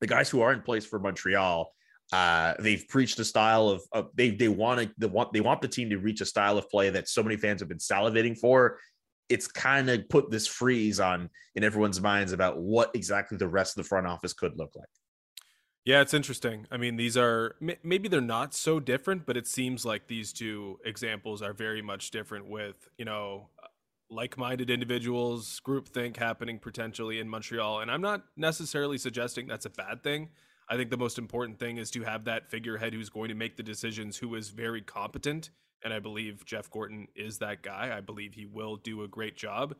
the 0.00 0.06
guys 0.06 0.28
who 0.28 0.40
are 0.42 0.52
in 0.52 0.62
place 0.62 0.84
for 0.84 0.98
Montreal, 0.98 1.72
uh, 2.12 2.54
they've 2.60 2.86
preached 2.88 3.18
a 3.18 3.24
style 3.24 3.68
of, 3.68 3.82
of 3.92 4.08
they 4.14 4.30
they 4.30 4.48
want 4.48 4.80
to 4.80 4.90
they 4.98 5.06
want 5.06 5.32
they 5.32 5.40
want 5.40 5.60
the 5.60 5.68
team 5.68 5.90
to 5.90 5.98
reach 5.98 6.20
a 6.20 6.26
style 6.26 6.58
of 6.58 6.68
play 6.68 6.90
that 6.90 7.08
so 7.08 7.22
many 7.22 7.36
fans 7.36 7.60
have 7.60 7.68
been 7.68 7.78
salivating 7.78 8.38
for. 8.38 8.78
It's 9.28 9.48
kind 9.48 9.90
of 9.90 10.08
put 10.08 10.30
this 10.30 10.46
freeze 10.46 11.00
on 11.00 11.30
in 11.56 11.64
everyone's 11.64 12.00
minds 12.00 12.32
about 12.32 12.58
what 12.58 12.90
exactly 12.94 13.36
the 13.36 13.48
rest 13.48 13.76
of 13.76 13.82
the 13.82 13.88
front 13.88 14.06
office 14.06 14.32
could 14.32 14.56
look 14.56 14.70
like. 14.76 14.86
Yeah, 15.84 16.00
it's 16.00 16.14
interesting. 16.14 16.66
I 16.70 16.76
mean, 16.78 16.96
these 16.96 17.16
are 17.16 17.54
maybe 17.60 18.08
they're 18.08 18.20
not 18.20 18.54
so 18.54 18.80
different, 18.80 19.24
but 19.24 19.36
it 19.36 19.46
seems 19.46 19.84
like 19.84 20.08
these 20.08 20.32
two 20.32 20.80
examples 20.84 21.42
are 21.42 21.52
very 21.52 21.80
much 21.80 22.10
different 22.10 22.48
with, 22.48 22.88
you 22.98 23.04
know, 23.04 23.50
like-minded 24.08 24.70
individuals, 24.70 25.60
groupthink 25.66 26.16
happening 26.16 26.58
potentially 26.58 27.18
in 27.18 27.28
Montreal. 27.28 27.80
And 27.80 27.90
I'm 27.90 28.00
not 28.00 28.24
necessarily 28.36 28.98
suggesting 28.98 29.46
that's 29.46 29.66
a 29.66 29.70
bad 29.70 30.02
thing. 30.02 30.28
I 30.68 30.76
think 30.76 30.90
the 30.90 30.96
most 30.96 31.18
important 31.18 31.58
thing 31.58 31.76
is 31.76 31.90
to 31.92 32.02
have 32.02 32.24
that 32.24 32.50
figurehead 32.50 32.92
who's 32.92 33.08
going 33.08 33.28
to 33.28 33.34
make 33.34 33.56
the 33.56 33.62
decisions, 33.62 34.16
who 34.16 34.34
is 34.34 34.48
very 34.48 34.82
competent. 34.82 35.50
And 35.84 35.92
I 35.92 36.00
believe 36.00 36.44
Jeff 36.44 36.70
Gorton 36.70 37.06
is 37.14 37.38
that 37.38 37.62
guy. 37.62 37.94
I 37.96 38.00
believe 38.00 38.34
he 38.34 38.46
will 38.46 38.76
do 38.76 39.02
a 39.02 39.08
great 39.08 39.36
job. 39.36 39.74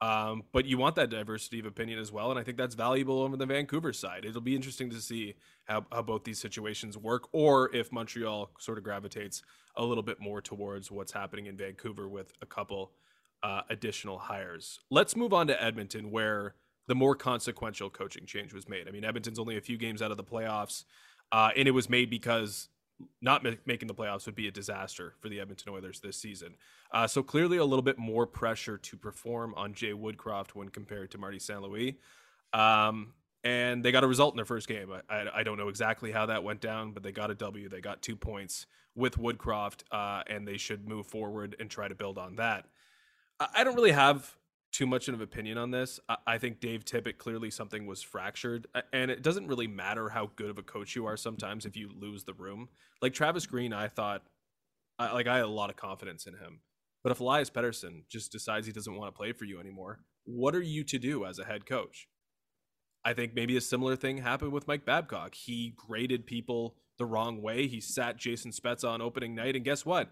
Um, 0.00 0.44
but 0.52 0.64
you 0.64 0.78
want 0.78 0.94
that 0.94 1.10
diversity 1.10 1.58
of 1.58 1.66
opinion 1.66 1.98
as 1.98 2.12
well. 2.12 2.30
And 2.30 2.38
I 2.38 2.44
think 2.44 2.56
that's 2.56 2.76
valuable 2.76 3.20
over 3.22 3.36
the 3.36 3.46
Vancouver 3.46 3.92
side. 3.92 4.24
It'll 4.24 4.40
be 4.40 4.54
interesting 4.54 4.90
to 4.90 5.00
see 5.00 5.34
how, 5.64 5.86
how 5.90 6.02
both 6.02 6.22
these 6.22 6.38
situations 6.38 6.96
work 6.96 7.28
or 7.32 7.74
if 7.74 7.90
Montreal 7.90 8.50
sort 8.60 8.78
of 8.78 8.84
gravitates 8.84 9.42
a 9.76 9.84
little 9.84 10.04
bit 10.04 10.20
more 10.20 10.40
towards 10.40 10.90
what's 10.90 11.12
happening 11.12 11.46
in 11.46 11.56
Vancouver 11.56 12.08
with 12.08 12.32
a 12.40 12.46
couple 12.46 12.92
uh, 13.42 13.62
additional 13.70 14.18
hires. 14.18 14.80
Let's 14.90 15.16
move 15.16 15.32
on 15.32 15.46
to 15.48 15.62
Edmonton, 15.62 16.10
where 16.10 16.54
the 16.86 16.94
more 16.94 17.14
consequential 17.14 17.90
coaching 17.90 18.26
change 18.26 18.52
was 18.52 18.68
made. 18.68 18.88
I 18.88 18.90
mean, 18.90 19.04
Edmonton's 19.04 19.38
only 19.38 19.56
a 19.56 19.60
few 19.60 19.76
games 19.76 20.02
out 20.02 20.10
of 20.10 20.16
the 20.16 20.24
playoffs, 20.24 20.84
uh, 21.32 21.50
and 21.56 21.68
it 21.68 21.72
was 21.72 21.88
made 21.88 22.10
because 22.10 22.68
not 23.20 23.44
ma- 23.44 23.50
making 23.66 23.88
the 23.88 23.94
playoffs 23.94 24.26
would 24.26 24.34
be 24.34 24.48
a 24.48 24.50
disaster 24.50 25.14
for 25.20 25.28
the 25.28 25.40
Edmonton 25.40 25.72
Oilers 25.72 26.00
this 26.00 26.16
season. 26.16 26.54
Uh, 26.92 27.06
so 27.06 27.22
clearly, 27.22 27.58
a 27.58 27.64
little 27.64 27.82
bit 27.82 27.98
more 27.98 28.26
pressure 28.26 28.78
to 28.78 28.96
perform 28.96 29.54
on 29.56 29.74
Jay 29.74 29.92
Woodcroft 29.92 30.50
when 30.54 30.68
compared 30.68 31.10
to 31.12 31.18
Marty 31.18 31.38
St. 31.38 31.60
Louis. 31.62 31.98
Um, 32.52 33.12
and 33.44 33.84
they 33.84 33.92
got 33.92 34.04
a 34.04 34.08
result 34.08 34.34
in 34.34 34.36
their 34.36 34.44
first 34.44 34.66
game. 34.66 34.90
I, 34.90 35.14
I, 35.14 35.40
I, 35.40 35.42
don't 35.42 35.58
know 35.58 35.68
exactly 35.68 36.10
how 36.10 36.26
that 36.26 36.42
went 36.42 36.60
down, 36.60 36.92
but 36.92 37.02
they 37.02 37.12
got 37.12 37.30
a 37.30 37.34
W. 37.34 37.68
They 37.68 37.80
got 37.80 38.02
two 38.02 38.16
points 38.16 38.66
with 38.96 39.16
Woodcroft, 39.16 39.82
uh, 39.92 40.22
and 40.26 40.46
they 40.46 40.56
should 40.56 40.88
move 40.88 41.06
forward 41.06 41.54
and 41.60 41.70
try 41.70 41.88
to 41.88 41.94
build 41.94 42.18
on 42.18 42.36
that. 42.36 42.66
I 43.40 43.64
don't 43.64 43.74
really 43.74 43.92
have 43.92 44.36
too 44.72 44.86
much 44.86 45.08
of 45.08 45.14
an 45.14 45.22
opinion 45.22 45.58
on 45.58 45.70
this. 45.70 45.98
I 46.26 46.38
think 46.38 46.60
Dave 46.60 46.84
Tippett 46.84 47.18
clearly 47.18 47.50
something 47.50 47.86
was 47.86 48.02
fractured, 48.02 48.66
and 48.92 49.10
it 49.10 49.22
doesn't 49.22 49.46
really 49.46 49.66
matter 49.66 50.08
how 50.08 50.30
good 50.36 50.50
of 50.50 50.58
a 50.58 50.62
coach 50.62 50.94
you 50.96 51.06
are 51.06 51.16
sometimes 51.16 51.64
if 51.64 51.76
you 51.76 51.90
lose 51.98 52.24
the 52.24 52.34
room. 52.34 52.68
Like 53.00 53.14
Travis 53.14 53.46
Green, 53.46 53.72
I 53.72 53.88
thought, 53.88 54.24
like 54.98 55.26
I 55.26 55.36
had 55.36 55.44
a 55.44 55.48
lot 55.48 55.70
of 55.70 55.76
confidence 55.76 56.26
in 56.26 56.34
him. 56.34 56.60
But 57.02 57.12
if 57.12 57.20
Elias 57.20 57.48
Pettersson 57.48 58.02
just 58.08 58.32
decides 58.32 58.66
he 58.66 58.72
doesn't 58.72 58.94
want 58.94 59.14
to 59.14 59.16
play 59.16 59.32
for 59.32 59.44
you 59.44 59.60
anymore, 59.60 60.00
what 60.24 60.54
are 60.54 60.62
you 60.62 60.82
to 60.84 60.98
do 60.98 61.24
as 61.24 61.38
a 61.38 61.44
head 61.44 61.64
coach? 61.64 62.08
I 63.04 63.14
think 63.14 63.34
maybe 63.34 63.56
a 63.56 63.60
similar 63.60 63.94
thing 63.94 64.18
happened 64.18 64.52
with 64.52 64.66
Mike 64.66 64.84
Babcock. 64.84 65.34
He 65.34 65.74
graded 65.76 66.26
people 66.26 66.74
the 66.98 67.06
wrong 67.06 67.40
way. 67.40 67.68
He 67.68 67.80
sat 67.80 68.16
Jason 68.16 68.50
Spezza 68.50 68.88
on 68.88 69.00
opening 69.00 69.34
night, 69.34 69.54
and 69.54 69.64
guess 69.64 69.86
what? 69.86 70.10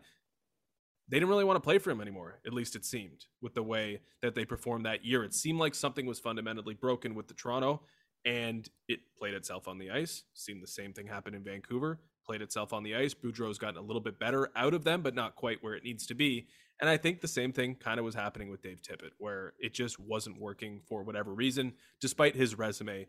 They 1.08 1.16
didn't 1.16 1.28
really 1.28 1.44
want 1.44 1.56
to 1.56 1.60
play 1.60 1.78
for 1.78 1.90
him 1.90 2.00
anymore. 2.00 2.40
At 2.46 2.52
least 2.52 2.74
it 2.74 2.84
seemed 2.84 3.26
with 3.40 3.54
the 3.54 3.62
way 3.62 4.00
that 4.22 4.34
they 4.34 4.44
performed 4.44 4.86
that 4.86 5.04
year. 5.04 5.22
It 5.22 5.34
seemed 5.34 5.58
like 5.58 5.74
something 5.74 6.06
was 6.06 6.18
fundamentally 6.18 6.74
broken 6.74 7.14
with 7.14 7.28
the 7.28 7.34
Toronto, 7.34 7.82
and 8.24 8.68
it 8.88 9.00
played 9.16 9.34
itself 9.34 9.68
on 9.68 9.78
the 9.78 9.90
ice. 9.90 10.24
Seemed 10.34 10.62
the 10.62 10.68
same 10.68 10.92
thing 10.92 11.06
happened 11.06 11.36
in 11.36 11.44
Vancouver. 11.44 12.00
Played 12.26 12.42
itself 12.42 12.72
on 12.72 12.82
the 12.82 12.96
ice. 12.96 13.14
Boudreau's 13.14 13.58
gotten 13.58 13.76
a 13.76 13.86
little 13.86 14.02
bit 14.02 14.18
better 14.18 14.50
out 14.56 14.74
of 14.74 14.82
them, 14.82 15.02
but 15.02 15.14
not 15.14 15.36
quite 15.36 15.62
where 15.62 15.74
it 15.74 15.84
needs 15.84 16.06
to 16.06 16.14
be. 16.14 16.48
And 16.80 16.90
I 16.90 16.96
think 16.96 17.20
the 17.20 17.28
same 17.28 17.52
thing 17.52 17.76
kind 17.76 17.98
of 18.00 18.04
was 18.04 18.16
happening 18.16 18.50
with 18.50 18.62
Dave 18.62 18.82
Tippett, 18.82 19.12
where 19.18 19.54
it 19.60 19.72
just 19.72 20.00
wasn't 20.00 20.40
working 20.40 20.80
for 20.88 21.04
whatever 21.04 21.32
reason, 21.32 21.72
despite 22.00 22.34
his 22.34 22.58
resume 22.58 23.06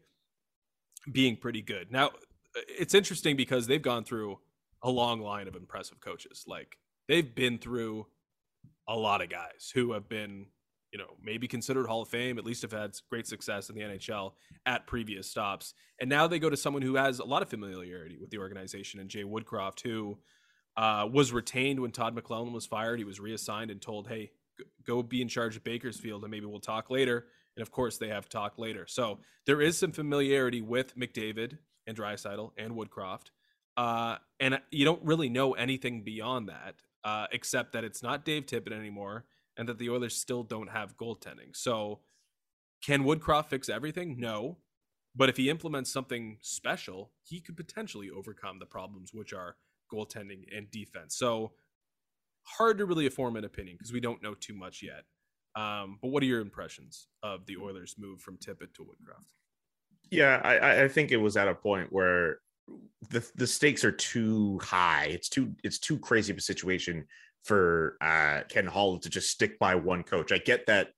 being 1.11 1.35
pretty 1.35 1.63
good. 1.63 1.91
Now, 1.91 2.11
it's 2.55 2.93
interesting 2.93 3.35
because 3.35 3.65
they've 3.65 3.81
gone 3.81 4.03
through 4.03 4.39
a 4.83 4.89
long 4.89 5.19
line 5.21 5.47
of 5.47 5.55
impressive 5.55 5.99
coaches. 5.99 6.45
Like 6.47 6.77
they've 7.07 7.33
been 7.33 7.57
through 7.57 8.07
a 8.87 8.95
lot 8.95 9.21
of 9.21 9.29
guys 9.29 9.71
who 9.73 9.93
have 9.93 10.07
been, 10.07 10.47
you 10.91 10.99
know, 10.99 11.15
maybe 11.21 11.47
considered 11.47 11.87
Hall 11.87 12.01
of 12.01 12.09
Fame, 12.09 12.37
at 12.37 12.45
least 12.45 12.61
have 12.61 12.71
had 12.71 12.95
great 13.09 13.27
success 13.27 13.69
in 13.69 13.75
the 13.75 13.81
NHL 13.81 14.33
at 14.65 14.87
previous 14.87 15.29
stops. 15.29 15.73
And 15.99 16.09
now 16.09 16.27
they 16.27 16.39
go 16.39 16.49
to 16.49 16.57
someone 16.57 16.81
who 16.81 16.95
has 16.95 17.19
a 17.19 17.25
lot 17.25 17.41
of 17.41 17.49
familiarity 17.49 18.17
with 18.17 18.29
the 18.29 18.37
organization 18.37 18.99
and 18.99 19.09
Jay 19.09 19.23
Woodcroft, 19.23 19.81
who 19.81 20.17
uh, 20.77 21.07
was 21.11 21.33
retained 21.33 21.79
when 21.79 21.91
Todd 21.91 22.15
McLellan 22.15 22.53
was 22.53 22.65
fired. 22.65 22.99
He 22.99 23.05
was 23.05 23.19
reassigned 23.19 23.71
and 23.71 23.81
told, 23.81 24.07
hey, 24.07 24.31
go 24.85 25.03
be 25.03 25.21
in 25.21 25.27
charge 25.27 25.55
of 25.55 25.63
Bakersfield 25.63 26.23
and 26.23 26.31
maybe 26.31 26.45
we'll 26.45 26.59
talk 26.59 26.89
later. 26.89 27.25
And 27.55 27.61
of 27.61 27.71
course, 27.71 27.97
they 27.97 28.09
have 28.09 28.29
talked 28.29 28.59
later. 28.59 28.85
So 28.87 29.19
there 29.45 29.61
is 29.61 29.77
some 29.77 29.91
familiarity 29.91 30.61
with 30.61 30.95
McDavid 30.95 31.57
and 31.87 31.97
Draisaitl 31.97 32.51
and 32.57 32.73
Woodcroft. 32.73 33.31
Uh, 33.75 34.17
and 34.39 34.59
you 34.71 34.85
don't 34.85 35.03
really 35.03 35.29
know 35.29 35.53
anything 35.53 36.03
beyond 36.03 36.49
that 36.49 36.75
uh, 37.07 37.25
except 37.31 37.71
that 37.71 37.85
it's 37.85 38.03
not 38.03 38.25
Dave 38.25 38.45
Tippett 38.45 38.77
anymore, 38.77 39.23
and 39.55 39.69
that 39.69 39.77
the 39.77 39.89
Oilers 39.89 40.13
still 40.13 40.43
don't 40.43 40.69
have 40.69 40.97
goaltending. 40.97 41.55
So, 41.55 42.01
can 42.83 43.05
Woodcroft 43.05 43.45
fix 43.45 43.69
everything? 43.69 44.19
No, 44.19 44.57
but 45.15 45.29
if 45.29 45.37
he 45.37 45.49
implements 45.49 45.89
something 45.89 46.37
special, 46.41 47.13
he 47.23 47.39
could 47.39 47.55
potentially 47.55 48.09
overcome 48.09 48.59
the 48.59 48.65
problems, 48.65 49.13
which 49.13 49.31
are 49.31 49.55
goaltending 49.89 50.43
and 50.53 50.69
defense. 50.69 51.15
So, 51.15 51.53
hard 52.43 52.77
to 52.79 52.85
really 52.85 53.07
form 53.07 53.37
an 53.37 53.45
opinion 53.45 53.77
because 53.77 53.93
we 53.93 54.01
don't 54.01 54.21
know 54.21 54.33
too 54.33 54.53
much 54.53 54.83
yet. 54.83 55.05
Um, 55.55 55.99
but 56.01 56.09
what 56.09 56.21
are 56.23 56.27
your 56.27 56.41
impressions 56.41 57.07
of 57.23 57.45
the 57.45 57.55
Oilers' 57.55 57.95
move 57.97 58.19
from 58.19 58.35
Tippett 58.35 58.73
to 58.73 58.83
Woodcroft? 58.83 59.31
Yeah, 60.11 60.41
I, 60.43 60.83
I 60.83 60.87
think 60.89 61.11
it 61.11 61.17
was 61.17 61.37
at 61.37 61.47
a 61.47 61.55
point 61.55 61.87
where 61.93 62.39
the 63.09 63.27
the 63.35 63.47
stakes 63.47 63.83
are 63.83 63.91
too 63.91 64.59
high. 64.61 65.05
It's 65.05 65.29
too 65.29 65.53
it's 65.63 65.79
too 65.79 65.97
crazy 65.99 66.31
of 66.31 66.37
a 66.37 66.41
situation 66.41 67.05
for 67.43 67.97
uh, 68.01 68.41
Ken 68.49 68.65
Holland 68.65 69.03
to 69.03 69.09
just 69.09 69.29
stick 69.29 69.57
by 69.59 69.75
one 69.75 70.03
coach. 70.03 70.31
I 70.31 70.37
get 70.37 70.65
that. 70.67 70.89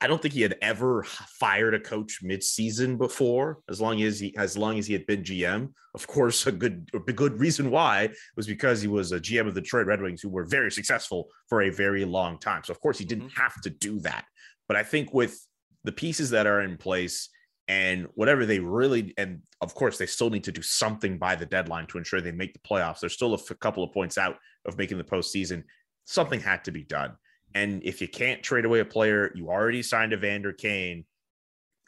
I 0.00 0.08
don't 0.08 0.20
think 0.20 0.34
he 0.34 0.42
had 0.42 0.56
ever 0.60 1.04
fired 1.04 1.74
a 1.74 1.80
coach 1.80 2.18
mid-season 2.22 2.96
before, 2.96 3.60
as 3.68 3.80
long 3.80 4.02
as 4.02 4.18
he 4.18 4.36
as 4.36 4.56
long 4.56 4.78
as 4.78 4.86
he 4.86 4.92
had 4.92 5.06
been 5.06 5.22
GM. 5.22 5.72
Of 5.94 6.06
course, 6.08 6.46
a 6.46 6.52
good 6.52 6.90
a 6.94 7.12
good 7.12 7.38
reason 7.38 7.70
why 7.70 8.10
was 8.36 8.46
because 8.46 8.82
he 8.82 8.88
was 8.88 9.12
a 9.12 9.20
GM 9.20 9.46
of 9.46 9.54
the 9.54 9.60
Detroit 9.60 9.86
Red 9.86 10.02
Wings, 10.02 10.20
who 10.20 10.28
were 10.28 10.44
very 10.44 10.72
successful 10.72 11.28
for 11.48 11.62
a 11.62 11.70
very 11.70 12.04
long 12.04 12.38
time. 12.38 12.62
So 12.64 12.72
of 12.72 12.80
course 12.80 12.98
he 12.98 13.04
didn't 13.04 13.28
mm-hmm. 13.28 13.40
have 13.40 13.60
to 13.62 13.70
do 13.70 14.00
that. 14.00 14.24
But 14.66 14.76
I 14.76 14.82
think 14.82 15.14
with 15.14 15.38
the 15.84 15.92
pieces 15.92 16.30
that 16.30 16.46
are 16.46 16.62
in 16.62 16.76
place 16.78 17.28
and 17.72 18.06
whatever 18.16 18.44
they 18.44 18.58
really 18.58 19.14
and 19.16 19.40
of 19.62 19.74
course 19.74 19.96
they 19.96 20.04
still 20.04 20.28
need 20.28 20.44
to 20.44 20.52
do 20.52 20.60
something 20.60 21.16
by 21.16 21.34
the 21.34 21.46
deadline 21.46 21.86
to 21.86 21.96
ensure 21.96 22.20
they 22.20 22.30
make 22.30 22.52
the 22.52 22.58
playoffs. 22.58 23.00
There's 23.00 23.14
still 23.14 23.32
a 23.32 23.38
f- 23.38 23.58
couple 23.60 23.82
of 23.82 23.92
points 23.92 24.18
out 24.18 24.36
of 24.66 24.76
making 24.76 24.98
the 24.98 25.04
postseason 25.04 25.64
something 26.04 26.38
had 26.38 26.64
to 26.64 26.70
be 26.70 26.82
done. 26.82 27.12
And 27.54 27.82
if 27.82 28.02
you 28.02 28.08
can't 28.08 28.42
trade 28.42 28.66
away 28.66 28.80
a 28.80 28.84
player, 28.84 29.32
you 29.34 29.48
already 29.48 29.82
signed 29.82 30.12
Evander 30.12 30.52
Kane. 30.52 31.06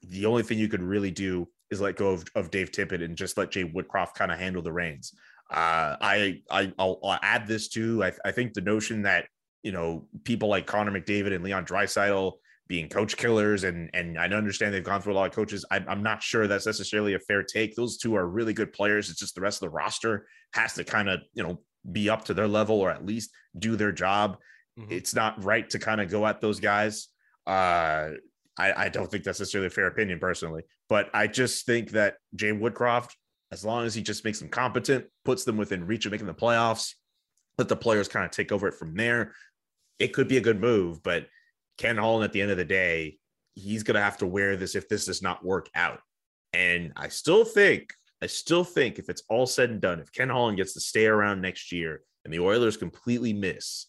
The 0.09 0.25
only 0.25 0.43
thing 0.43 0.59
you 0.59 0.69
could 0.69 0.83
really 0.83 1.11
do 1.11 1.49
is 1.71 1.83
let 1.83 1.97
go 1.97 2.11
of, 2.11 2.25
of 2.35 2.51
Dave 2.51 2.71
Tippett 2.71 3.05
and 3.05 3.17
just 3.17 3.37
let 3.37 3.51
Jay 3.51 3.65
Woodcroft 3.65 4.15
kind 4.15 4.33
of 4.33 4.39
handle 4.39 4.63
the 4.63 4.73
reins. 4.73 5.13
Uh, 5.51 5.97
I, 6.01 6.43
I 6.51 6.73
I'll, 6.79 6.99
I'll, 7.05 7.19
add 7.23 7.47
this 7.47 7.69
too. 7.69 8.03
I, 8.03 8.13
I 8.25 8.33
think 8.33 8.55
the 8.55 8.63
notion 8.63 9.03
that 9.03 9.27
you 9.63 9.73
know 9.73 10.07
people 10.25 10.49
like 10.49 10.67
Connor 10.67 10.93
McDavid 10.93 11.35
and 11.35 11.45
Leon 11.45 11.67
Draisaitl 11.67 12.33
being 12.67 12.89
coach 12.89 13.17
killers, 13.17 13.65
and 13.65 13.91
and 13.93 14.19
I 14.19 14.27
understand 14.27 14.73
they've 14.73 14.83
gone 14.83 15.03
through 15.03 15.13
a 15.13 15.17
lot 15.17 15.29
of 15.29 15.35
coaches. 15.35 15.65
I, 15.71 15.77
I'm 15.87 16.03
not 16.03 16.23
sure 16.23 16.47
that's 16.47 16.67
necessarily 16.67 17.15
a 17.15 17.19
fair 17.19 17.43
take. 17.43 17.75
Those 17.75 17.99
two 17.99 18.15
are 18.17 18.27
really 18.27 18.53
good 18.53 18.73
players. 18.73 19.11
It's 19.11 19.21
just 19.21 19.35
the 19.35 19.41
rest 19.41 19.63
of 19.63 19.71
the 19.71 19.75
roster 19.77 20.27
has 20.55 20.75
to 20.75 20.85
kind 20.85 21.09
of 21.09 21.21
you 21.35 21.43
know 21.43 21.61
be 21.91 22.09
up 22.09 22.25
to 22.25 22.35
their 22.35 22.49
level 22.49 22.81
or 22.81 22.91
at 22.91 23.05
least 23.05 23.31
do 23.59 23.77
their 23.77 23.93
job. 23.93 24.39
Mm-hmm. 24.79 24.93
It's 24.93 25.15
not 25.15 25.43
right 25.45 25.69
to 25.71 25.79
kind 25.79 26.01
of 26.01 26.11
go 26.11 26.27
at 26.27 26.41
those 26.41 26.61
guys. 26.61 27.09
Uh, 27.47 28.11
I, 28.57 28.85
I 28.85 28.89
don't 28.89 29.11
think 29.11 29.25
that's 29.25 29.41
necessarily 29.41 29.67
a 29.67 29.71
fair 29.71 29.87
opinion 29.87 30.19
personally, 30.19 30.63
but 30.89 31.11
I 31.13 31.27
just 31.27 31.67
think 31.67 31.91
that 31.91 32.17
Jay 32.35 32.53
Woodcroft, 32.53 33.11
as 33.53 33.65
long 33.65 33.85
as 33.85 33.95
he 33.95 34.03
just 34.03 34.25
makes 34.25 34.39
them 34.39 34.49
competent, 34.49 35.07
puts 35.25 35.45
them 35.45 35.57
within 35.57 35.87
reach 35.87 36.07
of 36.07 36.13
making 36.13 36.29
the 36.29 36.35
playoffs, 36.35 36.95
let 37.59 37.69
the 37.69 37.77
players 37.77 38.09
kind 38.09 38.25
of 38.25 38.31
take 38.31 38.53
over 38.53 38.69
it 38.69 38.75
from 38.75 38.95
there. 38.95 39.35
It 39.99 40.13
could 40.13 40.29
be 40.29 40.39
a 40.39 40.41
good 40.41 40.61
move, 40.61 41.03
but 41.03 41.27
Ken 41.79 41.97
Holland 41.97 42.25
at 42.25 42.33
the 42.33 42.43
end 42.43 42.51
of 42.51 42.57
the 42.57 42.65
day, 42.65 43.19
he's 43.55 43.83
going 43.83 43.95
to 43.95 44.01
have 44.01 44.19
to 44.19 44.27
wear 44.27 44.57
this 44.57 44.75
if 44.75 44.89
this 44.89 45.07
does 45.07 45.23
not 45.23 45.45
work 45.45 45.69
out. 45.75 46.01
And 46.53 46.93
I 46.97 47.09
still 47.09 47.45
think 47.45 47.93
I 48.23 48.27
still 48.27 48.65
think 48.65 48.99
if 48.99 49.11
it's 49.11 49.23
all 49.29 49.47
said 49.47 49.69
and 49.69 49.81
done, 49.83 50.01
if 50.01 50.11
Ken 50.11 50.31
Holland 50.31 50.57
gets 50.57 50.73
to 50.75 50.81
stay 50.81 51.07
around 51.07 51.43
next 51.43 51.71
year 51.73 52.01
and 52.25 52.33
the 52.33 52.41
Oilers 52.41 52.79
completely 52.79 53.35
miss, 53.35 53.87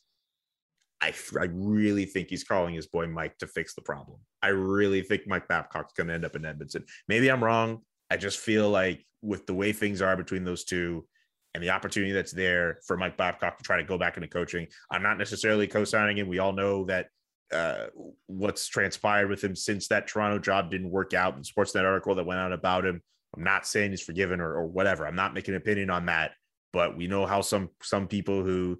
I, 0.99 1.13
I 1.39 1.45
really 1.53 2.05
think 2.05 2.29
he's 2.29 2.43
calling 2.43 2.73
his 2.73 2.87
boy 2.87 3.07
Mike 3.07 3.37
to 3.37 3.47
fix 3.47 3.75
the 3.75 3.81
problem. 3.81 4.19
I 4.41 4.49
really 4.49 5.01
think 5.03 5.21
Mike 5.25 5.47
Babcock's 5.47 5.93
going 5.93 6.07
to 6.07 6.13
end 6.13 6.25
up 6.25 6.35
in 6.35 6.43
Edmonton. 6.43 6.83
Maybe 7.07 7.31
I'm 7.31 7.43
wrong. 7.43 7.83
I 8.09 8.17
just 8.17 8.39
feel 8.39 8.69
like 8.69 9.05
with 9.21 9.45
the 9.45 9.53
way 9.53 9.71
things 9.71 10.01
are 10.01 10.17
between 10.17 10.43
those 10.43 10.65
two 10.65 11.07
and 11.53 11.63
the 11.63 11.69
opportunity 11.69 12.11
that's 12.11 12.33
there 12.33 12.79
for 12.85 12.97
Mike 12.97 13.15
Babcock 13.17 13.57
to 13.57 13.63
try 13.63 13.77
to 13.77 13.83
go 13.83 13.97
back 13.97 14.17
into 14.17 14.27
coaching, 14.27 14.67
I'm 14.91 15.03
not 15.03 15.17
necessarily 15.17 15.67
co 15.67 15.85
signing 15.85 16.17
him. 16.17 16.27
We 16.27 16.39
all 16.39 16.51
know 16.51 16.83
that 16.85 17.07
uh, 17.53 17.87
what's 18.25 18.67
transpired 18.67 19.29
with 19.29 19.43
him 19.43 19.55
since 19.55 19.87
that 19.87 20.07
Toronto 20.07 20.39
job 20.39 20.71
didn't 20.71 20.89
work 20.89 21.13
out. 21.13 21.35
And 21.35 21.45
Sportsnet 21.45 21.83
article 21.83 22.15
that 22.15 22.25
went 22.25 22.39
out 22.39 22.51
about 22.51 22.85
him 22.85 23.01
I'm 23.35 23.43
not 23.43 23.67
saying 23.67 23.91
he's 23.91 24.01
forgiven 24.01 24.39
or, 24.39 24.53
or 24.53 24.65
whatever. 24.65 25.05
I'm 25.05 25.15
not 25.15 25.33
making 25.33 25.53
an 25.53 25.61
opinion 25.61 25.89
on 25.89 26.05
that, 26.05 26.31
but 26.71 26.95
we 26.95 27.07
know 27.07 27.25
how 27.25 27.41
some 27.41 27.69
some 27.81 28.07
people 28.07 28.43
who 28.43 28.79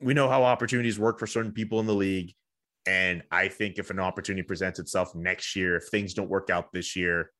we 0.00 0.14
know 0.14 0.28
how 0.28 0.42
opportunities 0.42 0.98
work 0.98 1.18
for 1.18 1.26
certain 1.26 1.52
people 1.52 1.80
in 1.80 1.86
the 1.86 1.94
league. 1.94 2.32
And 2.86 3.22
I 3.30 3.48
think 3.48 3.78
if 3.78 3.90
an 3.90 4.00
opportunity 4.00 4.42
presents 4.42 4.78
itself 4.78 5.14
next 5.14 5.56
year, 5.56 5.76
if 5.76 5.88
things 5.88 6.12
don't 6.12 6.28
work 6.28 6.50
out 6.50 6.72
this 6.72 6.96
year, 6.96 7.30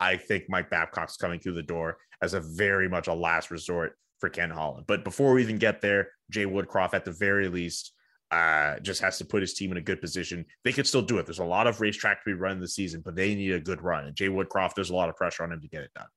I 0.00 0.16
think 0.16 0.44
Mike 0.48 0.70
Babcock's 0.70 1.16
coming 1.16 1.38
through 1.38 1.54
the 1.54 1.62
door 1.62 1.98
as 2.22 2.34
a 2.34 2.40
very 2.40 2.88
much 2.88 3.06
a 3.06 3.14
last 3.14 3.50
resort 3.50 3.96
for 4.18 4.28
Ken 4.28 4.50
Holland. 4.50 4.86
But 4.88 5.04
before 5.04 5.32
we 5.32 5.42
even 5.42 5.58
get 5.58 5.80
there, 5.80 6.08
Jay 6.30 6.46
Woodcroft, 6.46 6.94
at 6.94 7.04
the 7.04 7.12
very 7.12 7.48
least, 7.48 7.92
uh, 8.34 8.80
just 8.80 9.00
has 9.00 9.16
to 9.18 9.24
put 9.24 9.40
his 9.42 9.54
team 9.54 9.70
in 9.70 9.76
a 9.76 9.80
good 9.80 10.00
position. 10.00 10.44
They 10.64 10.72
could 10.72 10.88
still 10.88 11.02
do 11.02 11.18
it. 11.18 11.26
There's 11.26 11.38
a 11.38 11.44
lot 11.44 11.68
of 11.68 11.80
racetrack 11.80 12.24
to 12.24 12.30
be 12.30 12.32
run 12.32 12.58
this 12.58 12.74
season, 12.74 13.00
but 13.04 13.14
they 13.14 13.32
need 13.34 13.52
a 13.52 13.60
good 13.60 13.80
run. 13.80 14.06
And 14.06 14.16
Jay 14.16 14.26
Woodcroft, 14.28 14.74
there's 14.74 14.90
a 14.90 14.94
lot 14.94 15.08
of 15.08 15.14
pressure 15.14 15.44
on 15.44 15.52
him 15.52 15.60
to 15.60 15.68
get 15.68 15.82
it 15.82 15.92
done. 15.94 16.08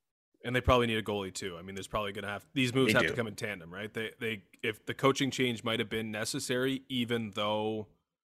And 0.44 0.56
they 0.56 0.62
probably 0.62 0.88
need 0.88 0.98
a 0.98 1.04
goalie 1.04 1.34
too. 1.34 1.58
I 1.60 1.62
mean, 1.62 1.76
there's 1.76 1.88
probably 1.88 2.14
going 2.14 2.24
to 2.24 2.32
have 2.32 2.44
these 2.56 2.74
moves 2.74 2.94
they 2.94 2.98
have 2.98 3.04
do. 3.04 3.10
to 3.10 3.16
come 3.16 3.28
in 3.28 3.36
tandem, 3.36 3.72
right? 3.72 3.94
They 3.94 4.12
they 4.20 4.44
if 4.64 4.84
the 4.86 4.94
coaching 4.94 5.30
change 5.30 5.64
might 5.64 5.80
have 5.80 5.90
been 5.90 6.10
necessary, 6.12 6.82
even 6.90 7.32
though 7.36 7.88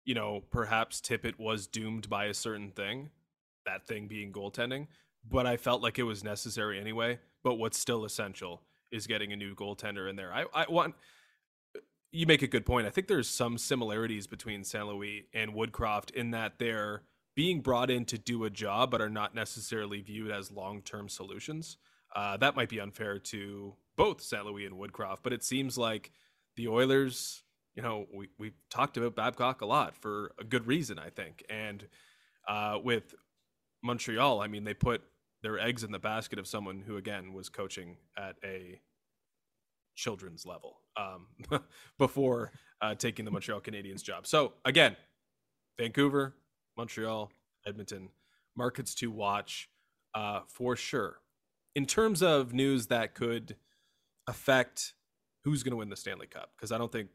you 0.06 0.16
know 0.16 0.44
perhaps 0.50 1.00
Tippett 1.02 1.38
was 1.38 1.68
doomed 1.68 2.10
by 2.10 2.26
a 2.26 2.34
certain 2.34 2.72
thing, 2.72 3.12
that 3.66 3.88
thing 3.88 4.08
being 4.08 4.34
goaltending. 4.34 4.88
But 5.30 5.46
I 5.46 5.58
felt 5.58 5.82
like 5.82 6.00
it 6.00 6.04
was 6.04 6.24
necessary 6.24 6.80
anyway. 6.80 7.20
But 7.44 7.56
what's 7.56 7.78
still 7.78 8.06
essential 8.06 8.62
is 8.92 9.06
getting 9.06 9.32
a 9.32 9.36
new 9.36 9.54
goaltender 9.54 10.10
in 10.10 10.16
there. 10.16 10.34
I 10.34 10.46
I 10.54 10.66
want 10.68 10.96
you 12.12 12.26
make 12.26 12.42
a 12.42 12.48
good 12.48 12.66
point. 12.66 12.88
I 12.88 12.90
think 12.90 13.08
there's 13.08 13.30
some 13.30 13.58
similarities 13.58 14.28
between 14.28 14.64
St. 14.64 14.86
Louis 14.88 15.28
and 15.34 15.54
Woodcroft 15.54 16.12
in 16.12 16.32
that 16.32 16.58
they're 16.58 17.04
being 17.36 17.62
brought 17.62 17.92
in 17.92 18.06
to 18.06 18.18
do 18.18 18.44
a 18.44 18.50
job, 18.50 18.92
but 18.92 19.02
are 19.02 19.10
not 19.10 19.36
necessarily 19.36 20.02
viewed 20.02 20.32
as 20.32 20.52
long 20.52 20.82
term 20.82 21.08
solutions. 21.08 21.78
Uh, 22.16 22.38
that 22.38 22.56
might 22.56 22.70
be 22.70 22.80
unfair 22.80 23.20
to 23.20 23.76
both 23.96 24.22
St. 24.22 24.46
Louis 24.46 24.66
and 24.66 24.76
Woodcroft, 24.76 25.20
but 25.24 25.34
it 25.34 25.44
seems 25.44 25.78
like 25.78 26.12
the 26.56 26.68
Oilers, 26.68 27.44
you 27.76 27.84
know, 27.84 28.08
we, 28.12 28.30
we've 28.40 28.58
talked 28.72 28.98
about 28.98 29.16
Babcock 29.16 29.62
a 29.62 29.66
lot 29.66 29.96
for 29.96 30.32
a 30.40 30.44
good 30.44 30.66
reason, 30.66 30.98
I 30.98 31.10
think. 31.10 31.44
And 31.50 31.88
uh, 32.48 32.80
with 32.84 33.14
Montreal, 33.84 34.42
I 34.42 34.48
mean, 34.48 34.64
they 34.64 34.74
put 34.74 35.04
their 35.44 35.60
eggs 35.60 35.84
in 35.84 35.92
the 35.92 36.00
basket 36.00 36.40
of 36.40 36.48
someone 36.48 36.82
who, 36.86 36.98
again, 36.98 37.34
was 37.34 37.48
coaching 37.48 37.98
at 38.18 38.36
a 38.44 38.82
children's 39.96 40.46
level 40.46 40.80
um, 41.00 41.62
before 41.98 42.52
uh, 42.82 42.96
taking 42.96 43.26
the 43.26 43.32
Montreal 43.32 43.62
Canadiens 43.62 44.04
job. 44.04 44.28
So 44.28 44.54
again, 44.66 44.96
Vancouver, 45.78 46.36
Montreal, 46.78 47.32
Edmonton, 47.66 48.10
markets 48.56 48.94
to 48.96 49.10
watch 49.12 49.70
uh, 50.14 50.42
for 50.48 50.76
sure. 50.76 51.20
In 51.76 51.86
terms 51.86 52.22
of 52.22 52.54
news 52.54 52.88
that 52.88 53.16
could 53.16 53.56
affect 54.28 54.94
who's 55.44 55.64
going 55.64 55.72
to 55.72 55.78
win 55.78 55.90
the 55.90 55.96
Stanley 55.96 56.28
Cup, 56.28 56.52
because 56.56 56.72
I 56.72 56.78
don't 56.78 56.92
think 56.92 57.10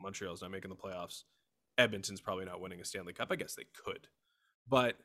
Montreal's 0.00 0.42
not 0.42 0.50
making 0.50 0.70
the 0.70 0.76
playoffs. 0.76 1.24
Edmonton's 1.76 2.20
probably 2.20 2.44
not 2.44 2.60
winning 2.60 2.80
a 2.80 2.84
Stanley 2.84 3.12
Cup. 3.12 3.28
I 3.32 3.36
guess 3.36 3.54
they 3.54 3.64
could, 3.84 4.06
but 4.68 4.96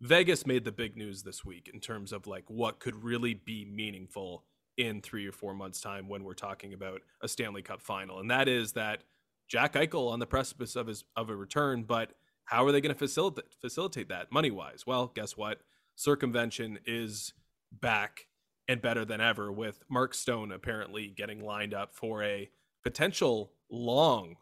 Vegas 0.00 0.46
made 0.46 0.64
the 0.64 0.72
big 0.72 0.96
news 0.96 1.22
this 1.22 1.44
week 1.44 1.70
in 1.72 1.80
terms 1.80 2.12
of 2.12 2.26
like 2.26 2.44
what 2.48 2.80
could 2.80 3.02
really 3.02 3.34
be 3.34 3.64
meaningful 3.64 4.44
in 4.76 5.00
three 5.00 5.26
or 5.26 5.32
four 5.32 5.54
months' 5.54 5.80
time 5.80 6.08
when 6.08 6.24
we're 6.24 6.34
talking 6.34 6.72
about 6.72 7.00
a 7.22 7.28
Stanley 7.28 7.62
Cup 7.62 7.80
final, 7.80 8.20
and 8.20 8.30
that 8.30 8.48
is 8.48 8.72
that 8.72 9.02
Jack 9.48 9.74
Eichel 9.74 10.10
on 10.10 10.18
the 10.18 10.26
precipice 10.26 10.76
of 10.76 10.86
his 10.86 11.04
of 11.16 11.30
a 11.30 11.36
return, 11.36 11.84
but 11.84 12.12
how 12.44 12.64
are 12.64 12.72
they 12.72 12.80
going 12.80 12.94
to 12.94 12.98
facilitate 12.98 13.52
facilitate 13.60 14.08
that 14.08 14.32
money 14.32 14.50
wise? 14.50 14.86
Well, 14.86 15.12
guess 15.14 15.36
what? 15.36 15.60
Circumvention 15.94 16.78
is 16.86 17.32
back 17.72 18.26
and 18.68 18.80
better 18.80 19.04
than 19.04 19.20
ever 19.20 19.52
with 19.52 19.82
Mark 19.88 20.14
Stone 20.14 20.52
apparently 20.52 21.08
getting 21.08 21.44
lined 21.44 21.74
up 21.74 21.94
for 21.94 22.22
a 22.22 22.50
potential 22.82 23.52
long 23.70 24.36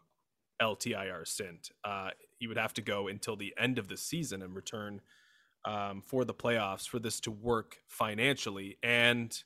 LTIR 0.61 1.27
stint. 1.27 1.69
Uh, 1.83 2.09
he 2.37 2.47
would 2.47 2.57
have 2.57 2.73
to 2.73 2.81
go 2.81 3.07
until 3.07 3.35
the 3.35 3.53
end 3.57 3.77
of 3.77 3.87
the 3.87 3.97
season 3.97 4.41
and 4.41 4.55
return 4.55 5.01
um, 5.65 6.01
for 6.05 6.25
the 6.25 6.33
playoffs 6.33 6.87
for 6.87 6.99
this 6.99 7.19
to 7.21 7.31
work 7.31 7.77
financially. 7.87 8.77
And 8.83 9.43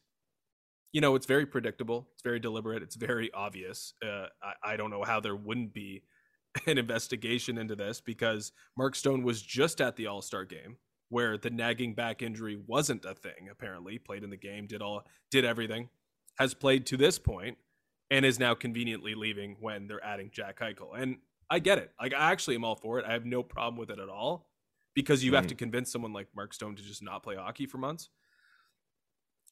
you 0.92 1.02
know, 1.02 1.16
it's 1.16 1.26
very 1.26 1.46
predictable. 1.46 2.08
It's 2.14 2.24
very 2.24 2.40
deliberate. 2.40 2.82
It's 2.82 2.96
very 2.96 3.32
obvious. 3.34 3.94
Uh, 4.04 4.28
I, 4.42 4.74
I 4.74 4.78
don't 4.78 4.90
know 4.90 5.04
how 5.04 5.20
there 5.20 5.36
wouldn't 5.36 5.74
be 5.74 6.04
an 6.68 6.78
investigation 6.78 7.58
into 7.58 7.76
this 7.76 8.02
because 8.02 8.52
Mark 8.78 8.96
Stone 8.96 9.24
was 9.24 9.42
just 9.42 9.82
at 9.82 9.96
the 9.96 10.08
All 10.08 10.22
Star 10.22 10.46
game 10.46 10.78
where 11.10 11.38
the 11.38 11.50
nagging 11.50 11.96
back 11.96 12.22
injury 12.22 12.60
wasn't 12.68 13.06
a 13.06 13.16
thing. 13.16 13.50
Apparently, 13.52 13.98
played 13.98 14.24
in 14.24 14.30
the 14.30 14.38
game, 14.38 14.68
did 14.68 14.82
all, 14.82 15.04
did 15.32 15.44
everything, 15.44 15.90
has 16.38 16.54
played 16.54 16.86
to 16.86 16.98
this 16.98 17.18
point, 17.18 17.58
and 18.12 18.26
is 18.26 18.40
now 18.40 18.54
conveniently 18.54 19.16
leaving 19.16 19.58
when 19.60 19.88
they're 19.88 20.04
adding 20.04 20.30
Jack 20.32 20.60
Eichel. 20.60 21.00
And 21.00 21.18
I 21.50 21.60
get 21.60 21.78
it. 21.78 21.92
Like 22.00 22.14
I 22.14 22.32
actually 22.32 22.56
am 22.56 22.64
all 22.64 22.76
for 22.76 23.00
it. 23.00 23.06
I 23.06 23.14
have 23.14 23.26
no 23.26 23.44
problem 23.44 23.78
with 23.78 23.90
it 23.90 24.00
at 24.00 24.10
all 24.10 24.48
because 24.96 25.24
you 25.24 25.32
mm. 25.32 25.36
have 25.36 25.48
to 25.48 25.56
convince 25.56 25.92
someone 25.92 26.14
like 26.14 26.28
Mark 26.36 26.54
Stone 26.54 26.76
to 26.76 26.84
just 26.84 27.04
not 27.04 27.24
play 27.24 27.36
hockey 27.36 27.66
for 27.66 27.78
months 27.78 28.10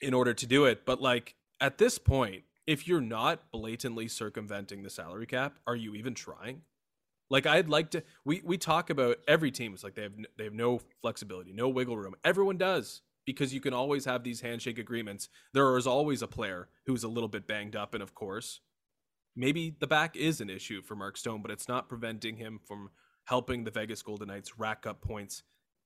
in 0.01 0.13
order 0.13 0.33
to 0.33 0.45
do 0.47 0.65
it. 0.65 0.85
But 0.85 1.01
like 1.01 1.35
at 1.61 1.77
this 1.77 1.97
point, 1.97 2.43
if 2.67 2.87
you're 2.87 3.01
not 3.01 3.51
blatantly 3.51 4.07
circumventing 4.07 4.83
the 4.83 4.89
salary 4.89 5.25
cap, 5.27 5.59
are 5.67 5.75
you 5.75 5.95
even 5.95 6.13
trying? 6.13 6.63
Like 7.29 7.45
I'd 7.45 7.69
like 7.69 7.91
to 7.91 8.03
we 8.25 8.41
we 8.45 8.57
talk 8.57 8.89
about 8.89 9.17
every 9.27 9.51
team 9.51 9.73
it's 9.73 9.83
like 9.83 9.95
they 9.95 10.03
have 10.03 10.13
they 10.37 10.45
have 10.45 10.53
no 10.53 10.79
flexibility, 11.01 11.53
no 11.53 11.69
wiggle 11.69 11.97
room. 11.97 12.15
Everyone 12.23 12.57
does. 12.57 13.01
because 13.25 13.53
you 13.53 13.59
can 13.61 13.73
always 13.73 14.05
have 14.05 14.23
these 14.23 14.41
handshake 14.41 14.79
agreements. 14.79 15.29
There 15.53 15.77
is 15.77 15.85
always 15.85 16.21
a 16.21 16.27
player 16.27 16.69
who's 16.87 17.03
a 17.03 17.09
little 17.09 17.27
bit 17.29 17.47
banged 17.47 17.75
up, 17.75 17.93
and 17.93 18.01
of 18.01 18.15
course, 18.15 18.61
maybe 19.35 19.75
the 19.79 19.87
back 19.87 20.15
is 20.15 20.41
an 20.41 20.49
issue 20.49 20.81
for 20.81 20.95
Mark 20.95 21.17
Stone, 21.17 21.41
but 21.41 21.51
it's 21.51 21.67
not 21.67 21.89
preventing 21.89 22.37
him 22.37 22.59
from 22.65 22.89
helping 23.25 23.63
the 23.65 23.71
Vegas 23.71 24.01
Golden 24.01 24.29
Knights 24.29 24.57
rack 24.57 24.85
up 24.87 25.01
points 25.01 25.43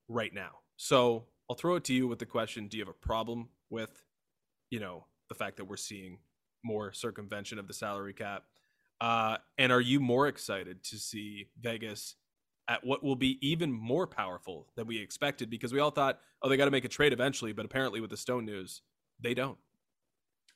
right 0.08 0.32
now. 0.32 0.60
So 0.76 1.26
I'll 1.50 1.56
throw 1.56 1.76
it 1.76 1.84
to 1.84 1.94
you 1.94 2.08
with 2.08 2.20
the 2.20 2.26
question: 2.26 2.68
Do 2.68 2.76
you 2.78 2.84
have 2.84 2.94
a 2.94 3.06
problem 3.06 3.48
with, 3.72 4.04
you 4.70 4.78
know, 4.78 5.06
the 5.28 5.34
fact 5.34 5.56
that 5.56 5.64
we're 5.64 5.76
seeing 5.76 6.18
more 6.64 6.92
circumvention 6.92 7.58
of 7.58 7.66
the 7.66 7.74
salary 7.74 8.14
cap? 8.14 8.44
Uh, 9.00 9.38
and 9.58 9.72
are 9.72 9.80
you 9.80 9.98
more 9.98 10.28
excited 10.28 10.84
to 10.84 10.96
see 10.96 11.48
Vegas 11.60 12.14
at 12.68 12.84
what 12.84 13.02
will 13.02 13.16
be 13.16 13.38
even 13.46 13.72
more 13.72 14.06
powerful 14.06 14.68
than 14.76 14.86
we 14.86 15.00
expected? 15.00 15.50
Because 15.50 15.72
we 15.72 15.80
all 15.80 15.90
thought, 15.90 16.20
oh, 16.42 16.48
they 16.48 16.56
got 16.56 16.66
to 16.66 16.70
make 16.70 16.84
a 16.84 16.88
trade 16.88 17.12
eventually, 17.12 17.52
but 17.52 17.64
apparently 17.64 18.00
with 18.00 18.10
the 18.10 18.16
Stone 18.16 18.44
news, 18.44 18.82
they 19.20 19.34
don't. 19.34 19.58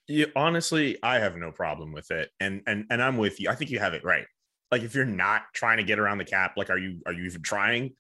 Yeah, 0.08 0.26
honestly, 0.36 0.98
I 1.02 1.18
have 1.18 1.36
no 1.36 1.50
problem 1.50 1.92
with 1.92 2.12
it, 2.12 2.30
and 2.38 2.62
and 2.68 2.84
and 2.90 3.02
I'm 3.02 3.16
with 3.16 3.40
you. 3.40 3.48
I 3.48 3.56
think 3.56 3.72
you 3.72 3.80
have 3.80 3.92
it 3.92 4.04
right. 4.04 4.26
Like 4.70 4.82
if 4.82 4.94
you're 4.94 5.04
not 5.04 5.42
trying 5.52 5.78
to 5.78 5.82
get 5.82 5.98
around 5.98 6.18
the 6.18 6.24
cap, 6.24 6.52
like 6.56 6.70
are 6.70 6.78
you 6.78 7.00
are 7.06 7.12
you 7.12 7.24
even 7.24 7.42
trying? 7.42 7.94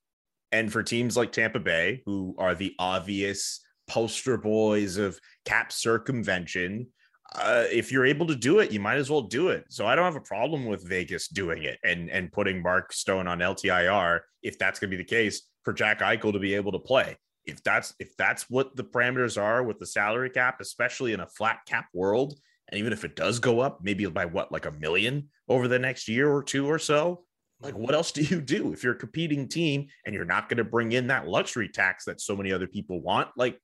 And 0.52 0.72
for 0.72 0.84
teams 0.84 1.16
like 1.16 1.32
Tampa 1.32 1.58
Bay, 1.58 2.02
who 2.06 2.36
are 2.38 2.54
the 2.54 2.74
obvious 2.78 3.60
poster 3.86 4.36
boys 4.36 4.96
of 4.96 5.18
cap 5.44 5.72
circumvention, 5.72 6.88
uh, 7.34 7.64
if 7.70 7.90
you're 7.90 8.06
able 8.06 8.26
to 8.26 8.36
do 8.36 8.60
it, 8.60 8.70
you 8.70 8.80
might 8.80 8.96
as 8.96 9.10
well 9.10 9.22
do 9.22 9.48
it. 9.48 9.64
So 9.68 9.86
I 9.86 9.94
don't 9.94 10.04
have 10.04 10.16
a 10.16 10.20
problem 10.20 10.66
with 10.66 10.86
Vegas 10.86 11.28
doing 11.28 11.64
it 11.64 11.78
and 11.84 12.08
and 12.10 12.32
putting 12.32 12.62
Mark 12.62 12.92
Stone 12.92 13.26
on 13.26 13.40
LTIR 13.40 14.20
if 14.42 14.58
that's 14.58 14.78
going 14.78 14.90
to 14.90 14.96
be 14.96 15.02
the 15.02 15.08
case 15.08 15.42
for 15.64 15.72
Jack 15.72 16.00
Eichel 16.00 16.32
to 16.32 16.38
be 16.38 16.54
able 16.54 16.72
to 16.72 16.78
play. 16.78 17.16
If 17.44 17.62
that's 17.62 17.94
if 17.98 18.16
that's 18.16 18.48
what 18.48 18.76
the 18.76 18.84
parameters 18.84 19.40
are 19.40 19.62
with 19.62 19.78
the 19.78 19.86
salary 19.86 20.30
cap, 20.30 20.60
especially 20.60 21.12
in 21.12 21.20
a 21.20 21.26
flat 21.26 21.60
cap 21.66 21.86
world, 21.92 22.34
and 22.68 22.78
even 22.78 22.92
if 22.92 23.04
it 23.04 23.16
does 23.16 23.38
go 23.38 23.60
up, 23.60 23.80
maybe 23.82 24.06
by 24.06 24.24
what 24.24 24.52
like 24.52 24.66
a 24.66 24.72
million 24.72 25.28
over 25.48 25.68
the 25.68 25.78
next 25.78 26.08
year 26.08 26.30
or 26.30 26.42
two 26.42 26.66
or 26.66 26.78
so, 26.78 27.24
like 27.60 27.76
what 27.76 27.94
else 27.94 28.12
do 28.12 28.22
you 28.22 28.40
do 28.40 28.72
if 28.72 28.82
you're 28.82 28.94
a 28.94 28.98
competing 28.98 29.48
team 29.48 29.86
and 30.04 30.14
you're 30.14 30.24
not 30.24 30.48
going 30.48 30.58
to 30.58 30.64
bring 30.64 30.92
in 30.92 31.08
that 31.08 31.28
luxury 31.28 31.68
tax 31.68 32.04
that 32.04 32.20
so 32.20 32.36
many 32.36 32.52
other 32.52 32.66
people 32.66 33.00
want? 33.00 33.28
Like 33.36 33.60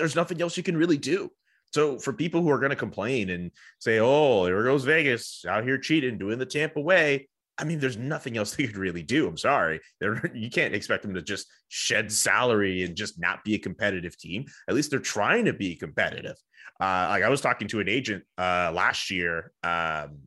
there's 0.00 0.16
nothing 0.16 0.40
else 0.40 0.56
you 0.56 0.62
can 0.62 0.76
really 0.76 0.96
do. 0.96 1.30
So 1.72 1.98
for 1.98 2.12
people 2.12 2.40
who 2.40 2.50
are 2.50 2.58
going 2.58 2.70
to 2.70 2.76
complain 2.76 3.30
and 3.30 3.50
say, 3.78 3.98
"Oh, 4.00 4.44
there 4.46 4.64
goes 4.64 4.84
Vegas 4.84 5.44
out 5.48 5.62
here 5.62 5.78
cheating, 5.78 6.18
doing 6.18 6.38
the 6.38 6.46
Tampa 6.46 6.80
way," 6.80 7.28
I 7.58 7.64
mean, 7.64 7.78
there's 7.78 7.98
nothing 7.98 8.36
else 8.38 8.54
they 8.56 8.66
could 8.66 8.78
really 8.78 9.02
do. 9.02 9.28
I'm 9.28 9.36
sorry, 9.36 9.80
they're, 10.00 10.34
you 10.34 10.50
can't 10.50 10.74
expect 10.74 11.02
them 11.02 11.14
to 11.14 11.22
just 11.22 11.46
shed 11.68 12.10
salary 12.10 12.82
and 12.82 12.96
just 12.96 13.20
not 13.20 13.44
be 13.44 13.54
a 13.54 13.58
competitive 13.58 14.18
team. 14.18 14.46
At 14.68 14.74
least 14.74 14.90
they're 14.90 14.98
trying 14.98 15.44
to 15.44 15.52
be 15.52 15.76
competitive. 15.76 16.36
Uh, 16.80 17.06
like 17.10 17.22
I 17.22 17.28
was 17.28 17.42
talking 17.42 17.68
to 17.68 17.80
an 17.80 17.88
agent 17.88 18.24
uh, 18.38 18.72
last 18.74 19.10
year 19.10 19.52
um, 19.62 20.20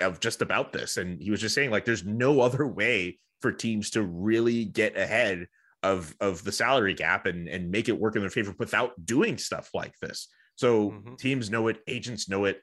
of 0.00 0.20
just 0.20 0.42
about 0.42 0.72
this, 0.72 0.96
and 0.96 1.20
he 1.20 1.32
was 1.32 1.40
just 1.40 1.56
saying 1.56 1.70
like, 1.70 1.84
there's 1.84 2.04
no 2.04 2.40
other 2.48 2.66
way 2.66 3.18
for 3.42 3.52
teams 3.52 3.90
to 3.90 4.02
really 4.02 4.64
get 4.64 4.96
ahead 4.96 5.48
of 5.82 6.14
of 6.20 6.42
the 6.44 6.52
salary 6.52 6.94
cap 6.94 7.26
and 7.26 7.48
and 7.48 7.70
make 7.70 7.88
it 7.88 7.98
work 7.98 8.16
in 8.16 8.22
their 8.22 8.30
favor 8.30 8.54
without 8.58 8.92
doing 9.04 9.38
stuff 9.38 9.70
like 9.74 9.94
this. 10.00 10.28
So 10.56 10.90
mm-hmm. 10.90 11.14
teams 11.14 11.50
know 11.50 11.68
it, 11.68 11.78
agents 11.86 12.28
know 12.28 12.44
it. 12.44 12.60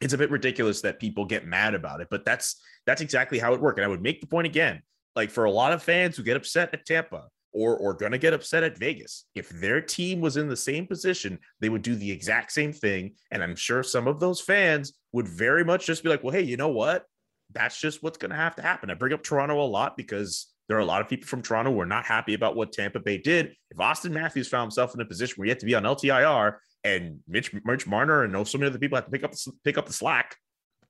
It's 0.00 0.14
a 0.14 0.18
bit 0.18 0.30
ridiculous 0.30 0.80
that 0.82 1.00
people 1.00 1.24
get 1.24 1.46
mad 1.46 1.74
about 1.74 2.00
it, 2.00 2.08
but 2.10 2.24
that's 2.24 2.60
that's 2.86 3.02
exactly 3.02 3.38
how 3.38 3.54
it 3.54 3.60
worked. 3.60 3.78
And 3.78 3.84
I 3.84 3.88
would 3.88 4.02
make 4.02 4.20
the 4.20 4.26
point 4.26 4.46
again, 4.46 4.82
like 5.14 5.30
for 5.30 5.44
a 5.44 5.50
lot 5.50 5.72
of 5.72 5.82
fans 5.82 6.16
who 6.16 6.22
get 6.22 6.36
upset 6.36 6.72
at 6.72 6.86
Tampa 6.86 7.28
or 7.52 7.76
or 7.76 7.94
going 7.94 8.12
to 8.12 8.18
get 8.18 8.32
upset 8.32 8.62
at 8.62 8.78
Vegas, 8.78 9.26
if 9.34 9.48
their 9.50 9.80
team 9.82 10.20
was 10.20 10.38
in 10.38 10.48
the 10.48 10.56
same 10.56 10.86
position, 10.86 11.38
they 11.60 11.68
would 11.68 11.82
do 11.82 11.94
the 11.94 12.10
exact 12.10 12.52
same 12.52 12.72
thing. 12.72 13.14
And 13.30 13.42
I'm 13.42 13.56
sure 13.56 13.82
some 13.82 14.08
of 14.08 14.18
those 14.18 14.40
fans 14.40 14.94
would 15.12 15.28
very 15.28 15.64
much 15.64 15.86
just 15.86 16.02
be 16.02 16.08
like, 16.08 16.24
well, 16.24 16.34
hey, 16.34 16.42
you 16.42 16.56
know 16.56 16.68
what? 16.68 17.04
That's 17.52 17.78
just 17.78 18.02
what's 18.02 18.18
going 18.18 18.30
to 18.30 18.36
have 18.36 18.56
to 18.56 18.62
happen. 18.62 18.90
I 18.90 18.94
bring 18.94 19.12
up 19.12 19.22
Toronto 19.22 19.60
a 19.60 19.64
lot 19.64 19.96
because 19.96 20.46
there 20.68 20.76
are 20.76 20.80
a 20.80 20.86
lot 20.86 21.00
of 21.00 21.08
people 21.08 21.26
from 21.26 21.42
Toronto 21.42 21.72
who 21.72 21.80
are 21.80 21.86
not 21.86 22.04
happy 22.04 22.34
about 22.34 22.56
what 22.56 22.72
Tampa 22.72 23.00
Bay 23.00 23.18
did. 23.18 23.54
If 23.70 23.78
Auston 23.78 24.12
Matthews 24.12 24.48
found 24.48 24.64
himself 24.64 24.94
in 24.94 25.00
a 25.00 25.04
position 25.04 25.34
where 25.36 25.46
he 25.46 25.50
had 25.50 25.60
to 25.60 25.66
be 25.66 25.74
on 25.74 25.84
LTIR 25.84 26.56
and 26.84 27.20
Mitch 27.28 27.52
Mitch 27.64 27.86
Marner 27.86 28.24
and 28.24 28.48
so 28.48 28.58
many 28.58 28.68
other 28.68 28.78
people 28.78 28.96
have 28.96 29.06
to 29.06 29.10
pick 29.10 29.24
up 29.24 29.32
pick 29.64 29.78
up 29.78 29.86
the 29.86 29.92
slack. 29.92 30.36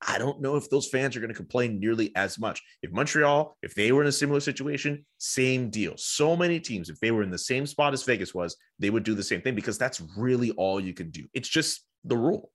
I 0.07 0.19
don't 0.19 0.43
know 0.43 0.57
if 0.57 0.69
those 0.69 0.89
fans 0.89 1.17
are 1.17 1.21
going 1.21 1.33
to 1.33 1.37
complain 1.37 1.81
nearly 1.81 2.15
as 2.17 2.39
much. 2.39 2.63
If 2.83 2.93
Montreal, 2.93 3.57
if 3.63 3.75
they 3.75 3.93
were 3.93 4.03
in 4.03 4.09
a 4.09 4.13
similar 4.13 4.41
situation, 4.41 5.07
same 5.17 5.71
deal. 5.71 5.95
So 5.97 6.37
many 6.37 6.61
teams, 6.61 6.91
if 6.91 7.01
they 7.01 7.13
were 7.13 7.23
in 7.23 7.31
the 7.31 7.39
same 7.39 7.67
spot 7.67 7.95
as 7.95 8.03
Vegas 8.03 8.35
was, 8.35 8.57
they 8.79 8.91
would 8.91 9.05
do 9.05 9.15
the 9.15 9.23
same 9.23 9.41
thing 9.41 9.55
because 9.55 9.79
that's 9.79 10.03
really 10.17 10.51
all 10.53 10.79
you 10.79 10.93
can 10.93 11.11
do. 11.11 11.25
It's 11.33 11.49
just 11.49 11.87
the 12.05 12.17
rule. 12.17 12.51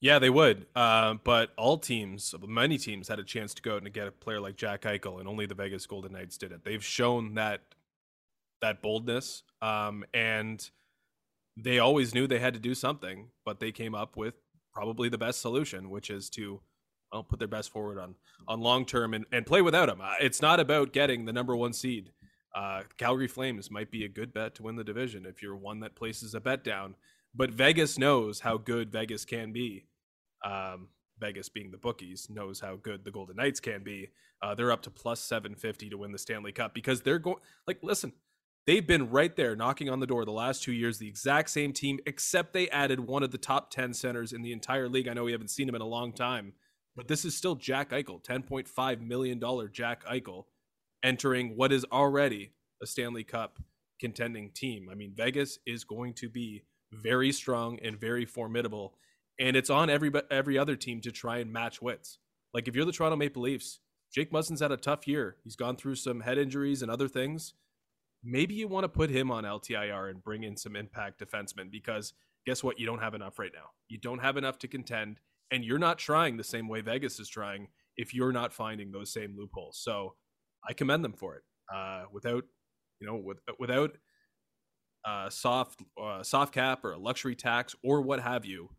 Yeah, 0.00 0.18
they 0.18 0.30
would. 0.30 0.66
Uh, 0.74 1.14
but 1.24 1.50
all 1.56 1.78
teams, 1.78 2.34
many 2.46 2.78
teams, 2.78 3.08
had 3.08 3.18
a 3.18 3.24
chance 3.24 3.54
to 3.54 3.62
go 3.62 3.76
out 3.76 3.82
and 3.82 3.92
get 3.92 4.06
a 4.06 4.12
player 4.12 4.40
like 4.40 4.56
Jack 4.56 4.82
Eichel, 4.82 5.18
and 5.18 5.28
only 5.28 5.46
the 5.46 5.54
Vegas 5.54 5.86
Golden 5.86 6.12
Knights 6.12 6.36
did 6.36 6.52
it. 6.52 6.64
They've 6.64 6.84
shown 6.84 7.34
that 7.34 7.62
that 8.60 8.82
boldness, 8.82 9.42
um, 9.62 10.04
and 10.14 10.70
they 11.56 11.78
always 11.78 12.14
knew 12.14 12.26
they 12.26 12.38
had 12.38 12.54
to 12.54 12.60
do 12.60 12.74
something, 12.74 13.28
but 13.44 13.60
they 13.60 13.72
came 13.72 13.94
up 13.94 14.16
with 14.16 14.34
probably 14.72 15.08
the 15.08 15.18
best 15.18 15.40
solution, 15.40 15.88
which 15.88 16.10
is 16.10 16.28
to 16.30 16.60
well, 17.12 17.22
put 17.22 17.38
their 17.38 17.48
best 17.48 17.70
forward 17.70 17.98
on 17.98 18.14
on 18.48 18.60
long 18.60 18.84
term 18.84 19.14
and, 19.14 19.24
and 19.32 19.46
play 19.46 19.62
without 19.62 19.88
him. 19.88 20.00
Uh, 20.02 20.14
it's 20.20 20.42
not 20.42 20.60
about 20.60 20.92
getting 20.92 21.24
the 21.24 21.32
number 21.32 21.56
one 21.56 21.72
seed. 21.72 22.12
Uh, 22.54 22.82
Calgary 22.96 23.28
Flames 23.28 23.70
might 23.70 23.90
be 23.90 24.04
a 24.04 24.08
good 24.08 24.32
bet 24.32 24.54
to 24.54 24.62
win 24.62 24.76
the 24.76 24.84
division 24.84 25.26
if 25.26 25.42
you're 25.42 25.56
one 25.56 25.80
that 25.80 25.94
places 25.94 26.34
a 26.34 26.40
bet 26.40 26.64
down. 26.64 26.94
But 27.36 27.50
Vegas 27.50 27.98
knows 27.98 28.40
how 28.40 28.56
good 28.56 28.90
Vegas 28.90 29.24
can 29.24 29.52
be. 29.52 29.84
Um, 30.44 30.88
Vegas 31.18 31.48
being 31.48 31.70
the 31.70 31.78
bookies 31.78 32.28
knows 32.30 32.60
how 32.60 32.76
good 32.76 33.04
the 33.04 33.10
Golden 33.10 33.36
Knights 33.36 33.60
can 33.60 33.82
be. 33.82 34.10
Uh, 34.42 34.54
they're 34.54 34.72
up 34.72 34.82
to 34.82 34.90
plus 34.90 35.20
750 35.20 35.90
to 35.90 35.98
win 35.98 36.12
the 36.12 36.18
Stanley 36.18 36.52
Cup 36.52 36.74
because 36.74 37.02
they're 37.02 37.18
going 37.18 37.38
like 37.66 37.78
listen, 37.82 38.12
They've 38.66 38.86
been 38.86 39.10
right 39.10 39.34
there 39.36 39.54
knocking 39.54 39.88
on 39.88 40.00
the 40.00 40.08
door 40.08 40.24
the 40.24 40.32
last 40.32 40.64
two 40.64 40.72
years, 40.72 40.98
the 40.98 41.06
exact 41.06 41.50
same 41.50 41.72
team, 41.72 42.00
except 42.04 42.52
they 42.52 42.68
added 42.70 42.98
one 42.98 43.22
of 43.22 43.30
the 43.30 43.38
top 43.38 43.70
10 43.70 43.94
centers 43.94 44.32
in 44.32 44.42
the 44.42 44.50
entire 44.50 44.88
league. 44.88 45.06
I 45.06 45.12
know 45.12 45.22
we 45.22 45.32
haven't 45.32 45.50
seen 45.52 45.68
him 45.68 45.76
in 45.76 45.82
a 45.82 45.86
long 45.86 46.12
time, 46.12 46.52
but 46.96 47.06
this 47.06 47.24
is 47.24 47.36
still 47.36 47.54
Jack 47.54 47.90
Eichel, 47.90 48.24
$10.5 48.24 49.00
million 49.00 49.40
Jack 49.70 50.04
Eichel, 50.04 50.46
entering 51.04 51.56
what 51.56 51.70
is 51.70 51.86
already 51.92 52.54
a 52.82 52.86
Stanley 52.86 53.22
Cup 53.22 53.60
contending 54.00 54.50
team. 54.50 54.88
I 54.90 54.96
mean, 54.96 55.12
Vegas 55.14 55.60
is 55.64 55.84
going 55.84 56.14
to 56.14 56.28
be 56.28 56.64
very 57.02 57.32
strong 57.32 57.78
and 57.82 57.98
very 57.98 58.24
formidable, 58.24 58.94
and 59.38 59.56
it's 59.56 59.70
on 59.70 59.90
every 59.90 60.10
every 60.30 60.58
other 60.58 60.76
team 60.76 61.00
to 61.02 61.12
try 61.12 61.38
and 61.38 61.52
match 61.52 61.82
wits. 61.82 62.18
Like 62.54 62.68
if 62.68 62.74
you're 62.74 62.84
the 62.84 62.92
Toronto 62.92 63.16
Maple 63.16 63.42
Leafs, 63.42 63.80
Jake 64.12 64.32
Muzzin's 64.32 64.60
had 64.60 64.72
a 64.72 64.76
tough 64.76 65.06
year. 65.06 65.36
He's 65.44 65.56
gone 65.56 65.76
through 65.76 65.96
some 65.96 66.20
head 66.20 66.38
injuries 66.38 66.82
and 66.82 66.90
other 66.90 67.08
things 67.08 67.54
maybe 68.26 68.54
you 68.54 68.68
want 68.68 68.84
to 68.84 68.88
put 68.88 69.08
him 69.08 69.30
on 69.30 69.44
LTIR 69.44 70.10
and 70.10 70.22
bring 70.22 70.42
in 70.42 70.56
some 70.56 70.76
impact 70.76 71.20
defensemen 71.20 71.70
because 71.70 72.12
guess 72.44 72.62
what? 72.62 72.78
You 72.78 72.86
don't 72.86 73.00
have 73.00 73.14
enough 73.14 73.38
right 73.38 73.52
now. 73.54 73.70
You 73.88 73.98
don't 73.98 74.18
have 74.18 74.36
enough 74.36 74.58
to 74.60 74.68
contend, 74.68 75.20
and 75.50 75.64
you're 75.64 75.78
not 75.78 75.98
trying 75.98 76.36
the 76.36 76.44
same 76.44 76.68
way 76.68 76.80
Vegas 76.80 77.20
is 77.20 77.28
trying 77.28 77.68
if 77.96 78.12
you're 78.12 78.32
not 78.32 78.52
finding 78.52 78.90
those 78.90 79.12
same 79.12 79.36
loopholes. 79.38 79.78
So 79.78 80.14
I 80.68 80.72
commend 80.72 81.04
them 81.04 81.14
for 81.14 81.36
it. 81.36 81.42
Uh, 81.72 82.04
without, 82.12 82.44
you 83.00 83.06
know, 83.06 83.16
with, 83.16 83.38
without 83.58 83.96
uh, 85.06 85.30
soft 85.30 85.82
uh, 86.02 86.22
soft 86.22 86.52
cap 86.52 86.84
or 86.84 86.92
a 86.92 86.98
luxury 86.98 87.36
tax 87.36 87.74
or 87.84 88.00
what 88.00 88.20
have 88.20 88.44
you, 88.44 88.70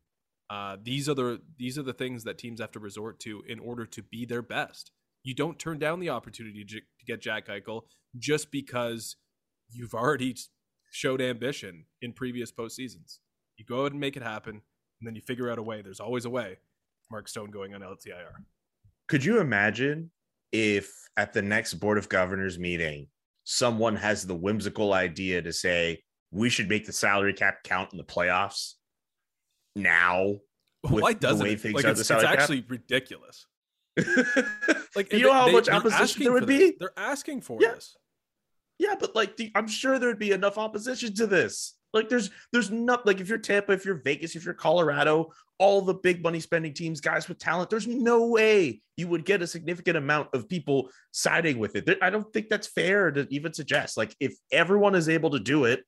uh, 0.50 0.78
these 0.82 1.10
are 1.10 1.14
the 1.14 1.42
these 1.58 1.78
are 1.78 1.84
the 1.84 1.94
things 1.94 2.24
that 2.24 2.38
teams 2.38 2.60
have 2.60 2.72
to 2.72 2.80
resort 2.80 3.20
to 3.22 3.44
in 3.48 3.60
order 3.60 3.86
to 3.86 4.04
be 4.04 4.26
their 4.26 4.42
best. 4.42 4.92
You 5.24 5.34
don't 5.34 5.60
turn 5.60 5.80
down 5.80 6.00
the 6.00 6.10
opportunity 6.10 6.64
to, 6.64 6.76
to 6.80 7.06
get 7.06 7.22
Jack 7.22 7.48
Eichel 7.48 7.84
just 8.18 8.52
because 8.52 9.18
you've 9.70 9.94
already 9.94 10.36
showed 10.92 11.22
ambition 11.22 11.86
in 12.02 12.14
previous 12.14 12.52
postseasons. 12.52 13.20
You 13.58 13.66
go 13.66 13.82
ahead 13.82 13.92
and 13.92 14.00
make 14.00 14.16
it 14.16 14.24
happen, 14.24 14.62
and 15.00 15.08
then 15.08 15.16
you 15.16 15.22
figure 15.22 15.52
out 15.52 15.58
a 15.58 15.64
way. 15.64 15.82
There's 15.82 16.00
always 16.00 16.26
a 16.26 16.30
way. 16.30 16.58
Mark 17.12 17.28
Stone 17.28 17.52
going 17.52 17.74
on 17.74 17.82
LTIR. 17.82 18.44
Could 19.08 19.24
you 19.24 19.40
imagine 19.40 20.12
if 20.52 20.92
at 21.18 21.34
the 21.34 21.42
next 21.42 21.76
Board 21.76 21.98
of 21.98 22.10
Governors 22.10 22.60
meeting, 22.60 23.08
someone 23.44 23.96
has 23.96 24.26
the 24.26 24.36
whimsical 24.36 24.94
idea 24.94 25.42
to 25.42 25.54
say, 25.54 26.04
we 26.32 26.50
should 26.50 26.70
make 26.70 26.86
the 26.86 26.94
salary 26.94 27.34
cap 27.34 27.64
count 27.64 27.92
in 27.92 27.98
the 27.98 28.04
playoffs 28.04 28.74
now? 29.76 30.36
Why 30.82 31.14
doesn't 31.14 31.46
it? 31.46 31.64
Like 31.74 31.86
it's, 31.86 32.00
it's 32.02 32.12
actually 32.12 32.62
cap? 32.62 32.72
ridiculous. 32.72 33.46
like 34.96 35.12
you 35.12 35.22
know 35.24 35.34
how 35.34 35.48
they, 35.48 35.54
much 35.54 35.70
opposition 35.70 36.24
there 36.24 36.34
would 36.34 36.46
be? 36.46 36.58
This. 36.58 36.74
They're 36.80 36.92
asking 36.98 37.42
for 37.42 37.58
yeah. 37.62 37.74
this. 37.74 37.96
Yeah, 38.80 38.96
but 39.00 39.16
like 39.16 39.38
the, 39.38 39.52
I'm 39.56 39.68
sure 39.68 39.98
there'd 39.98 40.20
be 40.20 40.32
enough 40.32 40.58
opposition 40.58 41.14
to 41.16 41.28
this. 41.28 41.74
Like 41.94 42.10
there's 42.10 42.30
there's 42.52 42.70
not 42.70 43.06
like 43.06 43.20
if 43.22 43.30
you're 43.30 43.38
Tampa, 43.38 43.72
if 43.72 43.86
you're 43.86 44.02
Vegas, 44.04 44.36
if 44.36 44.46
you're 44.46 44.54
Colorado, 44.54 45.32
all 45.58 45.82
the 45.82 45.96
big 45.96 46.22
money 46.22 46.40
spending 46.40 46.74
teams, 46.74 47.02
guys 47.02 47.28
with 47.28 47.40
talent, 47.40 47.70
there's 47.70 47.88
no 47.88 48.28
way 48.28 48.82
you 48.98 49.08
would 49.08 49.26
get 49.26 49.42
a 49.42 49.48
significant 49.48 49.98
amount 49.98 50.30
of 50.34 50.48
people 50.48 50.90
siding 51.12 51.58
with 51.58 51.76
it. 51.76 51.98
I 52.02 52.10
don't 52.10 52.32
think 52.32 52.50
that's 52.50 52.68
fair 52.68 53.10
to 53.12 53.26
even 53.32 53.54
suggest. 53.54 53.98
Like 53.98 54.16
if 54.20 54.36
everyone 54.52 54.96
is 54.96 55.10
able 55.10 55.32
to 55.32 55.40
do 55.40 55.66
it, 55.66 55.84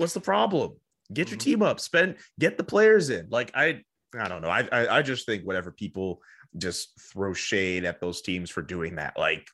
What's 0.00 0.14
the 0.14 0.20
problem? 0.20 0.76
Get 1.12 1.28
your 1.28 1.36
Mhm. 1.36 1.42
team 1.42 1.62
up, 1.62 1.78
spend, 1.78 2.16
get 2.38 2.56
the 2.56 2.64
players 2.64 3.10
in. 3.10 3.28
Like 3.28 3.50
I, 3.54 3.84
I 4.18 4.28
don't 4.28 4.40
know. 4.40 4.48
I, 4.48 4.66
I, 4.72 4.98
I 4.98 5.02
just 5.02 5.26
think 5.26 5.44
whatever 5.44 5.70
people 5.70 6.22
just 6.56 6.98
throw 7.12 7.34
shade 7.34 7.84
at 7.84 8.00
those 8.00 8.22
teams 8.22 8.48
for 8.48 8.62
doing 8.62 8.94
that, 8.96 9.18
like, 9.18 9.46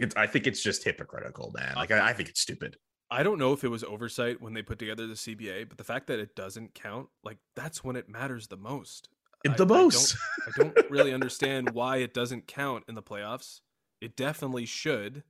it's. 0.00 0.16
I 0.16 0.26
think 0.26 0.46
it's 0.48 0.60
just 0.62 0.82
hypocritical, 0.82 1.52
man. 1.56 1.74
Like 1.76 1.92
I, 1.92 2.08
I 2.08 2.12
think 2.14 2.28
it's 2.30 2.40
stupid. 2.40 2.76
I 3.12 3.22
don't 3.22 3.38
know 3.38 3.52
if 3.52 3.62
it 3.62 3.68
was 3.68 3.84
oversight 3.84 4.40
when 4.40 4.54
they 4.54 4.62
put 4.62 4.78
together 4.80 5.06
the 5.06 5.14
CBA, 5.14 5.68
but 5.68 5.78
the 5.78 5.84
fact 5.84 6.08
that 6.08 6.18
it 6.18 6.34
doesn't 6.34 6.74
count, 6.74 7.08
like 7.22 7.38
that's 7.54 7.84
when 7.84 7.94
it 7.94 8.08
matters 8.08 8.48
the 8.48 8.56
most. 8.56 9.08
I- 9.46 9.52
the 9.54 9.64
I 9.64 9.68
most. 9.68 10.16
don't- 10.56 10.74
I 10.74 10.80
don't 10.80 10.90
really 10.90 11.14
understand 11.14 11.70
why 11.70 11.98
it 11.98 12.12
doesn't 12.12 12.48
count 12.48 12.84
in 12.88 12.96
the 12.96 13.02
playoffs. 13.02 13.60
It 14.00 14.16
definitely 14.16 14.66
should, 14.66 15.22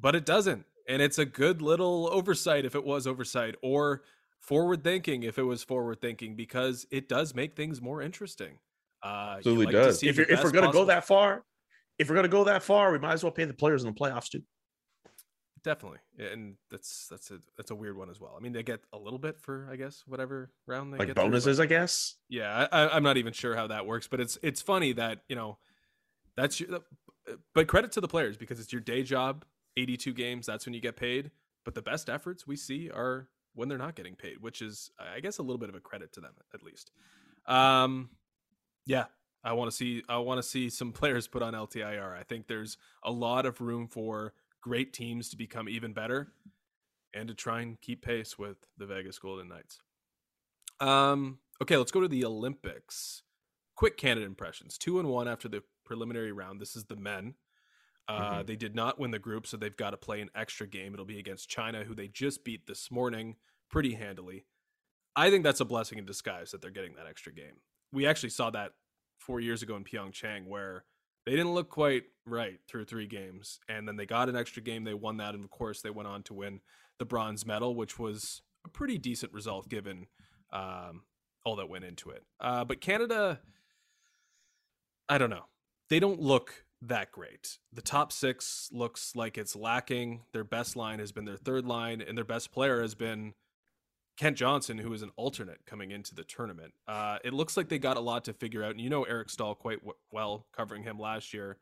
but 0.00 0.14
it 0.14 0.24
doesn't. 0.24 0.64
And 0.88 1.00
it's 1.02 1.18
a 1.18 1.24
good 1.24 1.62
little 1.62 2.08
oversight 2.12 2.64
if 2.64 2.74
it 2.74 2.84
was 2.84 3.06
oversight, 3.06 3.56
or 3.62 4.02
forward 4.40 4.82
thinking 4.82 5.22
if 5.22 5.38
it 5.38 5.44
was 5.44 5.62
forward 5.62 6.00
thinking, 6.00 6.34
because 6.34 6.86
it 6.90 7.08
does 7.08 7.34
make 7.34 7.54
things 7.56 7.80
more 7.80 8.02
interesting. 8.02 8.58
Uh, 9.02 9.34
Absolutely 9.38 9.66
like 9.66 9.72
does. 9.74 10.02
If, 10.02 10.18
if 10.18 10.44
we're 10.44 10.50
gonna 10.50 10.66
possible- 10.66 10.72
go 10.72 10.84
that 10.86 11.04
far, 11.04 11.44
if 11.98 12.08
we're 12.08 12.16
gonna 12.16 12.28
go 12.28 12.44
that 12.44 12.62
far, 12.62 12.92
we 12.92 12.98
might 12.98 13.12
as 13.12 13.22
well 13.22 13.32
pay 13.32 13.44
the 13.44 13.54
players 13.54 13.84
in 13.84 13.92
the 13.92 13.98
playoffs 13.98 14.28
too. 14.28 14.42
Definitely, 15.64 15.98
and 16.18 16.56
that's 16.72 17.06
that's 17.08 17.30
a 17.30 17.38
that's 17.56 17.70
a 17.70 17.74
weird 17.74 17.96
one 17.96 18.10
as 18.10 18.18
well. 18.20 18.34
I 18.36 18.40
mean, 18.42 18.52
they 18.52 18.64
get 18.64 18.80
a 18.92 18.98
little 18.98 19.20
bit 19.20 19.40
for 19.40 19.68
I 19.70 19.76
guess 19.76 20.02
whatever 20.06 20.50
round 20.66 20.92
they 20.92 20.98
Like 20.98 21.06
get 21.06 21.14
through, 21.14 21.26
bonuses, 21.26 21.60
I 21.60 21.66
guess. 21.66 22.16
Yeah, 22.28 22.66
I, 22.72 22.88
I'm 22.88 23.04
not 23.04 23.16
even 23.16 23.32
sure 23.32 23.54
how 23.54 23.68
that 23.68 23.86
works, 23.86 24.08
but 24.08 24.18
it's 24.18 24.36
it's 24.42 24.60
funny 24.60 24.92
that 24.94 25.20
you 25.28 25.36
know 25.36 25.58
that's 26.36 26.58
your, 26.58 26.80
but 27.54 27.68
credit 27.68 27.92
to 27.92 28.00
the 28.00 28.08
players 28.08 28.36
because 28.36 28.58
it's 28.58 28.72
your 28.72 28.80
day 28.80 29.04
job. 29.04 29.44
82 29.76 30.12
games, 30.12 30.46
that's 30.46 30.66
when 30.66 30.74
you 30.74 30.80
get 30.80 30.96
paid. 30.96 31.30
But 31.64 31.74
the 31.74 31.82
best 31.82 32.08
efforts 32.08 32.46
we 32.46 32.56
see 32.56 32.90
are 32.90 33.28
when 33.54 33.68
they're 33.68 33.78
not 33.78 33.94
getting 33.94 34.16
paid, 34.16 34.40
which 34.40 34.62
is 34.62 34.90
I 34.98 35.20
guess 35.20 35.38
a 35.38 35.42
little 35.42 35.58
bit 35.58 35.68
of 35.68 35.74
a 35.74 35.80
credit 35.80 36.12
to 36.14 36.20
them 36.20 36.32
at 36.54 36.62
least. 36.62 36.90
Um, 37.46 38.10
yeah, 38.86 39.06
I 39.44 39.52
want 39.52 39.70
to 39.70 39.76
see 39.76 40.02
I 40.08 40.18
want 40.18 40.38
to 40.38 40.42
see 40.42 40.70
some 40.70 40.92
players 40.92 41.28
put 41.28 41.42
on 41.42 41.54
LTIR. 41.54 42.18
I 42.18 42.22
think 42.22 42.46
there's 42.46 42.76
a 43.02 43.12
lot 43.12 43.46
of 43.46 43.60
room 43.60 43.88
for 43.88 44.32
great 44.60 44.92
teams 44.92 45.28
to 45.30 45.36
become 45.36 45.68
even 45.68 45.92
better 45.92 46.32
and 47.14 47.28
to 47.28 47.34
try 47.34 47.60
and 47.60 47.80
keep 47.80 48.02
pace 48.02 48.38
with 48.38 48.56
the 48.78 48.86
Vegas 48.86 49.18
Golden 49.18 49.48
Knights. 49.48 49.80
Um, 50.80 51.38
okay, 51.60 51.76
let's 51.76 51.92
go 51.92 52.00
to 52.00 52.08
the 52.08 52.24
Olympics. 52.24 53.22
Quick 53.76 53.96
Canada 53.96 54.26
impressions. 54.26 54.78
Two 54.78 54.98
and 54.98 55.08
one 55.08 55.28
after 55.28 55.48
the 55.48 55.62
preliminary 55.84 56.32
round. 56.32 56.60
This 56.60 56.76
is 56.76 56.84
the 56.84 56.96
men. 56.96 57.34
Uh, 58.08 58.40
Mhm. 58.42 58.46
They 58.46 58.56
did 58.56 58.74
not 58.74 58.98
win 58.98 59.10
the 59.12 59.18
group, 59.18 59.46
so 59.46 59.56
they've 59.56 59.76
got 59.76 59.90
to 59.90 59.96
play 59.96 60.20
an 60.20 60.30
extra 60.34 60.66
game. 60.66 60.92
It'll 60.92 61.06
be 61.06 61.18
against 61.18 61.48
China, 61.48 61.84
who 61.84 61.94
they 61.94 62.08
just 62.08 62.44
beat 62.44 62.66
this 62.66 62.90
morning 62.90 63.36
pretty 63.70 63.94
handily. 63.94 64.44
I 65.14 65.30
think 65.30 65.44
that's 65.44 65.60
a 65.60 65.64
blessing 65.64 65.98
in 65.98 66.06
disguise 66.06 66.50
that 66.50 66.60
they're 66.62 66.70
getting 66.70 66.94
that 66.94 67.06
extra 67.06 67.32
game. 67.32 67.60
We 67.92 68.06
actually 68.06 68.30
saw 68.30 68.50
that 68.50 68.72
four 69.18 69.40
years 69.40 69.62
ago 69.62 69.76
in 69.76 69.84
Pyeongchang, 69.84 70.46
where 70.46 70.84
they 71.24 71.32
didn't 71.32 71.52
look 71.54 71.68
quite 71.68 72.04
right 72.26 72.58
through 72.66 72.86
three 72.86 73.06
games, 73.06 73.60
and 73.68 73.86
then 73.86 73.96
they 73.96 74.06
got 74.06 74.28
an 74.28 74.36
extra 74.36 74.62
game. 74.62 74.84
They 74.84 74.94
won 74.94 75.18
that, 75.18 75.34
and 75.34 75.44
of 75.44 75.50
course, 75.50 75.80
they 75.82 75.90
went 75.90 76.08
on 76.08 76.22
to 76.24 76.34
win 76.34 76.60
the 76.98 77.04
bronze 77.04 77.46
medal, 77.46 77.74
which 77.76 77.98
was 77.98 78.42
a 78.64 78.68
pretty 78.68 78.98
decent 78.98 79.32
result 79.32 79.68
given 79.68 80.08
um, 80.52 81.04
all 81.44 81.56
that 81.56 81.68
went 81.68 81.84
into 81.84 82.10
it. 82.10 82.24
Uh, 82.40 82.64
but 82.64 82.80
Canada, 82.80 83.40
I 85.08 85.18
don't 85.18 85.30
know. 85.30 85.46
They 85.88 86.00
don't 86.00 86.20
look 86.20 86.64
that 86.82 87.12
great. 87.12 87.58
The 87.72 87.82
top 87.82 88.12
six 88.12 88.68
looks 88.72 89.14
like 89.14 89.38
it's 89.38 89.54
lacking. 89.54 90.22
Their 90.32 90.44
best 90.44 90.76
line 90.76 90.98
has 90.98 91.12
been 91.12 91.24
their 91.24 91.36
third 91.36 91.64
line, 91.64 92.00
and 92.00 92.16
their 92.16 92.24
best 92.24 92.52
player 92.52 92.82
has 92.82 92.94
been 92.94 93.34
Kent 94.16 94.36
Johnson, 94.36 94.78
who 94.78 94.92
is 94.92 95.02
an 95.02 95.12
alternate 95.16 95.64
coming 95.64 95.92
into 95.92 96.14
the 96.14 96.24
tournament. 96.24 96.74
Uh, 96.88 97.18
it 97.24 97.32
looks 97.32 97.56
like 97.56 97.68
they 97.68 97.78
got 97.78 97.96
a 97.96 98.00
lot 98.00 98.24
to 98.24 98.32
figure 98.32 98.64
out, 98.64 98.72
and 98.72 98.80
you 98.80 98.90
know 98.90 99.04
Eric 99.04 99.30
Staal 99.30 99.54
quite 99.54 99.78
w- 99.78 99.96
well, 100.10 100.46
covering 100.52 100.82
him 100.82 100.98
last 100.98 101.32
year. 101.32 101.56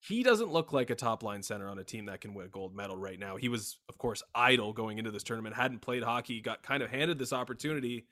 He 0.00 0.22
doesn't 0.22 0.50
look 0.50 0.72
like 0.72 0.90
a 0.90 0.94
top 0.94 1.22
line 1.22 1.42
center 1.42 1.68
on 1.68 1.78
a 1.78 1.84
team 1.84 2.06
that 2.06 2.20
can 2.20 2.34
win 2.34 2.46
a 2.46 2.48
gold 2.48 2.74
medal 2.74 2.96
right 2.96 3.18
now. 3.18 3.36
He 3.36 3.48
was, 3.48 3.78
of 3.88 3.98
course, 3.98 4.22
idle 4.34 4.72
going 4.72 4.98
into 4.98 5.10
this 5.10 5.22
tournament, 5.22 5.54
hadn't 5.54 5.80
played 5.80 6.02
hockey, 6.02 6.40
got 6.40 6.62
kind 6.62 6.82
of 6.82 6.90
handed 6.90 7.18
this 7.18 7.34
opportunity, 7.34 8.06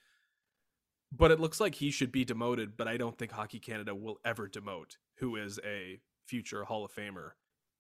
but 1.11 1.31
it 1.31 1.41
looks 1.41 1.61
like 1.61 1.75
he 1.75 1.91
should 1.91 2.13
be 2.13 2.25
demoted. 2.25 2.77
But 2.77 2.89
I 2.89 2.97
don't 2.97 3.17
think 3.19 3.33
Hockey 3.33 3.59
Canada 3.59 3.95
will 3.95 4.21
ever 4.25 4.49
demote 4.49 4.99
who 5.17 5.37
is 5.37 5.59
a 5.65 5.99
future 6.29 6.65
Hall 6.65 6.85
of 6.85 6.93
Famer 6.93 7.31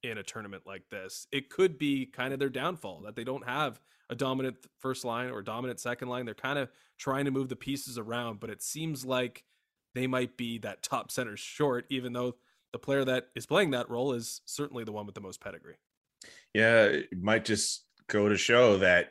in 0.02 0.18
a 0.18 0.22
tournament 0.22 0.62
like 0.66 0.88
this. 0.90 1.26
It 1.32 1.50
could 1.50 1.78
be 1.78 2.06
kind 2.06 2.32
of 2.32 2.38
their 2.38 2.48
downfall 2.48 3.02
that 3.04 3.16
they 3.16 3.24
don't 3.24 3.46
have 3.46 3.80
a 4.10 4.14
dominant 4.14 4.56
first 4.78 5.04
line 5.04 5.30
or 5.30 5.42
dominant 5.42 5.80
second 5.80 6.08
line. 6.08 6.24
They're 6.24 6.34
kind 6.34 6.58
of 6.58 6.70
trying 6.98 7.26
to 7.26 7.30
move 7.30 7.48
the 7.48 7.56
pieces 7.56 7.98
around, 7.98 8.40
but 8.40 8.50
it 8.50 8.62
seems 8.62 9.04
like 9.04 9.44
they 9.94 10.06
might 10.06 10.36
be 10.36 10.58
that 10.58 10.82
top 10.82 11.10
center 11.10 11.36
short, 11.36 11.84
even 11.90 12.12
though 12.12 12.36
the 12.72 12.78
player 12.78 13.04
that 13.04 13.28
is 13.34 13.46
playing 13.46 13.72
that 13.72 13.90
role 13.90 14.12
is 14.12 14.40
certainly 14.44 14.84
the 14.84 14.92
one 14.92 15.06
with 15.06 15.14
the 15.14 15.20
most 15.20 15.40
pedigree. 15.40 15.76
Yeah, 16.54 16.84
it 16.84 17.22
might 17.22 17.44
just 17.44 17.84
go 18.08 18.28
to 18.28 18.36
show 18.36 18.78
that 18.78 19.10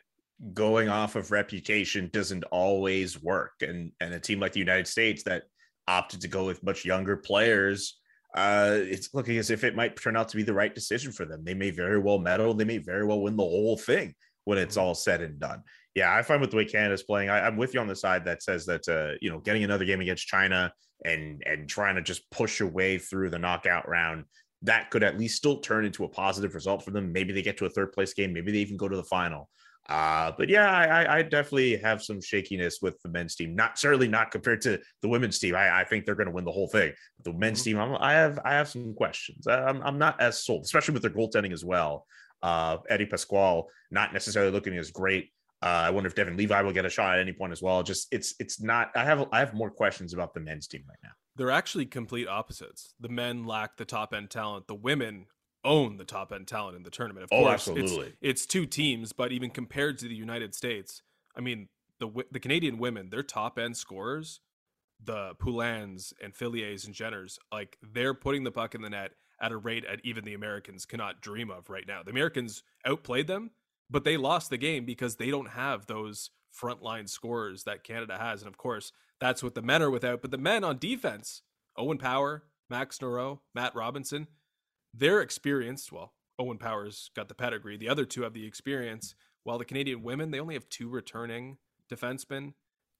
going 0.54 0.88
off 0.88 1.16
of 1.16 1.30
reputation 1.30 2.10
doesn't 2.12 2.44
always 2.44 3.20
work. 3.22 3.54
And 3.60 3.92
and 4.00 4.14
a 4.14 4.20
team 4.20 4.40
like 4.40 4.52
the 4.52 4.60
United 4.60 4.86
States 4.86 5.22
that 5.24 5.44
opted 5.86 6.20
to 6.20 6.28
go 6.28 6.46
with 6.46 6.62
much 6.62 6.84
younger 6.84 7.16
players, 7.16 7.98
uh, 8.36 8.78
it's 8.80 9.14
looking 9.14 9.38
as 9.38 9.50
if 9.50 9.64
it 9.64 9.76
might 9.76 9.96
turn 9.96 10.16
out 10.16 10.28
to 10.28 10.36
be 10.36 10.42
the 10.42 10.52
right 10.52 10.74
decision 10.74 11.12
for 11.12 11.24
them. 11.24 11.44
They 11.44 11.54
may 11.54 11.70
very 11.70 11.98
well 11.98 12.18
medal, 12.18 12.54
they 12.54 12.64
may 12.64 12.78
very 12.78 13.04
well 13.04 13.20
win 13.20 13.36
the 13.36 13.42
whole 13.42 13.76
thing 13.76 14.14
when 14.44 14.58
it's 14.58 14.76
all 14.76 14.94
said 14.94 15.20
and 15.22 15.38
done. 15.38 15.62
Yeah, 15.94 16.14
I 16.14 16.22
find 16.22 16.40
with 16.40 16.50
the 16.50 16.56
way 16.56 16.64
Canada's 16.64 17.02
playing, 17.02 17.30
I, 17.30 17.46
I'm 17.46 17.56
with 17.56 17.74
you 17.74 17.80
on 17.80 17.88
the 17.88 17.96
side 17.96 18.24
that 18.26 18.42
says 18.42 18.66
that 18.66 18.88
uh, 18.88 19.16
you 19.20 19.30
know, 19.30 19.40
getting 19.40 19.64
another 19.64 19.84
game 19.84 20.00
against 20.00 20.26
China 20.26 20.72
and 21.04 21.42
and 21.46 21.68
trying 21.68 21.94
to 21.94 22.02
just 22.02 22.30
push 22.30 22.60
your 22.60 22.68
way 22.68 22.98
through 22.98 23.30
the 23.30 23.38
knockout 23.38 23.88
round 23.88 24.24
that 24.62 24.90
could 24.90 25.02
at 25.02 25.18
least 25.18 25.36
still 25.36 25.58
turn 25.58 25.84
into 25.84 26.04
a 26.04 26.08
positive 26.08 26.54
result 26.54 26.84
for 26.84 26.90
them. 26.90 27.12
Maybe 27.12 27.32
they 27.32 27.42
get 27.42 27.56
to 27.58 27.66
a 27.66 27.70
third 27.70 27.92
place 27.92 28.14
game. 28.14 28.32
Maybe 28.32 28.52
they 28.52 28.58
even 28.58 28.76
go 28.76 28.88
to 28.88 28.96
the 28.96 29.04
final. 29.04 29.48
Uh, 29.88 30.32
but 30.36 30.48
yeah, 30.50 30.70
I, 30.70 31.18
I 31.18 31.22
definitely 31.22 31.76
have 31.78 32.02
some 32.02 32.20
shakiness 32.20 32.80
with 32.82 33.00
the 33.02 33.08
men's 33.08 33.34
team. 33.36 33.54
Not 33.54 33.78
certainly 33.78 34.08
not 34.08 34.30
compared 34.30 34.60
to 34.62 34.78
the 35.00 35.08
women's 35.08 35.38
team. 35.38 35.54
I, 35.54 35.80
I 35.80 35.84
think 35.84 36.04
they're 36.04 36.14
going 36.14 36.26
to 36.26 36.32
win 36.32 36.44
the 36.44 36.52
whole 36.52 36.68
thing. 36.68 36.92
The 37.24 37.32
men's 37.32 37.60
Mm-hmm. 37.60 37.64
team, 37.64 37.94
I'm, 37.94 37.96
I 38.00 38.12
have 38.12 38.38
I 38.44 38.52
have 38.54 38.68
some 38.68 38.92
questions. 38.94 39.46
I'm, 39.46 39.82
I'm 39.82 39.98
not 39.98 40.20
as 40.20 40.44
sold, 40.44 40.64
especially 40.64 40.92
with 40.94 41.02
their 41.02 41.10
goaltending 41.10 41.52
as 41.52 41.64
well. 41.64 42.06
Uh, 42.42 42.76
Eddie 42.90 43.06
Pasquale 43.06 43.62
not 43.90 44.12
necessarily 44.12 44.52
looking 44.52 44.76
as 44.76 44.90
great. 44.90 45.30
Uh, 45.60 45.66
I 45.66 45.90
wonder 45.90 46.06
if 46.06 46.14
Devon 46.14 46.36
Levi 46.36 46.60
will 46.62 46.72
get 46.72 46.84
a 46.84 46.90
shot 46.90 47.14
at 47.14 47.20
any 47.20 47.32
point 47.32 47.52
as 47.52 47.62
well. 47.62 47.82
Just 47.82 48.08
it's 48.12 48.34
it's 48.38 48.60
not. 48.60 48.90
I 48.94 49.04
have 49.04 49.26
I 49.32 49.38
have 49.40 49.54
more 49.54 49.70
questions 49.70 50.12
about 50.12 50.34
the 50.34 50.40
men's 50.40 50.68
team 50.68 50.84
right 50.88 50.98
now. 51.02 51.10
They're 51.34 51.50
actually 51.50 51.86
complete 51.86 52.28
opposites. 52.28 52.94
The 53.00 53.08
men 53.08 53.44
lack 53.46 53.76
the 53.76 53.84
top 53.84 54.12
end 54.12 54.28
talent. 54.30 54.66
The 54.68 54.74
women 54.74 55.26
own 55.64 55.96
the 55.96 56.04
top 56.04 56.32
end 56.32 56.46
talent 56.46 56.76
in 56.76 56.82
the 56.82 56.90
tournament. 56.90 57.24
Of 57.24 57.30
Oh, 57.32 57.44
course, 57.44 57.68
it's- 57.68 57.82
absolutely. 57.84 58.14
It's, 58.20 58.46
two 58.46 58.64
teams, 58.66 59.12
but 59.12 59.32
even 59.32 59.50
compared 59.50 59.98
to 59.98 60.08
the 60.08 60.14
United 60.14 60.54
States, 60.54 61.02
I 61.36 61.40
mean, 61.40 61.68
the 61.98 62.08
the 62.30 62.38
Canadian 62.40 62.78
women, 62.78 63.10
their 63.10 63.22
top 63.24 63.58
end 63.58 63.76
scorers, 63.76 64.40
the 65.02 65.34
Poulins 65.38 66.12
and 66.22 66.34
Filliers 66.34 66.84
and 66.86 66.94
Jenners, 66.94 67.38
like 67.52 67.76
they're 67.82 68.14
putting 68.14 68.44
the 68.44 68.50
puck 68.52 68.74
in 68.74 68.82
the 68.82 68.90
net 68.90 69.12
at 69.40 69.52
a 69.52 69.56
rate 69.56 69.84
at 69.84 70.00
even 70.04 70.24
the 70.24 70.34
Americans 70.34 70.84
cannot 70.84 71.20
dream 71.20 71.50
of 71.50 71.68
right 71.70 71.86
now. 71.86 72.02
The 72.02 72.10
Americans 72.10 72.62
outplayed 72.84 73.26
them, 73.28 73.50
but 73.90 74.04
they 74.04 74.16
lost 74.16 74.50
the 74.50 74.56
game 74.58 74.84
because 74.84 75.16
they 75.16 75.30
don't 75.30 75.50
have 75.50 75.86
those 75.86 76.30
frontline 76.56 77.08
scorers 77.08 77.64
that 77.64 77.84
Canada 77.84 78.16
has. 78.18 78.42
And 78.42 78.48
of 78.48 78.56
course, 78.58 78.92
that's 79.20 79.42
what 79.42 79.54
the 79.54 79.62
men 79.62 79.82
are 79.82 79.90
without. 79.90 80.22
But 80.22 80.30
the 80.32 80.38
men 80.38 80.64
on 80.64 80.78
defense, 80.78 81.42
Owen 81.76 81.98
Power, 81.98 82.44
Max 82.68 82.98
Noreau, 82.98 83.40
Matt 83.54 83.74
Robinson, 83.76 84.26
they're 84.98 85.20
experienced. 85.20 85.92
Well, 85.92 86.12
Owen 86.38 86.58
Power's 86.58 87.10
got 87.14 87.28
the 87.28 87.34
pedigree. 87.34 87.76
The 87.76 87.88
other 87.88 88.04
two 88.04 88.22
have 88.22 88.34
the 88.34 88.46
experience. 88.46 89.14
While 89.44 89.58
the 89.58 89.64
Canadian 89.64 90.02
women, 90.02 90.30
they 90.30 90.40
only 90.40 90.54
have 90.54 90.68
two 90.68 90.88
returning 90.88 91.58
defensemen. 91.90 92.52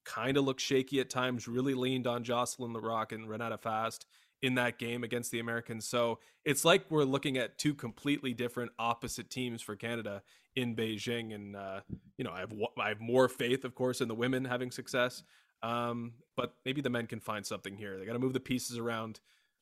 Kind 0.04 0.36
of 0.36 0.44
look 0.44 0.58
shaky 0.58 1.00
at 1.00 1.10
times, 1.10 1.46
really 1.46 1.74
leaned 1.74 2.06
on 2.06 2.24
Jocelyne 2.24 2.72
Larocque 2.72 3.12
and 3.12 3.28
Renata 3.28 3.58
Fast 3.58 4.06
in 4.40 4.54
that 4.54 4.78
game 4.78 5.04
against 5.04 5.30
the 5.30 5.40
Americans. 5.40 5.86
So 5.86 6.20
it's 6.44 6.64
like 6.64 6.84
we're 6.90 7.04
looking 7.04 7.36
at 7.36 7.58
two 7.58 7.74
completely 7.74 8.32
different 8.32 8.70
opposite 8.78 9.30
teams 9.30 9.60
for 9.60 9.76
Canada 9.76 10.22
in 10.54 10.76
Beijing. 10.76 11.34
And, 11.34 11.56
uh, 11.56 11.80
you 12.16 12.24
know, 12.24 12.30
I 12.30 12.40
have, 12.40 12.52
I 12.78 12.88
have 12.88 13.00
more 13.00 13.28
faith, 13.28 13.64
of 13.64 13.74
course, 13.74 14.00
in 14.00 14.08
the 14.08 14.14
women 14.14 14.44
having 14.44 14.70
success. 14.70 15.24
Um, 15.62 16.12
but 16.36 16.54
maybe 16.64 16.80
the 16.80 16.90
men 16.90 17.06
can 17.06 17.20
find 17.20 17.44
something 17.44 17.76
here. 17.76 17.98
They 17.98 18.06
got 18.06 18.12
to 18.12 18.20
move 18.20 18.32
the 18.32 18.40
pieces 18.40 18.78
around. 18.78 19.20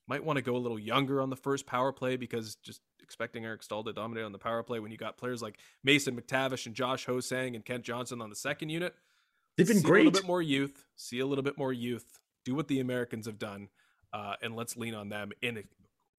Might 0.08 0.24
want 0.24 0.36
to 0.36 0.42
go 0.42 0.56
a 0.56 0.58
little 0.58 0.78
younger 0.78 1.20
on 1.20 1.30
the 1.30 1.36
first 1.36 1.66
power 1.66 1.92
play 1.92 2.16
because 2.16 2.56
just 2.56 2.80
expecting 3.02 3.44
Eric 3.44 3.62
Staal 3.62 3.84
to 3.84 3.92
dominate 3.92 4.24
on 4.24 4.32
the 4.32 4.38
power 4.38 4.62
play 4.62 4.78
when 4.78 4.90
you 4.90 4.96
got 4.96 5.16
players 5.16 5.42
like 5.42 5.58
Mason 5.82 6.20
McTavish 6.20 6.66
and 6.66 6.74
Josh 6.74 7.06
Ho-Sang 7.06 7.54
and 7.54 7.64
Kent 7.64 7.84
Johnson 7.84 8.20
on 8.20 8.30
the 8.30 8.36
second 8.36 8.68
unit. 8.68 8.94
They've 9.56 9.66
been 9.66 9.78
see 9.78 9.88
a 9.88 9.92
little 9.92 10.12
bit 10.12 10.26
more 10.26 10.42
youth. 10.42 10.84
See 10.96 11.18
a 11.20 11.26
little 11.26 11.44
bit 11.44 11.58
more 11.58 11.72
youth. 11.72 12.20
Do 12.44 12.54
what 12.54 12.68
the 12.68 12.80
Americans 12.80 13.26
have 13.26 13.38
done, 13.38 13.68
uh, 14.12 14.34
and 14.42 14.54
let's 14.54 14.76
lean 14.76 14.94
on 14.94 15.08
them 15.08 15.32
in 15.42 15.64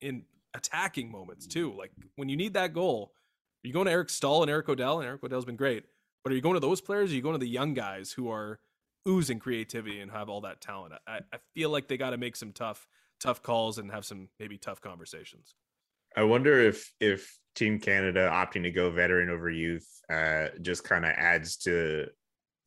in 0.02 0.24
attacking 0.54 1.12
moments 1.12 1.48
too. 1.48 1.74
Like 1.78 1.92
when 2.16 2.30
you 2.30 2.36
need 2.36 2.54
that 2.54 2.74
goal, 2.74 3.14
are 3.64 3.68
you 3.68 3.74
going 3.74 3.86
to 3.86 3.92
Eric 3.92 4.10
Staal 4.10 4.42
and 4.42 4.52
Eric 4.52 4.68
O'Dell, 4.68 5.00
and 5.00 5.08
Eric 5.08 5.24
O'Dell's 5.24 5.46
been 5.46 5.56
great. 5.56 5.86
But 6.24 6.34
are 6.34 6.36
you 6.36 6.42
going 6.42 6.56
to 6.56 6.60
those 6.60 6.82
players? 6.82 7.12
Are 7.12 7.16
you 7.16 7.22
going 7.22 7.36
to 7.36 7.40
the 7.40 7.48
young 7.48 7.74
guys 7.74 8.12
who 8.12 8.30
are 8.30 8.60
oozing 9.08 9.40
creativity 9.40 10.02
and 10.02 10.12
have 10.12 10.28
all 10.28 10.42
that 10.42 10.60
talent? 10.60 10.94
I, 11.08 11.20
I 11.32 11.38
feel 11.54 11.70
like 11.70 11.88
they 11.88 11.96
got 11.96 12.10
to 12.10 12.18
make 12.18 12.36
some 12.36 12.52
tough, 12.52 12.88
tough 13.20 13.42
calls 13.44 13.78
and 13.78 13.92
have 13.92 14.06
some 14.06 14.30
maybe 14.40 14.58
tough 14.58 14.82
conversations. 14.82 15.56
I 16.16 16.24
wonder 16.24 16.60
if 16.60 16.92
if 17.00 17.38
Team 17.56 17.80
Canada 17.80 18.30
opting 18.32 18.64
to 18.64 18.72
go 18.72 18.90
veteran 18.92 19.30
over 19.30 19.50
youth 19.50 19.88
uh, 20.12 20.48
just 20.62 20.84
kind 20.84 21.06
of 21.06 21.12
adds 21.12 21.58
to 21.58 22.08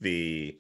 the 0.01 0.57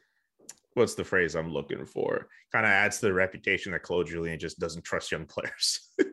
what's 0.75 0.95
the 0.95 1.05
phrase 1.05 1.35
I'm 1.35 1.53
looking 1.53 1.85
for? 1.85 2.29
Kind 2.53 2.67
of 2.67 2.71
adds 2.73 3.01
to 3.01 3.07
the 3.07 3.13
reputation 3.13 3.73
that 3.73 3.83
Claude 3.83 4.07
Julien 4.07 4.39
just 4.39 4.59
doesn't 4.59 4.85
trust 4.85 5.13
young 5.13 5.27
players. 5.27 5.81
yeah, 5.99 6.07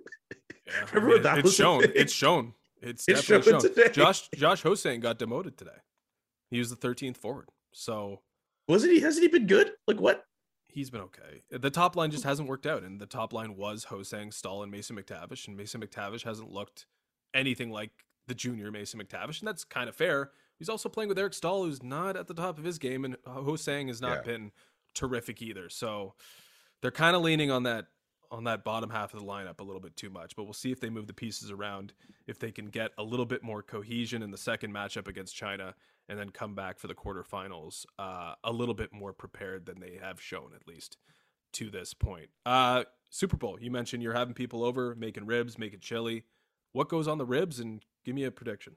Remember 0.94 1.12
I 1.12 1.14
mean, 1.14 1.24
that 1.24 1.38
it's 1.40 1.54
shown. 1.54 1.84
It's 1.96 2.14
shown. 2.14 2.54
It's, 2.82 3.08
it's 3.08 3.28
definitely 3.28 3.52
shown. 3.54 3.62
Today. 3.62 3.90
Josh 3.92 4.30
Josh 4.36 4.62
Ho-Sang 4.62 5.00
got 5.00 5.20
demoted 5.20 5.58
today. 5.58 5.72
He 6.52 6.60
was 6.60 6.70
the 6.70 6.76
13th 6.76 7.18
forward. 7.18 7.50
So 7.74 8.22
wasn't 8.68 8.94
he? 8.94 9.00
Hasn't 9.00 9.24
he 9.24 9.30
been 9.30 9.48
good? 9.48 9.72
Like 9.88 10.00
what? 10.00 10.24
He's 10.78 10.92
been 10.92 11.02
okay. 11.02 11.42
The 11.50 11.72
top 11.72 11.96
line 11.96 12.12
just 12.12 12.24
mm. 12.24 12.28
hasn't 12.28 12.48
worked 12.48 12.68
out, 12.68 12.84
and 12.84 13.02
the 13.02 13.08
top 13.08 13.34
line 13.34 13.56
was 13.56 13.86
Ho-Sang, 13.86 14.32
Staal, 14.32 14.62
and 14.62 14.72
Mason 14.72 14.96
McTavish, 14.96 15.48
and 15.48 15.58
Mason 15.58 15.82
McTavish 15.82 16.22
hasn't 16.22 16.52
looked 16.52 16.86
anything 17.34 17.72
like 17.72 17.90
the 18.28 18.36
junior 18.36 18.70
Mason 18.70 19.02
McTavish, 19.02 19.40
and 19.40 19.48
that's 19.48 19.64
kind 19.64 19.90
of 19.90 19.96
fair. 19.96 20.30
He's 20.60 20.70
also 20.70 20.88
playing 20.88 21.10
with 21.10 21.18
Eric 21.18 21.34
Staal, 21.34 21.64
who's 21.64 21.82
not 21.82 22.16
at 22.16 22.28
the 22.28 22.36
top 22.36 22.60
of 22.60 22.64
his 22.64 22.78
game, 22.78 23.06
and 23.06 23.18
Ho-Sang 23.26 23.88
has 23.88 24.02
not 24.02 24.18
yeah. 24.18 24.34
been 24.34 24.52
terrific 24.94 25.42
either. 25.42 25.68
So 25.68 26.14
they're 26.84 26.92
kind 26.92 27.16
of 27.16 27.24
leaning 27.24 27.50
on 27.50 27.64
that 27.64 27.88
on 28.30 28.44
that 28.44 28.64
bottom 28.64 28.92
half 28.92 29.16
of 29.16 29.20
the 29.22 29.26
lineup 29.26 29.60
a 29.60 29.64
little 29.64 29.82
bit 29.82 29.96
too 29.96 30.12
much. 30.12 30.36
But 30.36 30.44
we'll 30.44 30.54
see 30.54 30.72
if 30.72 30.80
they 30.80 30.92
move 30.92 31.08
the 31.08 31.14
pieces 31.14 31.50
around, 31.50 31.94
if 32.28 32.38
they 32.38 32.52
can 32.52 32.68
get 32.68 32.92
a 33.00 33.04
little 33.04 33.26
bit 33.26 33.42
more 33.42 33.64
cohesion 33.64 34.22
in 34.22 34.30
the 34.30 34.38
second 34.38 34.72
matchup 34.72 35.08
against 35.08 35.36
China, 35.36 35.74
and 36.10 36.18
then 36.18 36.30
come 36.30 36.56
back 36.56 36.80
for 36.80 36.88
the 36.88 36.96
quarterfinals 36.96 37.86
uh, 38.00 38.34
a 38.44 38.52
little 38.52 38.76
bit 38.76 38.94
more 38.94 39.14
prepared 39.14 39.66
than 39.66 39.80
they 39.80 40.00
have 40.02 40.22
shown, 40.22 40.52
at 40.56 40.68
least 40.68 40.98
to 41.54 41.70
this 41.70 41.94
point. 41.94 42.30
Uh, 42.46 42.84
Super 43.10 43.38
Bowl, 43.38 43.58
you 43.60 43.72
mentioned 43.72 44.04
you're 44.04 44.14
having 44.14 44.34
people 44.34 44.64
over, 44.64 44.96
making 44.96 45.26
ribs, 45.26 45.58
making 45.58 45.80
chili. 45.80 46.24
What 46.74 46.90
goes 46.90 47.08
on 47.08 47.18
the 47.18 47.26
ribs, 47.26 47.60
and 47.60 47.84
give 48.06 48.16
me 48.16 48.26
a 48.26 48.32
prediction. 48.32 48.76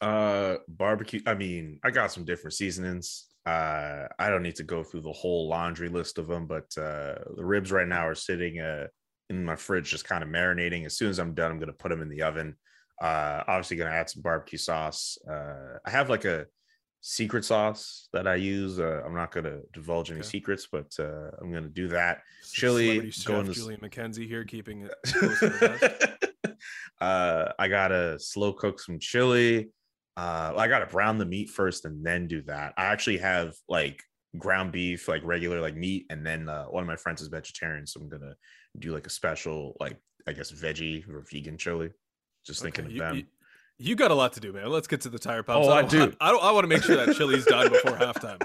Uh, 0.00 0.56
barbecue. 0.68 1.20
I 1.26 1.34
mean, 1.34 1.80
I 1.84 1.90
got 1.90 2.12
some 2.12 2.24
different 2.24 2.54
seasonings. 2.54 3.26
Uh, 3.46 4.06
I 4.18 4.28
don't 4.28 4.42
need 4.42 4.56
to 4.56 4.62
go 4.62 4.82
through 4.82 5.00
the 5.00 5.12
whole 5.12 5.48
laundry 5.48 5.88
list 5.88 6.18
of 6.18 6.26
them, 6.26 6.46
but 6.46 6.66
uh, 6.76 7.14
the 7.36 7.44
ribs 7.44 7.72
right 7.72 7.88
now 7.88 8.06
are 8.06 8.14
sitting 8.14 8.60
uh, 8.60 8.88
in 9.30 9.44
my 9.44 9.56
fridge, 9.56 9.90
just 9.90 10.04
kind 10.04 10.22
of 10.22 10.28
marinating. 10.28 10.84
As 10.84 10.96
soon 10.96 11.08
as 11.08 11.18
I'm 11.18 11.34
done, 11.34 11.50
I'm 11.50 11.58
going 11.58 11.68
to 11.68 11.72
put 11.72 11.88
them 11.88 12.02
in 12.02 12.10
the 12.10 12.22
oven. 12.22 12.56
Uh, 13.00 13.44
obviously, 13.46 13.76
going 13.76 13.90
to 13.90 13.96
add 13.96 14.10
some 14.10 14.22
barbecue 14.22 14.58
sauce. 14.58 15.18
Uh, 15.28 15.78
I 15.84 15.90
have 15.90 16.10
like 16.10 16.24
a 16.24 16.46
secret 17.00 17.44
sauce 17.44 18.08
that 18.12 18.26
I 18.26 18.34
use. 18.36 18.80
Uh, 18.80 19.02
I'm 19.04 19.14
not 19.14 19.30
going 19.30 19.44
to 19.44 19.60
divulge 19.72 20.10
any 20.10 20.20
okay. 20.20 20.28
secrets, 20.28 20.66
but 20.70 20.92
uh, 20.98 21.30
I'm 21.40 21.50
going 21.50 21.64
to 21.64 21.68
do 21.70 21.88
that. 21.88 22.22
Chili, 22.52 23.12
going 23.24 23.46
to 23.46 23.52
Julian 23.52 23.80
McKenzie 23.80 24.26
here, 24.26 24.44
keeping 24.44 24.88
it. 25.04 26.18
uh, 27.00 27.52
I 27.58 27.68
gotta 27.68 28.18
slow 28.18 28.52
cook 28.52 28.80
some 28.80 28.98
chili. 28.98 29.70
Uh, 30.16 30.52
I 30.56 30.68
gotta 30.68 30.86
brown 30.86 31.18
the 31.18 31.26
meat 31.26 31.50
first 31.50 31.84
and 31.84 32.04
then 32.04 32.26
do 32.26 32.42
that. 32.42 32.74
I 32.76 32.86
actually 32.86 33.18
have 33.18 33.54
like 33.68 34.02
ground 34.36 34.72
beef, 34.72 35.08
like 35.08 35.22
regular 35.24 35.60
like 35.60 35.76
meat, 35.76 36.06
and 36.10 36.26
then 36.26 36.48
uh, 36.48 36.64
one 36.64 36.82
of 36.82 36.88
my 36.88 36.96
friends 36.96 37.20
is 37.20 37.28
vegetarian, 37.28 37.86
so 37.86 38.00
I'm 38.00 38.08
gonna 38.08 38.34
do 38.78 38.92
like 38.92 39.06
a 39.06 39.10
special 39.10 39.76
like 39.80 39.98
I 40.26 40.32
guess 40.32 40.52
veggie 40.52 41.08
or 41.08 41.24
vegan 41.30 41.56
chili. 41.56 41.90
Just 42.48 42.62
okay, 42.62 42.72
thinking 42.72 43.00
of 43.00 43.08
them. 43.08 43.16
You, 43.16 43.24
you, 43.78 43.94
got 43.94 44.10
a 44.10 44.14
lot 44.14 44.32
to 44.32 44.40
do, 44.40 44.52
man. 44.52 44.68
Let's 44.70 44.88
get 44.88 45.02
to 45.02 45.08
the 45.08 45.18
tire 45.18 45.44
pumps. 45.44 45.68
Oh, 45.68 45.70
I, 45.70 45.78
I 45.78 45.82
do. 45.82 46.12
I, 46.20 46.30
I, 46.30 46.36
I 46.36 46.50
want 46.50 46.64
to 46.64 46.68
make 46.68 46.82
sure 46.82 46.96
that 46.96 47.14
chili's 47.14 47.44
done 47.44 47.70
before 47.70 47.92
halftime. 47.98 48.42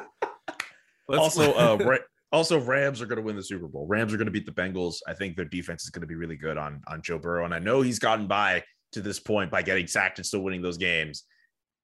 Let's, 1.07 1.19
also, 1.19 1.53
uh, 1.53 1.97
also 2.31 2.59
Rams 2.59 3.01
are 3.01 3.07
going 3.07 3.17
to 3.17 3.23
win 3.23 3.35
the 3.35 3.43
Super 3.43 3.67
Bowl. 3.67 3.87
Rams 3.87 4.13
are 4.13 4.17
going 4.17 4.27
to 4.27 4.31
beat 4.31 4.45
the 4.45 4.51
Bengals. 4.51 4.97
I 5.07 5.15
think 5.15 5.35
their 5.35 5.45
defense 5.45 5.83
is 5.83 5.89
going 5.89 6.01
to 6.01 6.07
be 6.07 6.15
really 6.15 6.37
good 6.37 6.57
on 6.59 6.83
on 6.87 7.01
Joe 7.01 7.17
Burrow, 7.17 7.45
and 7.45 7.53
I 7.53 7.59
know 7.59 7.81
he's 7.81 7.97
gotten 7.97 8.27
by 8.27 8.63
to 8.91 9.01
this 9.01 9.19
point 9.19 9.49
by 9.49 9.63
getting 9.63 9.87
sacked 9.87 10.19
and 10.19 10.25
still 10.25 10.41
winning 10.41 10.61
those 10.61 10.77
games 10.77 11.23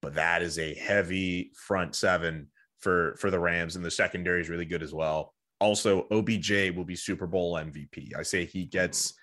but 0.01 0.15
that 0.15 0.41
is 0.41 0.57
a 0.59 0.74
heavy 0.76 1.51
front 1.55 1.95
seven 1.95 2.47
for 2.80 3.15
for 3.20 3.30
the 3.30 3.39
Rams, 3.39 3.76
and 3.76 3.84
the 3.84 3.91
secondary 3.91 4.41
is 4.41 4.49
really 4.49 4.65
good 4.65 4.84
as 4.84 4.93
well. 4.93 5.34
Also, 5.59 6.07
OBJ 6.11 6.72
will 6.76 6.86
be 6.86 6.95
Super 6.95 7.28
Bowl 7.28 7.55
MVP. 7.55 8.15
I 8.17 8.24
say 8.24 8.45
he 8.45 8.65
gets 8.65 9.13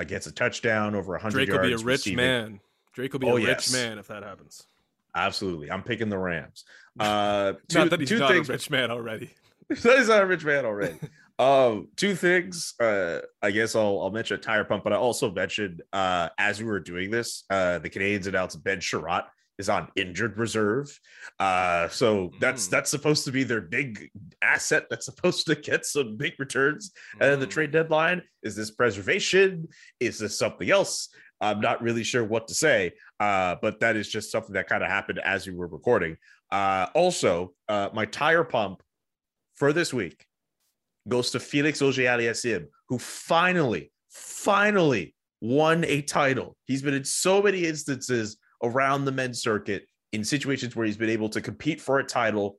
uh, 0.00 0.04
gets 0.04 0.26
a 0.26 0.32
touchdown 0.32 0.94
over 0.94 1.12
100 1.12 1.32
Drake 1.32 1.48
yards. 1.48 1.60
will 1.60 1.68
be 1.68 1.74
a 1.74 1.76
rich 1.76 1.84
receiving. 1.84 2.16
man. 2.16 2.60
Drake 2.92 3.12
will 3.12 3.20
be 3.20 3.28
oh, 3.28 3.36
a 3.36 3.44
rich 3.44 3.72
man 3.72 3.98
if 3.98 4.08
that 4.08 4.22
happens. 4.22 4.64
Absolutely, 5.14 5.70
I'm 5.70 5.82
picking 5.82 6.08
the 6.08 6.18
Rams. 6.18 6.64
Uh, 6.98 7.54
two, 7.68 7.78
not 7.78 7.90
that 7.90 8.00
he's 8.00 8.12
not 8.12 8.30
things. 8.30 8.48
a 8.48 8.52
rich 8.52 8.70
man 8.70 8.90
already. 8.90 9.30
he's 9.68 9.84
not 9.84 10.22
a 10.22 10.26
rich 10.26 10.44
man 10.44 10.64
already. 10.64 10.98
um, 11.38 11.88
two 11.96 12.14
things. 12.14 12.74
Uh, 12.80 13.20
I 13.42 13.50
guess 13.50 13.74
I'll 13.74 14.00
I'll 14.00 14.10
mention 14.10 14.38
a 14.38 14.40
tire 14.40 14.64
pump, 14.64 14.84
but 14.84 14.92
I 14.92 14.96
also 14.96 15.30
mentioned 15.30 15.82
uh, 15.92 16.28
as 16.38 16.60
we 16.60 16.66
were 16.66 16.80
doing 16.80 17.10
this, 17.10 17.44
uh, 17.50 17.78
the 17.78 17.90
Canadiens 17.90 18.26
announced 18.26 18.62
Ben 18.62 18.78
Chiarot 18.78 19.24
is 19.60 19.68
on 19.68 19.88
injured 19.94 20.38
reserve. 20.38 20.86
Uh, 21.38 21.86
so 21.88 22.32
that's 22.40 22.66
mm. 22.66 22.70
that's 22.70 22.90
supposed 22.90 23.24
to 23.26 23.32
be 23.32 23.44
their 23.44 23.60
big 23.60 24.10
asset 24.42 24.86
that's 24.90 25.06
supposed 25.06 25.46
to 25.46 25.54
get 25.54 25.86
some 25.86 26.16
big 26.16 26.32
returns. 26.38 26.90
Mm. 26.90 27.20
And 27.20 27.32
then 27.32 27.40
the 27.40 27.46
mm. 27.46 27.50
trade 27.50 27.70
deadline 27.70 28.22
is 28.42 28.56
this 28.56 28.72
preservation? 28.72 29.68
Is 30.00 30.18
this 30.18 30.36
something 30.36 30.68
else? 30.70 31.10
I'm 31.40 31.60
not 31.60 31.80
really 31.80 32.04
sure 32.04 32.24
what 32.24 32.48
to 32.48 32.54
say, 32.54 32.92
uh, 33.18 33.56
but 33.62 33.80
that 33.80 33.96
is 33.96 34.08
just 34.08 34.32
something 34.32 34.54
that 34.54 34.68
kind 34.68 34.82
of 34.82 34.90
happened 34.90 35.20
as 35.24 35.46
we 35.46 35.54
were 35.54 35.68
recording. 35.68 36.16
Uh, 36.50 36.86
also, 36.94 37.54
uh, 37.68 37.88
my 37.94 38.04
tire 38.04 38.44
pump 38.44 38.82
for 39.54 39.72
this 39.72 39.94
week 39.94 40.26
goes 41.08 41.30
to 41.30 41.40
Felix 41.40 41.80
Auger-Aliassime, 41.80 42.66
who 42.88 42.98
finally, 42.98 43.90
finally 44.10 45.14
won 45.40 45.84
a 45.84 46.02
title. 46.02 46.56
He's 46.64 46.82
been 46.82 46.94
in 46.94 47.04
so 47.04 47.40
many 47.40 47.64
instances 47.64 48.36
around 48.62 49.04
the 49.04 49.12
men's 49.12 49.42
circuit 49.42 49.86
in 50.12 50.24
situations 50.24 50.74
where 50.74 50.86
he's 50.86 50.96
been 50.96 51.10
able 51.10 51.28
to 51.30 51.40
compete 51.40 51.80
for 51.80 51.98
a 51.98 52.04
title. 52.04 52.58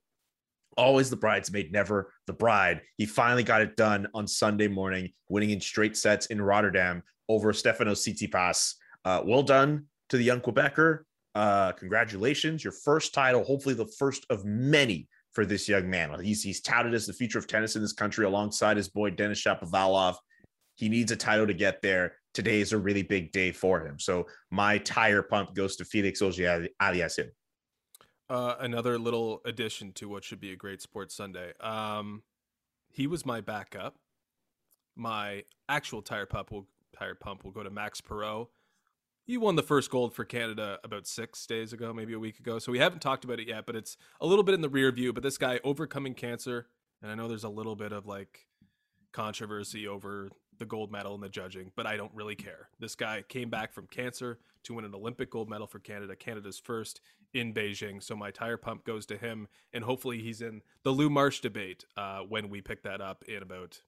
Always 0.77 1.09
the 1.09 1.17
bridesmaid, 1.17 1.71
never 1.71 2.13
the 2.27 2.33
bride. 2.33 2.81
He 2.97 3.05
finally 3.05 3.43
got 3.43 3.61
it 3.61 3.75
done 3.75 4.07
on 4.13 4.27
Sunday 4.27 4.67
morning, 4.67 5.11
winning 5.27 5.49
in 5.49 5.59
straight 5.59 5.97
sets 5.97 6.27
in 6.27 6.41
Rotterdam 6.41 7.03
over 7.27 7.51
Stefanos 7.51 8.07
Tsitsipas. 8.07 8.75
Uh, 9.03 9.21
well 9.25 9.43
done 9.43 9.85
to 10.09 10.17
the 10.17 10.23
young 10.23 10.39
Quebecer. 10.39 10.99
Uh, 11.33 11.71
congratulations, 11.73 12.63
your 12.63 12.73
first 12.73 13.13
title, 13.13 13.43
hopefully 13.43 13.75
the 13.75 13.91
first 13.97 14.25
of 14.29 14.45
many 14.45 15.07
for 15.33 15.45
this 15.45 15.67
young 15.67 15.89
man. 15.89 16.13
He's, 16.21 16.43
he's 16.43 16.61
touted 16.61 16.93
as 16.93 17.05
the 17.05 17.13
future 17.13 17.39
of 17.39 17.47
tennis 17.47 17.75
in 17.75 17.81
this 17.81 17.93
country 17.93 18.25
alongside 18.25 18.77
his 18.77 18.89
boy 18.89 19.11
Denis 19.11 19.41
Shapovalov. 19.41 20.15
He 20.75 20.89
needs 20.89 21.11
a 21.11 21.15
title 21.15 21.47
to 21.47 21.53
get 21.53 21.81
there 21.81 22.15
today 22.33 22.61
is 22.61 22.73
a 22.73 22.77
really 22.77 23.03
big 23.03 23.31
day 23.31 23.51
for 23.51 23.85
him. 23.85 23.99
So 23.99 24.27
my 24.49 24.77
tire 24.77 25.21
pump 25.21 25.55
goes 25.55 25.75
to 25.77 25.85
Felix 25.85 26.21
Auger-Aliassime. 26.21 27.31
Uh, 28.29 28.55
another 28.61 28.97
little 28.97 29.41
addition 29.45 29.91
to 29.93 30.07
what 30.07 30.23
should 30.23 30.39
be 30.39 30.53
a 30.53 30.55
great 30.55 30.81
sports 30.81 31.15
Sunday. 31.15 31.51
Um, 31.59 32.23
he 32.89 33.05
was 33.05 33.25
my 33.25 33.41
backup. 33.41 33.97
My 34.95 35.43
actual 35.67 36.01
tire 36.01 36.25
pump 36.25 36.51
will 36.51 36.67
tire 36.97 37.15
pump 37.15 37.43
will 37.43 37.51
go 37.51 37.63
to 37.63 37.69
Max 37.69 37.99
Parrot. 37.99 38.47
He 39.23 39.37
won 39.37 39.55
the 39.55 39.63
first 39.63 39.89
gold 39.91 40.13
for 40.13 40.25
Canada 40.25 40.79
about 40.83 41.07
six 41.07 41.45
days 41.45 41.73
ago, 41.73 41.93
maybe 41.93 42.13
a 42.13 42.19
week 42.19 42.39
ago. 42.39 42.59
So 42.59 42.71
we 42.71 42.79
haven't 42.79 43.01
talked 43.01 43.23
about 43.23 43.39
it 43.39 43.47
yet, 43.47 43.65
but 43.65 43.75
it's 43.75 43.95
a 44.19 44.25
little 44.25 44.43
bit 44.43 44.55
in 44.55 44.61
the 44.61 44.69
rear 44.69 44.91
view. 44.91 45.13
But 45.13 45.23
this 45.23 45.37
guy 45.37 45.59
overcoming 45.63 46.13
cancer, 46.13 46.67
and 47.01 47.11
I 47.11 47.15
know 47.15 47.27
there's 47.27 47.43
a 47.43 47.49
little 47.49 47.75
bit 47.75 47.91
of 47.91 48.05
like 48.05 48.47
controversy 49.11 49.87
over 49.87 50.29
the 50.61 50.65
gold 50.67 50.91
medal 50.91 51.15
in 51.15 51.21
the 51.21 51.27
judging, 51.27 51.71
but 51.75 51.87
I 51.87 51.97
don't 51.97 52.11
really 52.13 52.35
care. 52.35 52.69
This 52.79 52.93
guy 52.93 53.23
came 53.27 53.49
back 53.49 53.73
from 53.73 53.87
cancer 53.87 54.37
to 54.63 54.75
win 54.75 54.85
an 54.85 54.93
Olympic 54.93 55.31
gold 55.31 55.49
medal 55.49 55.65
for 55.65 55.79
Canada, 55.79 56.15
Canada's 56.15 56.59
first 56.59 57.01
in 57.33 57.51
Beijing. 57.51 58.01
So 58.01 58.15
my 58.15 58.29
tire 58.29 58.57
pump 58.57 58.85
goes 58.85 59.07
to 59.07 59.17
him, 59.17 59.47
and 59.73 59.83
hopefully 59.83 60.21
he's 60.21 60.41
in 60.41 60.61
the 60.83 60.91
Lou 60.91 61.09
Marsh 61.09 61.39
debate 61.39 61.85
uh, 61.97 62.19
when 62.19 62.47
we 62.47 62.61
pick 62.61 62.83
that 62.83 63.01
up 63.01 63.23
in 63.27 63.41
about 63.41 63.81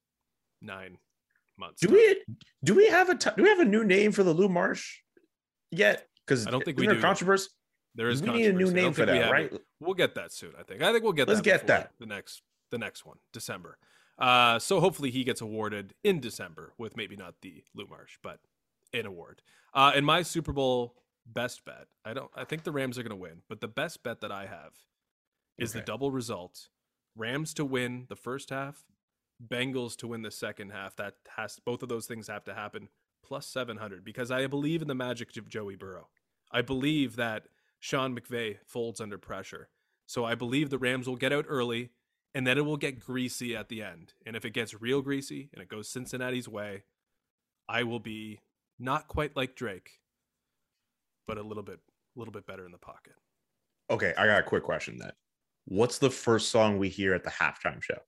nine 0.63 0.97
months. 1.59 1.79
Do 1.79 1.93
we 1.93 2.23
do 2.63 2.73
we 2.73 2.87
have 2.87 3.09
a 3.09 3.15
t- 3.15 3.29
do 3.37 3.43
we 3.43 3.49
have 3.49 3.59
a 3.59 3.65
new 3.65 3.83
name 3.83 4.11
for 4.11 4.23
the 4.23 4.33
Lou 4.33 4.49
Marsh 4.49 4.97
yet? 5.69 6.07
Because 6.25 6.47
I 6.47 6.49
don't 6.49 6.65
think 6.65 6.79
we 6.79 6.87
do. 6.87 6.99
Controversy. 6.99 7.49
There 7.93 8.09
is. 8.09 8.23
We 8.23 8.31
need 8.31 8.47
a 8.47 8.53
new 8.53 8.71
name 8.71 8.93
for 8.93 9.05
that, 9.05 9.31
right? 9.31 9.53
It. 9.53 9.61
We'll 9.79 9.93
get 9.93 10.15
that 10.15 10.33
soon. 10.33 10.53
I 10.59 10.63
think. 10.63 10.81
I 10.81 10.91
think 10.91 11.03
we'll 11.03 11.13
get. 11.13 11.27
Let's 11.27 11.41
that 11.41 11.45
get 11.45 11.67
that 11.67 11.91
the 11.99 12.07
next 12.07 12.41
the 12.71 12.79
next 12.79 13.05
one, 13.05 13.17
December. 13.31 13.77
Uh, 14.17 14.59
so 14.59 14.79
hopefully 14.79 15.11
he 15.11 15.23
gets 15.23 15.41
awarded 15.41 15.93
in 16.03 16.19
December 16.19 16.73
with 16.77 16.95
maybe 16.95 17.15
not 17.15 17.35
the 17.41 17.63
Lou 17.73 17.87
Marsh, 17.87 18.17
but 18.21 18.39
an 18.93 19.05
award. 19.05 19.41
Uh, 19.73 19.91
in 19.95 20.05
my 20.05 20.21
Super 20.21 20.53
Bowl 20.53 20.95
best 21.25 21.65
bet, 21.65 21.87
I 22.05 22.13
don't. 22.13 22.29
I 22.35 22.43
think 22.43 22.63
the 22.63 22.71
Rams 22.71 22.97
are 22.97 23.03
going 23.03 23.09
to 23.09 23.15
win, 23.15 23.41
but 23.49 23.61
the 23.61 23.67
best 23.67 24.03
bet 24.03 24.21
that 24.21 24.31
I 24.31 24.45
have 24.45 24.73
is 25.57 25.71
okay. 25.71 25.79
the 25.79 25.85
double 25.85 26.11
result: 26.11 26.69
Rams 27.15 27.53
to 27.55 27.65
win 27.65 28.05
the 28.07 28.15
first 28.15 28.51
half, 28.51 28.85
Bengals 29.45 29.95
to 29.97 30.07
win 30.07 30.21
the 30.21 30.31
second 30.31 30.71
half. 30.71 30.95
That 30.95 31.15
has 31.35 31.59
both 31.65 31.81
of 31.81 31.89
those 31.89 32.05
things 32.05 32.27
have 32.27 32.43
to 32.45 32.53
happen 32.53 32.89
plus 33.25 33.47
seven 33.47 33.77
hundred 33.77 34.05
because 34.05 34.29
I 34.29 34.45
believe 34.47 34.81
in 34.81 34.87
the 34.87 34.95
magic 34.95 35.35
of 35.37 35.49
Joey 35.49 35.75
Burrow. 35.75 36.09
I 36.51 36.61
believe 36.61 37.15
that 37.15 37.47
Sean 37.79 38.15
McVay 38.15 38.57
folds 38.65 39.01
under 39.01 39.17
pressure. 39.17 39.69
So 40.05 40.23
I 40.23 40.35
believe 40.35 40.69
the 40.69 40.77
Rams 40.77 41.07
will 41.07 41.15
get 41.15 41.33
out 41.33 41.45
early 41.47 41.89
and 42.35 42.45
then 42.47 42.57
it 42.57 42.65
will 42.65 42.77
get 42.77 42.99
greasy 42.99 43.55
at 43.55 43.69
the 43.69 43.81
end. 43.83 44.13
And 44.25 44.35
if 44.35 44.45
it 44.45 44.51
gets 44.51 44.79
real 44.79 45.01
greasy 45.01 45.49
and 45.53 45.61
it 45.61 45.67
goes 45.69 45.89
Cincinnati's 45.89 46.47
way, 46.47 46.83
I 47.69 47.83
will 47.83 47.99
be 47.99 48.39
not 48.79 49.07
quite 49.07 49.35
like 49.35 49.55
Drake, 49.55 49.99
but 51.27 51.37
a 51.37 51.43
little 51.43 51.63
bit 51.63 51.79
a 52.15 52.19
little 52.19 52.31
bit 52.31 52.45
better 52.45 52.65
in 52.65 52.71
the 52.71 52.77
pocket. 52.77 53.13
Okay, 53.89 54.13
I 54.17 54.27
got 54.27 54.39
a 54.39 54.43
quick 54.43 54.63
question 54.63 54.97
then. 54.99 55.11
What's 55.65 55.97
the 55.97 56.09
first 56.09 56.49
song 56.49 56.77
we 56.77 56.89
hear 56.89 57.13
at 57.13 57.23
the 57.23 57.29
halftime 57.29 57.81
show? 57.81 57.99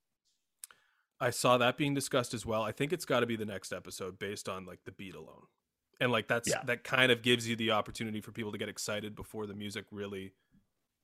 I 1.20 1.30
saw 1.30 1.58
that 1.58 1.78
being 1.78 1.94
discussed 1.94 2.34
as 2.34 2.46
well. 2.46 2.62
I 2.62 2.72
think 2.72 2.92
it's 2.92 3.06
got 3.06 3.22
to 3.22 3.26
be 3.26 3.36
the 3.38 3.46
next 3.46 3.72
episode 3.72 4.20
based 4.20 4.50
on 4.50 4.66
like 4.66 4.80
the 4.86 4.92
beat 4.92 5.16
alone. 5.16 5.44
And 6.02 6.12
like 6.12 6.28
that's 6.28 6.50
Yeah. 6.50 6.62
that 6.66 6.84
kind 6.84 7.12
of 7.12 7.22
gives 7.22 7.48
you 7.48 7.56
the 7.56 7.72
opportunity 7.72 8.20
for 8.20 8.32
people 8.32 8.52
to 8.52 8.58
get 8.58 8.68
excited 8.68 9.16
before 9.16 9.48
the 9.48 9.54
music 9.54 9.86
really 9.92 10.34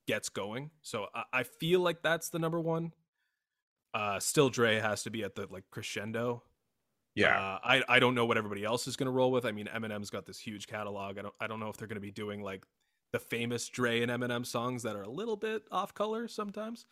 gets 0.06 0.28
going. 0.28 0.70
So 0.82 1.06
I, 1.14 1.24
I 1.32 1.42
feel 1.44 1.80
like 1.80 2.02
that's 2.02 2.28
the 2.28 2.38
number 2.38 2.60
one. 2.60 2.92
Uh 3.94 4.18
still 4.18 4.48
Dre 4.48 4.78
has 4.80 5.02
to 5.04 5.10
be 5.10 5.22
at 5.22 5.34
the 5.34 5.46
like 5.50 5.64
crescendo. 5.70 6.42
Yeah. 7.14 7.38
Uh, 7.38 7.58
I 7.62 7.82
I 7.88 7.98
don't 7.98 8.14
know 8.14 8.24
what 8.24 8.38
everybody 8.38 8.64
else 8.64 8.86
is 8.86 8.96
going 8.96 9.06
to 9.06 9.12
roll 9.12 9.30
with. 9.30 9.44
I 9.44 9.52
mean, 9.52 9.68
Eminem's 9.74 10.10
got 10.10 10.26
this 10.26 10.38
huge 10.38 10.66
catalog. 10.66 11.18
I 11.18 11.22
don't 11.22 11.34
I 11.40 11.46
don't 11.46 11.60
know 11.60 11.68
if 11.68 11.76
they're 11.76 11.88
going 11.88 11.96
to 11.96 12.00
be 12.00 12.10
doing 12.10 12.42
like 12.42 12.64
the 13.12 13.18
famous 13.18 13.68
Dre 13.68 14.00
and 14.00 14.10
Eminem 14.10 14.44
songs 14.46 14.82
that 14.82 14.96
are 14.96 15.02
a 15.02 15.10
little 15.10 15.36
bit 15.36 15.64
off 15.70 15.94
color 15.94 16.26
sometimes, 16.26 16.86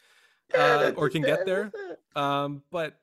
uh, 0.54 0.92
or 0.96 1.08
can 1.08 1.22
get 1.22 1.46
there. 1.46 1.72
Um, 2.14 2.62
but 2.70 3.00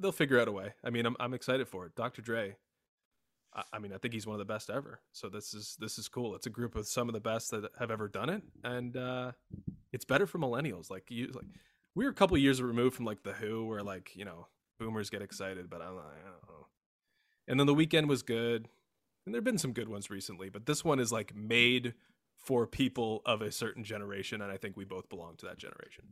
they'll 0.00 0.12
figure 0.12 0.40
out 0.40 0.48
a 0.48 0.52
way. 0.52 0.72
I 0.82 0.90
mean, 0.90 1.06
I'm 1.06 1.16
I'm 1.20 1.34
excited 1.34 1.68
for 1.68 1.86
it. 1.86 1.94
Dr. 1.94 2.22
Dre. 2.22 2.56
I, 3.54 3.62
I 3.74 3.78
mean, 3.78 3.92
I 3.92 3.98
think 3.98 4.12
he's 4.14 4.26
one 4.26 4.34
of 4.34 4.38
the 4.38 4.52
best 4.52 4.70
ever. 4.70 5.00
So 5.12 5.28
this 5.28 5.54
is 5.54 5.76
this 5.78 5.98
is 5.98 6.08
cool. 6.08 6.34
It's 6.34 6.46
a 6.46 6.50
group 6.50 6.74
of 6.74 6.88
some 6.88 7.08
of 7.08 7.14
the 7.14 7.20
best 7.20 7.52
that 7.52 7.70
have 7.78 7.90
ever 7.90 8.08
done 8.08 8.30
it, 8.30 8.42
and 8.64 8.96
uh, 8.96 9.32
it's 9.92 10.04
better 10.04 10.26
for 10.26 10.38
millennials. 10.38 10.90
Like 10.90 11.04
you, 11.10 11.28
like 11.28 11.46
we 11.98 12.04
were 12.04 12.12
a 12.12 12.14
couple 12.14 12.38
years 12.38 12.62
removed 12.62 12.94
from 12.94 13.04
like 13.04 13.24
the 13.24 13.32
Who, 13.32 13.66
where 13.66 13.82
like 13.82 14.12
you 14.14 14.24
know 14.24 14.46
boomers 14.78 15.10
get 15.10 15.20
excited, 15.20 15.68
but 15.68 15.82
I'm 15.82 15.96
like, 15.96 16.04
I 16.24 16.30
don't 16.30 16.48
know. 16.48 16.66
And 17.48 17.58
then 17.58 17.66
the 17.66 17.74
Weeknd 17.74 18.06
was 18.06 18.22
good, 18.22 18.68
and 19.26 19.34
there've 19.34 19.42
been 19.42 19.58
some 19.58 19.72
good 19.72 19.88
ones 19.88 20.08
recently, 20.08 20.48
but 20.48 20.64
this 20.64 20.84
one 20.84 21.00
is 21.00 21.10
like 21.10 21.34
made 21.34 21.94
for 22.36 22.68
people 22.68 23.22
of 23.26 23.42
a 23.42 23.50
certain 23.50 23.82
generation, 23.82 24.42
and 24.42 24.52
I 24.52 24.56
think 24.56 24.76
we 24.76 24.84
both 24.84 25.08
belong 25.08 25.34
to 25.38 25.46
that 25.46 25.58
generation. 25.58 26.04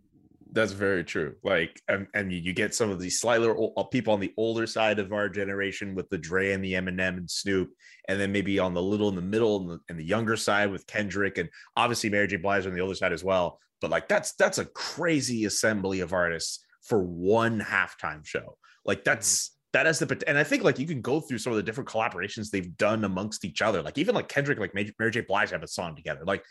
That's 0.50 0.72
very 0.72 1.04
true. 1.04 1.34
Like, 1.44 1.80
and, 1.88 2.06
and 2.14 2.32
you, 2.32 2.52
get 2.52 2.74
some 2.74 2.90
of 2.90 2.98
these 2.98 3.20
slightly 3.20 3.48
uh, 3.76 3.82
people 3.84 4.12
on 4.14 4.20
the 4.20 4.32
older 4.36 4.66
side 4.66 4.98
of 4.98 5.12
our 5.12 5.28
generation 5.28 5.94
with 5.94 6.08
the 6.08 6.18
Dre 6.18 6.52
and 6.52 6.64
the 6.64 6.72
Eminem 6.72 7.18
and 7.18 7.30
Snoop, 7.30 7.70
and 8.08 8.18
then 8.18 8.32
maybe 8.32 8.58
on 8.58 8.74
the 8.74 8.82
little 8.82 9.08
in 9.08 9.16
the 9.16 9.22
middle 9.22 9.60
and 9.60 9.70
the, 9.70 9.80
and 9.88 9.98
the 9.98 10.04
younger 10.04 10.36
side 10.36 10.70
with 10.70 10.86
Kendrick 10.86 11.38
and 11.38 11.48
obviously 11.76 12.10
Mary 12.10 12.26
J. 12.26 12.36
Blige 12.36 12.66
on 12.66 12.74
the 12.74 12.82
other 12.82 12.94
side 12.94 13.12
as 13.12 13.22
well. 13.22 13.60
But 13.80 13.90
like, 13.90 14.08
that's 14.08 14.34
that's 14.34 14.58
a 14.58 14.64
crazy 14.64 15.44
assembly 15.44 16.00
of 16.00 16.12
artists 16.12 16.64
for 16.82 17.02
one 17.02 17.60
halftime 17.60 18.24
show. 18.24 18.56
Like, 18.84 19.04
that's 19.04 19.56
that 19.76 19.84
has 19.84 19.98
the 19.98 20.24
and 20.26 20.38
I 20.38 20.42
think 20.42 20.64
like 20.64 20.78
you 20.78 20.86
can 20.86 21.02
go 21.02 21.20
through 21.20 21.36
some 21.36 21.52
of 21.52 21.58
the 21.58 21.62
different 21.62 21.86
collaborations 21.86 22.48
they've 22.48 22.76
done 22.78 23.04
amongst 23.04 23.44
each 23.44 23.60
other. 23.60 23.82
Like 23.82 23.98
even 23.98 24.14
like 24.14 24.26
Kendrick, 24.26 24.58
like 24.58 24.74
Mary 24.74 25.10
J. 25.10 25.20
Blige 25.20 25.50
have 25.50 25.62
a 25.62 25.68
song 25.68 25.94
together. 25.94 26.22
Like 26.24 26.42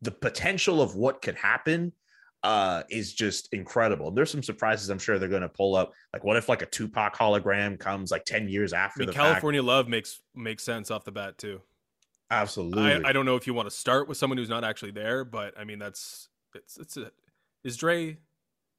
the 0.00 0.10
potential 0.10 0.80
of 0.80 0.96
what 0.96 1.20
could 1.20 1.34
happen 1.34 1.92
uh 2.42 2.84
is 2.88 3.12
just 3.12 3.52
incredible. 3.52 4.10
There's 4.10 4.30
some 4.30 4.42
surprises 4.42 4.88
I'm 4.88 4.98
sure 4.98 5.18
they're 5.18 5.28
going 5.28 5.42
to 5.42 5.48
pull 5.50 5.76
up. 5.76 5.92
Like 6.14 6.24
what 6.24 6.38
if 6.38 6.48
like 6.48 6.62
a 6.62 6.66
Tupac 6.66 7.14
hologram 7.14 7.78
comes 7.78 8.10
like 8.10 8.24
10 8.24 8.48
years 8.48 8.72
I 8.72 8.78
after 8.78 9.00
mean, 9.00 9.08
the 9.08 9.12
fact? 9.12 9.26
California 9.26 9.62
Love 9.62 9.86
makes 9.86 10.22
makes 10.34 10.62
sense 10.62 10.90
off 10.90 11.04
the 11.04 11.12
bat 11.12 11.36
too. 11.36 11.60
Absolutely. 12.30 13.04
I, 13.04 13.10
I 13.10 13.12
don't 13.12 13.26
know 13.26 13.36
if 13.36 13.46
you 13.46 13.52
want 13.52 13.68
to 13.68 13.74
start 13.74 14.08
with 14.08 14.16
someone 14.16 14.38
who's 14.38 14.48
not 14.48 14.64
actually 14.64 14.92
there, 14.92 15.22
but 15.26 15.52
I 15.58 15.64
mean 15.64 15.78
that's 15.78 16.29
it's 16.54 16.76
it's 16.78 16.96
a 16.96 17.10
is 17.64 17.76
Dre 17.76 18.16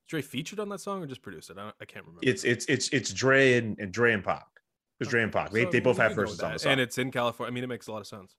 Dre 0.08 0.22
featured 0.22 0.60
on 0.60 0.70
that 0.70 0.82
song 0.82 1.02
or 1.04 1.08
just 1.08 1.22
produced 1.22 1.50
it? 1.50 1.58
I, 1.58 1.64
don't- 1.64 1.76
I 1.82 1.86
can't 1.86 2.06
remember. 2.06 2.22
it's 2.28 2.44
it's 2.44 2.66
it's 2.66 2.90
it's 2.90 3.14
Dre 3.14 3.54
and, 3.54 3.78
and 3.80 3.92
Dre 3.92 4.14
and 4.14 4.24
Pac. 4.24 4.46
It's 5.00 5.10
Dre 5.10 5.24
and 5.24 5.32
Pac. 5.32 5.52
They, 5.52 5.64
So 5.64 5.70
they 5.72 5.80
both 5.80 5.98
have 5.98 6.10
can 6.12 6.18
go 6.18 6.22
with 6.24 6.30
verses 6.32 6.44
on 6.44 6.54
the 6.54 6.60
song. 6.60 6.72
and 6.74 6.82
it's 6.82 6.98
in 6.98 7.12
California. 7.12 7.52
I 7.52 7.54
mean, 7.54 7.64
it 7.64 7.68
makes 7.68 7.88
a 7.88 7.92
lot 7.92 8.02
of 8.02 8.08
sense. 8.08 8.36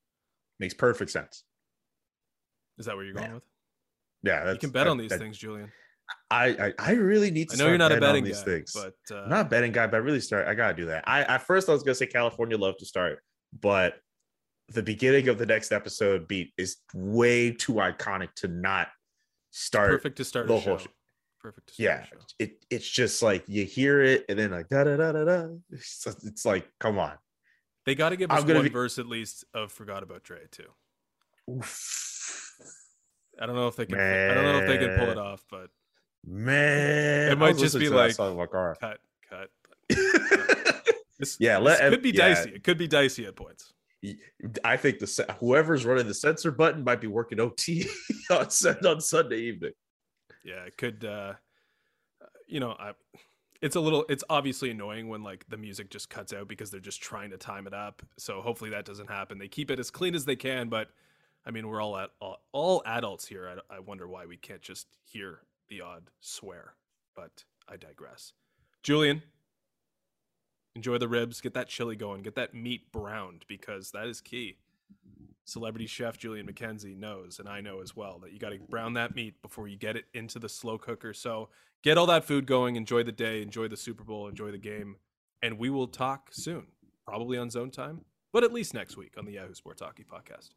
makes 0.61 0.74
perfect 0.74 1.11
sense. 1.11 1.45
Is 2.78 2.87
that 2.87 2.95
where 2.97 3.05
you're 3.05 3.14
going 3.14 3.28
Yeah. 3.28 3.35
with? 3.35 3.43
Yeah, 4.24 4.45
that's, 4.45 4.55
You 4.57 4.61
can 4.61 4.70
bet 4.70 4.85
that- 4.85 4.91
on 4.91 4.97
these 4.99 5.11
that- 5.11 5.18
things, 5.18 5.37
Julian. 5.39 5.72
I, 6.30 6.47
I 6.78 6.91
I 6.91 6.93
really 6.93 7.30
need 7.30 7.49
to. 7.51 7.57
I 7.57 7.59
know 7.59 7.68
you're 7.68 7.78
not 7.78 7.91
a 7.93 7.99
betting 8.01 8.22
these 8.24 8.39
guy, 8.41 8.45
things. 8.45 8.72
but 8.74 8.95
uh, 9.16 9.22
I'm 9.22 9.30
not 9.30 9.47
a 9.47 9.49
betting 9.49 9.72
guy, 9.72 9.87
but 9.87 9.97
I 9.97 10.01
really 10.01 10.20
start. 10.20 10.47
I 10.47 10.55
gotta 10.55 10.74
do 10.74 10.87
that. 10.87 11.05
I 11.07 11.22
at 11.22 11.43
first 11.43 11.68
I 11.68 11.72
was 11.72 11.83
gonna 11.83 11.95
say 11.95 12.07
California 12.07 12.59
Love 12.59 12.76
to 12.78 12.87
start, 12.87 13.22
but 13.61 13.95
the 14.68 14.83
beginning 14.83 15.28
of 15.28 15.39
the 15.39 15.47
next 15.47 15.72
episode 15.72 16.28
beat 16.28 16.53
is 16.59 16.78
way 16.93 17.51
too 17.53 17.74
iconic 17.74 18.35
to 18.37 18.49
not 18.49 18.89
start. 19.53 19.90
perfect 19.90 20.16
to 20.16 20.24
start 20.24 20.48
the 20.48 20.59
whole 20.59 20.78
show. 20.78 20.84
sh- 20.84 20.88
Perfect 21.40 21.68
to 21.68 21.74
start 21.74 22.09
Yeah, 22.38 22.44
it 22.46 22.64
it's 22.70 22.88
just 22.88 23.22
like 23.22 23.44
you 23.48 23.64
hear 23.64 24.03
it 24.03 24.24
and 24.28 24.38
then 24.38 24.50
like 24.50 24.68
da 24.68 24.82
da 24.84 24.96
da 24.96 25.12
da 25.12 25.24
da. 25.24 25.46
It's, 25.70 26.05
it's 26.24 26.44
like 26.44 26.68
come 26.80 26.98
on. 26.98 27.12
They 27.86 27.94
got 27.94 28.11
to 28.11 28.16
give 28.16 28.30
us 28.30 28.44
one 28.44 28.62
be- 28.62 28.68
verse 28.68 28.98
at 28.98 29.07
least 29.07 29.44
of 29.55 29.72
"Forgot 29.72 30.03
About 30.05 30.22
Dre" 30.24 30.38
too. 30.50 30.68
Oof. 31.50 32.55
I 33.40 33.46
don't 33.46 33.57
know 33.57 33.66
if 33.68 33.76
they 33.76 33.86
can. 33.86 33.98
I 33.98 34.34
don't 34.34 34.44
know 34.44 34.59
if 34.61 34.68
they 34.68 34.78
can 34.78 34.98
pull 34.98 35.09
it 35.11 35.18
off, 35.18 35.44
but 35.50 35.70
Man, 36.24 37.32
It 37.32 37.38
might 37.38 37.57
just 37.59 37.76
be 37.76 37.88
like- 37.88 38.16
cut, 38.16 38.36
cut. 39.28 39.50
This, 41.18 41.36
Yeah, 41.40 41.59
this 41.59 41.64
let 41.80 41.90
could 41.90 42.03
be 42.03 42.11
yeah. 42.11 42.28
dicey. 42.28 42.50
It 42.50 42.62
could 42.62 42.78
be 42.78 42.86
dicey 42.86 43.26
at 43.26 43.34
points. 43.34 43.72
I 44.64 44.76
think 44.76 44.98
the 44.98 45.36
whoever's 45.38 45.84
running 45.84 46.09
the 46.09 46.14
censor 46.14 46.50
button 46.50 46.82
might 46.82 47.00
be 47.00 47.07
working 47.07 47.40
OT 47.40 47.86
on 48.30 48.48
on 48.84 49.00
Sunday 49.00 49.38
evening. 49.38 49.72
Yeah, 50.44 50.64
it 50.64 50.76
could. 50.76 51.05
uh 51.05 51.34
You 52.46 52.61
know, 52.61 52.72
I. 52.78 52.92
It's 53.61 53.76
a 53.76 53.80
little. 53.80 54.05
It's 54.09 54.24
obviously 54.28 54.72
annoying 54.72 55.09
when 55.09 55.22
like 55.22 55.44
the 55.48 55.57
music 55.57 55.88
just 55.88 56.11
cuts 56.11 56.32
out 56.32 56.48
because 56.48 56.70
they're 56.70 56.80
just 56.80 57.00
trying 57.00 57.30
to 57.30 57.36
time 57.36 57.68
it 57.68 57.74
up. 57.74 58.03
So 58.18 58.40
hopefully 58.40 58.70
that 58.70 58.84
doesn't 58.84 59.09
happen. 59.09 59.38
They 59.38 59.46
keep 59.46 59.70
it 59.70 59.78
as 59.78 59.88
clean 59.88 60.16
as 60.16 60.24
they 60.24 60.34
can, 60.34 60.68
but 60.68 60.88
I 61.46 61.53
mean, 61.53 61.68
we're 61.68 61.80
all 61.80 61.96
at 61.96 62.11
all, 62.20 62.38
all 62.53 62.82
adults 62.86 63.26
here. 63.26 63.62
I, 63.70 63.76
I 63.76 63.78
wonder 63.80 64.09
why 64.09 64.26
we 64.26 64.36
can't 64.36 64.62
just 64.62 64.88
hear 65.05 65.40
the 65.68 65.80
odd 65.80 66.11
swear. 66.20 66.74
But 67.14 67.44
I 67.68 67.76
digress. 67.76 68.32
Julian, 68.82 69.22
enjoy 70.74 70.98
the 70.98 71.08
ribs. 71.08 71.40
Get 71.40 71.54
that 71.54 71.68
chili 71.68 71.96
going. 71.96 72.22
Get 72.22 72.34
that 72.36 72.54
meat 72.54 72.90
browned 72.92 73.44
because 73.48 73.90
that 73.92 74.06
is 74.06 74.20
key. 74.20 74.58
Celebrity 75.44 75.86
chef 75.86 76.18
Julian 76.18 76.46
McKenzie 76.46 76.96
knows, 76.96 77.38
and 77.40 77.48
I 77.48 77.60
know 77.60 77.80
as 77.80 77.96
well, 77.96 78.20
that 78.22 78.32
you 78.32 78.38
got 78.38 78.50
to 78.50 78.58
brown 78.58 78.94
that 78.94 79.14
meat 79.14 79.42
before 79.42 79.66
you 79.66 79.76
get 79.76 79.96
it 79.96 80.04
into 80.14 80.38
the 80.38 80.48
slow 80.48 80.78
cooker. 80.78 81.12
So 81.12 81.48
get 81.82 81.98
all 81.98 82.06
that 82.06 82.24
food 82.24 82.46
going. 82.46 82.76
Enjoy 82.76 83.02
the 83.02 83.12
day. 83.12 83.42
Enjoy 83.42 83.66
the 83.66 83.76
Super 83.76 84.04
Bowl. 84.04 84.28
Enjoy 84.28 84.52
the 84.52 84.58
game. 84.58 84.96
And 85.42 85.58
we 85.58 85.68
will 85.68 85.88
talk 85.88 86.28
soon, 86.30 86.68
probably 87.04 87.36
on 87.36 87.50
zone 87.50 87.72
time, 87.72 88.04
but 88.32 88.44
at 88.44 88.52
least 88.52 88.74
next 88.74 88.96
week 88.96 89.14
on 89.18 89.24
the 89.24 89.32
Yahoo 89.32 89.54
Sports 89.54 89.82
Hockey 89.82 90.04
Podcast. 90.04 90.50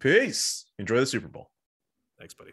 Peace. 0.00 0.66
Enjoy 0.78 0.98
the 0.98 1.06
Super 1.06 1.28
Bowl. 1.28 1.50
Thanks, 2.18 2.34
buddy. 2.34 2.52